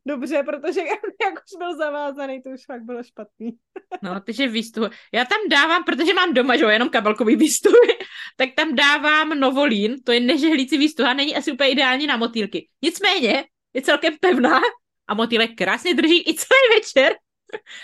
dobře, 0.06 0.44
protože 0.44 0.82
jak 1.26 1.34
už 1.34 1.58
byl 1.58 1.78
zavázaný, 1.78 2.42
to 2.42 2.50
už 2.50 2.66
fakt 2.66 2.84
bylo 2.84 3.04
špatný. 3.04 3.52
No, 4.02 4.20
takže 4.20 4.48
výstup. 4.48 4.92
Já 5.14 5.26
tam 5.26 5.38
dávám, 5.50 5.84
protože 5.84 6.14
mám 6.14 6.34
doma, 6.34 6.58
že 6.58 6.64
jo, 6.64 6.70
jenom 6.70 6.90
kabelkový 6.90 7.36
výstupy, 7.36 7.98
tak 8.38 8.50
tam 8.56 8.76
dávám 8.76 9.30
novolín, 9.30 9.96
to 10.04 10.12
je 10.12 10.20
nežehlící 10.20 10.78
výstup 10.78 11.06
a 11.06 11.14
není 11.14 11.36
asi 11.36 11.52
úplně 11.52 11.70
ideální 11.70 12.08
na 12.08 12.18
motýlky. 12.18 12.68
Nicméně, 12.82 13.46
je 13.74 13.82
celkem 13.82 14.14
pevná 14.20 14.62
a 15.08 15.14
motýlek 15.14 15.52
krásně 15.56 15.94
drží 15.94 16.30
i 16.30 16.34
celý 16.34 16.80
večer. 16.80 17.16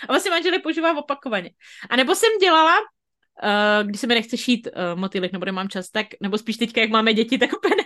A 0.08 0.12
vlastně 0.12 0.30
manželé 0.30 0.58
používá 0.58 0.98
opakovaně. 0.98 1.50
A 1.90 1.96
nebo 1.96 2.14
jsem 2.14 2.30
dělala, 2.40 2.80
uh, 2.80 3.88
když 3.88 4.00
se 4.00 4.06
mi 4.06 4.14
nechce 4.14 4.36
šít 4.36 4.66
uh, 4.66 5.00
motýlek, 5.00 5.32
nebo 5.32 5.44
nemám 5.44 5.68
čas, 5.68 5.90
tak, 5.90 6.06
nebo 6.20 6.38
spíš 6.38 6.56
teďka, 6.56 6.80
jak 6.80 6.90
máme 6.90 7.14
děti, 7.14 7.38
tak 7.38 7.52
úplně 7.52 7.84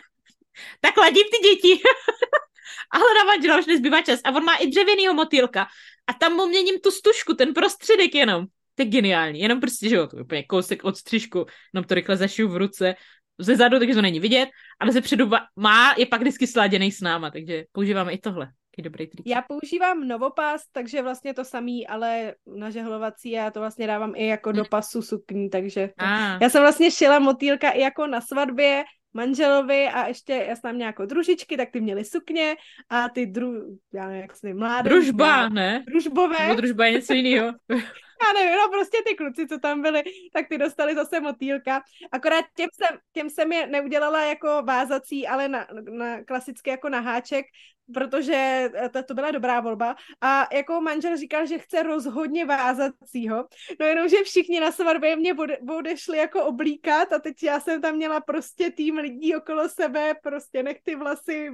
tak 0.81 0.97
ladím 0.97 1.25
ty 1.31 1.49
děti. 1.49 1.83
Ale 2.91 3.05
na 3.19 3.25
manžela 3.25 3.59
už 3.59 3.67
nezbývá 3.67 4.03
čas. 4.03 4.21
A 4.25 4.31
on 4.31 4.45
má 4.45 4.55
i 4.55 4.67
dřevěnýho 4.67 5.15
motýlka. 5.15 5.67
A 6.07 6.13
tam 6.13 6.33
mu 6.33 6.47
měním 6.47 6.81
tu 6.81 6.91
stužku, 6.91 7.35
ten 7.35 7.55
prostředek 7.55 8.15
jenom. 8.15 8.47
To 8.75 8.83
je 8.83 8.87
geniální. 8.87 9.41
Jenom 9.41 9.61
prostě, 9.61 9.89
že 9.89 9.97
jo, 9.97 10.07
to 10.07 10.17
je 10.17 10.23
úplně 10.23 10.43
kousek 10.43 10.85
od 10.85 10.97
střižku, 10.97 11.47
jenom 11.75 11.85
to 11.85 11.95
rychle 11.95 12.17
zašiju 12.17 12.49
v 12.49 12.57
ruce, 12.57 12.95
ze 13.39 13.57
zadu, 13.57 13.79
takže 13.79 13.95
to 13.95 14.03
není 14.03 14.21
vidět, 14.21 14.49
ale 14.81 14.93
ze 14.93 15.01
předu 15.01 15.31
má, 15.57 15.95
je 15.99 16.07
pak 16.07 16.21
vždycky 16.21 16.47
sladěný 16.47 16.93
s 16.93 17.01
náma, 17.01 17.31
takže 17.31 17.65
používáme 17.73 18.13
i 18.13 18.19
tohle 18.19 18.49
taky 18.79 18.83
dobrý 18.83 19.07
trik. 19.07 19.27
Já 19.27 19.43
používám 19.43 20.09
novopás, 20.09 20.63
takže 20.73 21.03
vlastně 21.03 21.35
to 21.35 21.45
samý, 21.45 21.87
ale 21.87 22.35
na 22.47 22.71
žehlovací 22.71 23.31
já 23.31 23.51
to 23.51 23.61
vlastně 23.61 23.87
dávám 23.87 24.13
i 24.17 24.27
jako 24.27 24.53
do 24.53 24.65
pasu 24.65 25.03
sukní, 25.03 25.51
takže 25.51 25.89
to... 25.89 26.05
ah. 26.05 26.39
já 26.43 26.49
jsem 26.49 26.63
vlastně 26.63 26.91
šila 26.91 27.19
motýlka 27.19 27.71
i 27.71 27.81
jako 27.81 28.07
na 28.07 28.21
svatbě, 28.21 28.85
manželovi 29.15 29.89
a 29.89 30.07
ještě 30.07 30.33
já 30.33 30.57
jsem 30.57 30.63
tam 30.63 30.79
nějakou 30.79 31.07
družičky, 31.07 31.57
tak 31.57 31.71
ty 31.71 31.81
měli 31.81 32.05
sukně 32.05 32.57
a 32.89 33.09
ty 33.09 33.27
dru, 33.27 33.79
já 33.95 34.07
nevím, 34.07 34.23
jak 34.23 34.37
se 34.37 34.55
mladé. 34.55 34.91
Družba, 34.91 35.49
ne? 35.49 35.85
Družbové. 35.89 36.39
Nebo 36.39 36.55
družba 36.55 36.87
je 36.87 36.93
něco 36.93 37.13
jiného. 37.13 37.53
já 38.27 38.41
nevím, 38.41 38.59
no 38.59 38.69
prostě 38.69 38.99
ty 39.07 39.15
kluci, 39.15 39.49
co 39.49 39.59
tam 39.59 39.83
byli, 39.83 40.03
tak 40.33 40.49
ty 40.49 40.59
dostali 40.59 40.95
zase 40.95 41.21
motýlka. 41.21 41.83
Akorát 42.13 42.45
těm 42.57 42.69
jsem, 42.73 42.99
těm 43.13 43.31
jsem 43.31 43.53
je 43.53 43.67
neudělala 43.67 44.23
jako 44.23 44.63
vázací, 44.63 45.27
ale 45.29 45.49
na, 45.49 45.67
na 45.91 46.25
klasicky 46.25 46.71
jako 46.71 46.89
na 46.89 47.01
háček, 47.01 47.47
protože 47.95 48.71
to, 48.93 49.03
to 49.03 49.15
byla 49.15 49.31
dobrá 49.31 49.61
volba. 49.61 49.97
A 50.21 50.55
jako 50.55 50.81
manžel 50.81 51.17
říkal, 51.17 51.47
že 51.47 51.59
chce 51.59 51.83
rozhodně 51.83 52.45
vázacího. 52.45 53.49
No 53.81 53.87
jenom, 53.87 54.09
že 54.09 54.17
všichni 54.25 54.61
na 54.61 54.73
svatbě 54.73 55.17
mě 55.17 55.35
odešli 55.79 56.19
jako 56.19 56.45
oblíkat 56.45 57.13
a 57.13 57.19
teď 57.19 57.43
já 57.43 57.61
jsem 57.61 57.81
tam 57.81 57.95
měla 57.97 58.21
prostě 58.21 58.71
tým 58.71 58.97
lidí 58.97 59.37
okolo 59.37 59.69
sebe, 59.69 60.15
prostě 60.23 60.63
nech 60.63 60.81
ty 60.83 60.97
vlasy 60.97 61.51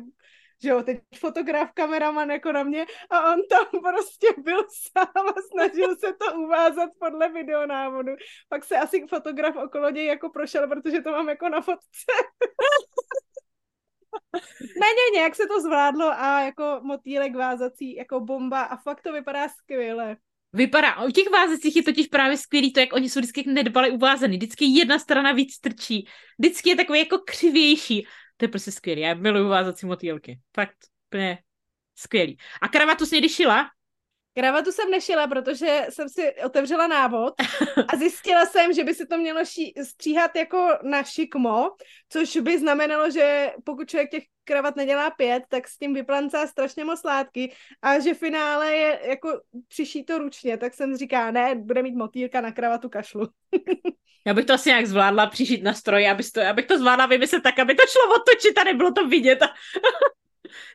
že 0.64 0.70
jo, 0.70 0.83
teď 0.83 0.98
fotograf, 1.16 1.70
kameraman 1.74 2.31
jako 2.31 2.53
na 2.53 2.62
mě 2.62 2.87
a 3.11 3.33
on 3.33 3.40
tam 3.50 3.66
prostě 3.83 4.29
byl 4.42 4.64
sám 4.92 5.29
a 5.29 5.35
snažil 5.53 5.96
se 5.96 6.12
to 6.12 6.38
uvázat 6.38 6.90
podle 7.00 7.33
videonávodu. 7.33 8.12
Pak 8.48 8.64
se 8.64 8.77
asi 8.77 9.07
fotograf 9.11 9.57
okolo 9.57 9.90
něj 9.90 10.07
jako 10.07 10.31
prošel, 10.31 10.68
protože 10.68 11.00
to 11.00 11.11
mám 11.11 11.29
jako 11.29 11.48
na 11.48 11.61
fotce. 11.61 12.12
ne, 14.81 14.87
ne, 14.87 15.11
nějak 15.14 15.35
se 15.35 15.46
to 15.46 15.61
zvládlo 15.61 16.07
a 16.07 16.40
jako 16.40 16.81
motýlek 16.83 17.37
vázací, 17.37 17.94
jako 17.94 18.20
bomba 18.20 18.62
a 18.62 18.77
fakt 18.77 19.03
to 19.03 19.12
vypadá 19.12 19.48
skvěle. 19.48 20.16
Vypadá, 20.53 21.03
u 21.03 21.11
těch 21.11 21.31
vázacích 21.31 21.77
je 21.77 21.83
totiž 21.83 22.07
právě 22.07 22.37
skvělý 22.37 22.72
to, 22.72 22.81
jak 22.81 22.92
oni 22.92 23.09
jsou 23.09 23.20
vždycky 23.20 23.44
nedbali 23.50 23.90
uvázaný. 23.90 24.37
Vždycky 24.37 24.64
jedna 24.64 24.98
strana 24.98 25.33
víc 25.33 25.59
trčí. 25.59 26.09
Vždycky 26.38 26.68
je 26.70 26.77
takový 26.77 26.98
jako 26.98 27.18
křivější. 27.18 28.07
To 28.37 28.44
je 28.44 28.49
prostě 28.49 28.73
skvělý. 28.73 29.01
Já 29.01 29.14
miluju 29.14 29.49
vázací 29.49 29.87
motýlky. 29.87 30.40
Fakt, 30.55 30.77
úplně 31.09 31.38
skvělý. 31.94 32.38
A 32.61 32.68
kravatu 32.68 33.07
jsi 33.07 33.14
někdy 33.14 33.29
šila? 33.29 33.70
Kravatu 34.37 34.73
jsem 34.73 34.90
nešila, 34.90 35.27
protože 35.27 35.87
jsem 35.90 36.09
si 36.09 36.35
otevřela 36.44 36.87
návod 36.87 37.35
a 37.88 37.97
zjistila 37.97 38.47
jsem, 38.47 38.73
že 38.73 38.85
by 38.85 38.94
se 38.94 39.07
to 39.07 39.18
mělo 39.18 39.44
ší- 39.44 39.75
stříhat 39.83 40.37
jako 40.37 40.68
na 40.83 41.03
šikmo, 41.03 41.70
což 42.09 42.37
by 42.37 42.59
znamenalo, 42.59 43.11
že 43.11 43.53
pokud 43.64 43.88
člověk 43.88 44.11
těch 44.11 44.25
kravat 44.44 44.77
nedělá 44.77 45.11
pět, 45.11 45.42
tak 45.49 45.68
s 45.68 45.79
tím 45.79 45.94
vyplancá 45.94 46.47
strašně 46.47 46.85
moc 46.85 47.05
látky 47.05 47.53
a 47.83 47.99
že 47.99 48.14
finále 48.14 48.73
je 48.73 49.01
jako 49.05 49.40
přiší 49.68 50.05
to 50.05 50.18
ručně, 50.18 50.57
tak 50.57 50.75
jsem 50.75 50.97
říká, 50.97 51.31
ne, 51.31 51.55
bude 51.55 51.83
mít 51.83 51.94
motýlka 51.94 52.40
na 52.40 52.53
kravatu 52.53 52.88
kašlu. 52.88 53.29
Já 54.27 54.35
bych 54.35 54.44
to 54.44 54.55
asi 54.55 54.68
nějak 54.68 54.87
zvládla 54.87 55.27
přišít 55.27 55.62
na 55.62 55.75
stroj, 55.75 56.09
abych 56.09 56.31
to, 56.33 56.47
abych 56.47 56.66
to 56.66 56.79
zvládla 56.79 57.07
vymyslet 57.07 57.42
tak, 57.42 57.59
aby 57.59 57.75
to 57.75 57.83
šlo 57.88 58.16
otočit 58.16 58.59
a 58.59 58.64
nebylo 58.64 58.92
to 58.92 59.09
vidět. 59.09 59.38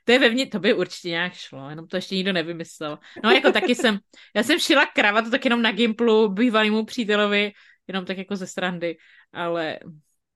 To 0.04 0.12
je 0.12 0.20
vevnitř, 0.20 0.52
to 0.52 0.60
by 0.60 0.74
určitě 0.74 1.10
nějak 1.10 1.34
šlo, 1.34 1.70
jenom 1.70 1.88
to 1.88 1.98
ještě 1.98 2.16
nikdo 2.16 2.34
nevymyslel. 2.34 3.00
No 3.24 3.32
jako 3.32 3.52
taky 3.52 3.76
jsem, 3.76 4.00
já 4.36 4.44
jsem 4.44 4.60
šila 4.60 4.86
kravatu 4.86 5.32
tak 5.32 5.46
jenom 5.46 5.62
na 5.62 5.72
Gimplu 5.72 6.30
bývalýmu 6.30 6.86
přítelovi, 6.86 7.52
jenom 7.88 8.06
tak 8.06 8.18
jako 8.18 8.36
ze 8.36 8.48
strandy, 8.48 8.98
ale 9.34 9.80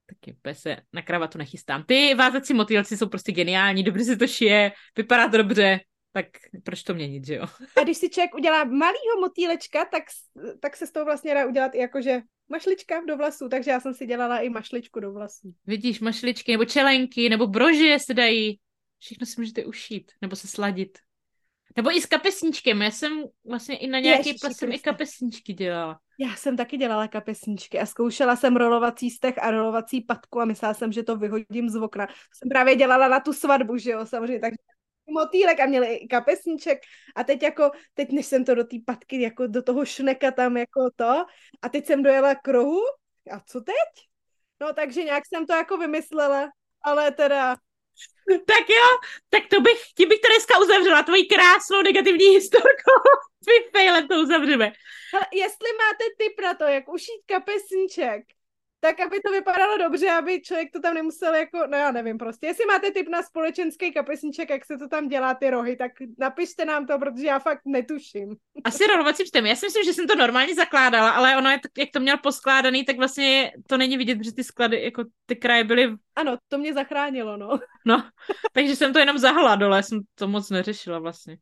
taky 0.06 0.36
se 0.52 0.76
na 0.92 1.02
kravatu 1.02 1.38
nechystám. 1.38 1.84
Ty 1.84 2.14
vázací 2.14 2.54
motýlci 2.54 2.96
jsou 2.96 3.08
prostě 3.08 3.32
geniální, 3.32 3.82
dobře 3.82 4.04
se 4.04 4.16
to 4.16 4.26
šije, 4.26 4.72
vypadá 4.96 5.28
to 5.28 5.36
dobře, 5.36 5.80
tak 6.12 6.26
proč 6.64 6.82
to 6.82 6.94
měnit, 6.94 7.26
že 7.26 7.34
jo? 7.34 7.46
A 7.80 7.84
když 7.84 7.98
si 7.98 8.10
člověk 8.10 8.34
udělá 8.34 8.64
malýho 8.64 9.20
motýlečka, 9.20 9.84
tak, 9.84 10.02
tak 10.60 10.76
se 10.76 10.86
z 10.86 10.92
toho 10.92 11.04
vlastně 11.04 11.34
dá 11.34 11.46
udělat 11.46 11.74
i 11.74 11.78
jakože 11.78 12.20
mašlička 12.48 13.02
do 13.08 13.16
vlasů, 13.16 13.48
takže 13.48 13.70
já 13.70 13.80
jsem 13.80 13.94
si 13.94 14.06
dělala 14.06 14.38
i 14.38 14.48
mašličku 14.48 15.00
do 15.00 15.12
vlasů. 15.12 15.54
Vidíš, 15.66 16.00
mašličky, 16.00 16.52
nebo 16.52 16.64
čelenky, 16.64 17.28
nebo 17.28 17.46
brože 17.46 17.96
se 17.98 18.14
dají. 18.14 18.58
Všechno 19.04 19.26
si 19.26 19.40
můžete 19.40 19.64
ušít, 19.64 20.12
nebo 20.22 20.36
se 20.36 20.48
sladit. 20.48 20.98
Nebo 21.76 21.90
i 21.90 22.00
s 22.00 22.06
kapesníčkem. 22.06 22.82
Já 22.82 22.90
jsem 22.90 23.24
vlastně 23.44 23.76
i 23.76 23.86
na 23.86 23.98
nějaký 23.98 24.28
Ježiši, 24.28 24.54
jsem 24.54 24.72
i 24.72 24.78
kapesníčky 24.78 25.52
dělala. 25.52 26.00
Já 26.18 26.36
jsem 26.36 26.56
taky 26.56 26.76
dělala 26.76 27.08
kapesníčky 27.08 27.78
a 27.78 27.86
zkoušela 27.86 28.36
jsem 28.36 28.56
rolovací 28.56 29.10
stech 29.10 29.38
a 29.38 29.50
rolovací 29.50 30.00
patku 30.00 30.40
a 30.40 30.44
myslela 30.44 30.74
jsem, 30.74 30.92
že 30.92 31.02
to 31.02 31.16
vyhodím 31.16 31.68
z 31.68 31.76
okna. 31.76 32.06
Jsem 32.06 32.48
právě 32.48 32.76
dělala 32.76 33.08
na 33.08 33.20
tu 33.20 33.32
svatbu, 33.32 33.76
že 33.76 33.90
jo, 33.90 34.06
samozřejmě, 34.06 34.40
takže 34.40 34.56
motýlek 35.10 35.60
a 35.60 35.66
měli 35.66 35.94
i 35.94 36.08
kapesníček 36.08 36.78
a 37.16 37.24
teď 37.24 37.42
jako, 37.42 37.70
teď 37.94 38.12
než 38.12 38.26
jsem 38.26 38.44
to 38.44 38.54
do 38.54 38.64
té 38.64 38.76
patky, 38.86 39.20
jako 39.20 39.46
do 39.46 39.62
toho 39.62 39.84
šneka 39.84 40.30
tam 40.30 40.56
jako 40.56 40.90
to 40.96 41.24
a 41.62 41.68
teď 41.68 41.86
jsem 41.86 42.02
dojela 42.02 42.34
k 42.34 42.48
rohu 42.48 42.80
a 43.30 43.40
co 43.46 43.60
teď? 43.60 44.08
No 44.60 44.72
takže 44.72 45.04
nějak 45.04 45.22
jsem 45.26 45.46
to 45.46 45.52
jako 45.52 45.76
vymyslela, 45.76 46.48
ale 46.82 47.10
teda 47.10 47.56
tak 48.46 48.68
jo, 48.68 48.88
tak 49.30 49.42
to 49.50 49.60
bych, 49.60 49.80
tím 49.96 50.08
bych 50.08 50.20
to 50.20 50.28
dneska 50.28 50.58
uzavřela, 50.58 51.02
tvoji 51.02 51.24
krásnou 51.24 51.82
negativní 51.82 52.26
historku. 52.26 52.92
Tvým 53.44 53.62
failem 53.72 54.08
to 54.08 54.14
uzavřeme. 54.14 54.72
Ale 55.14 55.26
jestli 55.32 55.68
máte 55.82 56.04
tip 56.18 56.40
na 56.42 56.54
to, 56.54 56.64
jak 56.64 56.88
ušít 56.88 57.22
kapesníček, 57.26 58.22
tak 58.84 59.00
aby 59.00 59.20
to 59.20 59.32
vypadalo 59.32 59.78
dobře, 59.78 60.10
aby 60.10 60.40
člověk 60.40 60.72
to 60.72 60.80
tam 60.80 60.94
nemusel 60.94 61.34
jako, 61.34 61.58
no 61.70 61.76
já 61.76 61.90
nevím 61.92 62.18
prostě. 62.18 62.46
Jestli 62.46 62.66
máte 62.66 62.90
tip 62.90 63.08
na 63.08 63.22
společenský 63.22 63.92
kapesníček, 63.92 64.50
jak 64.50 64.64
se 64.64 64.78
to 64.78 64.88
tam 64.88 65.08
dělá 65.08 65.34
ty 65.34 65.50
rohy, 65.50 65.76
tak 65.76 65.92
napište 66.18 66.64
nám 66.64 66.86
to, 66.86 66.98
protože 66.98 67.26
já 67.26 67.38
fakt 67.38 67.60
netuším. 67.64 68.36
Asi 68.64 68.86
rolovací 68.86 69.16
systém. 69.16 69.46
Já 69.46 69.56
si 69.56 69.66
myslím, 69.66 69.84
že 69.84 69.92
jsem 69.92 70.06
to 70.06 70.14
normálně 70.14 70.54
zakládala, 70.54 71.10
ale 71.10 71.36
ono, 71.36 71.50
jak 71.50 71.90
to 71.92 72.00
měl 72.00 72.18
poskládaný, 72.18 72.84
tak 72.84 72.96
vlastně 72.96 73.52
to 73.66 73.76
není 73.76 73.96
vidět, 73.96 74.24
že 74.24 74.34
ty 74.34 74.44
sklady, 74.44 74.82
jako 74.82 75.04
ty 75.26 75.36
kraje 75.36 75.64
byly... 75.64 75.94
Ano, 76.16 76.36
to 76.48 76.58
mě 76.58 76.74
zachránilo, 76.74 77.36
no. 77.36 77.58
No, 77.86 78.04
takže 78.52 78.76
jsem 78.76 78.92
to 78.92 78.98
jenom 78.98 79.18
zahla 79.18 79.56
dole, 79.56 79.82
jsem 79.82 80.00
to 80.14 80.28
moc 80.28 80.50
neřešila 80.50 80.98
vlastně. 80.98 81.36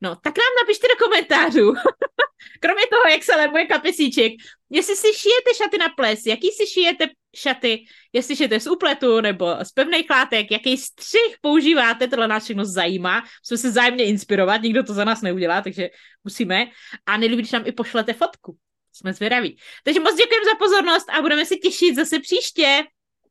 No, 0.00 0.16
tak 0.16 0.38
nám 0.38 0.52
napište 0.62 0.88
do 0.88 1.04
komentářů. 1.04 1.74
Kromě 2.60 2.86
toho, 2.90 3.02
jak 3.10 3.22
se 3.22 3.36
lemuje 3.36 3.66
kapesíček, 3.66 4.32
jestli 4.70 4.96
si 4.96 5.06
šijete 5.06 5.54
šaty 5.56 5.78
na 5.78 5.88
ples, 5.88 6.26
jaký 6.26 6.50
si 6.52 6.66
šijete 6.66 7.06
šaty, 7.36 7.84
jestli 8.12 8.36
šijete 8.36 8.60
z 8.60 8.66
úpletu 8.66 9.20
nebo 9.20 9.46
z 9.62 9.72
pevných 9.72 10.10
látek, 10.10 10.50
jaký 10.50 10.76
střih 10.76 11.36
používáte, 11.40 12.08
tohle 12.08 12.28
nás 12.28 12.44
všechno 12.44 12.64
zajímá. 12.64 13.22
Musíme 13.44 13.58
se 13.58 13.70
zájemně 13.70 14.04
inspirovat, 14.04 14.62
nikdo 14.62 14.82
to 14.82 14.94
za 14.94 15.04
nás 15.04 15.22
neudělá, 15.22 15.62
takže 15.62 15.90
musíme. 16.24 16.66
A 17.06 17.16
nejlíbí, 17.16 17.42
když 17.42 17.52
nám 17.52 17.66
i 17.66 17.72
pošlete 17.72 18.12
fotku. 18.12 18.56
Jsme 18.92 19.12
zvědaví. 19.12 19.58
Takže 19.84 20.00
moc 20.00 20.14
děkujeme 20.16 20.44
za 20.44 20.54
pozornost 20.58 21.10
a 21.10 21.22
budeme 21.22 21.46
se 21.46 21.56
těšit 21.56 21.96
zase 21.96 22.18
příště. 22.18 22.82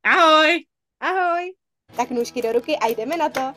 Ahoj! 0.03 0.65
Ahoj! 0.99 1.53
Tak 1.97 2.09
nůžky 2.09 2.41
do 2.41 2.51
ruky 2.51 2.77
a 2.77 2.87
jdeme 2.87 3.17
na 3.17 3.29
to. 3.29 3.53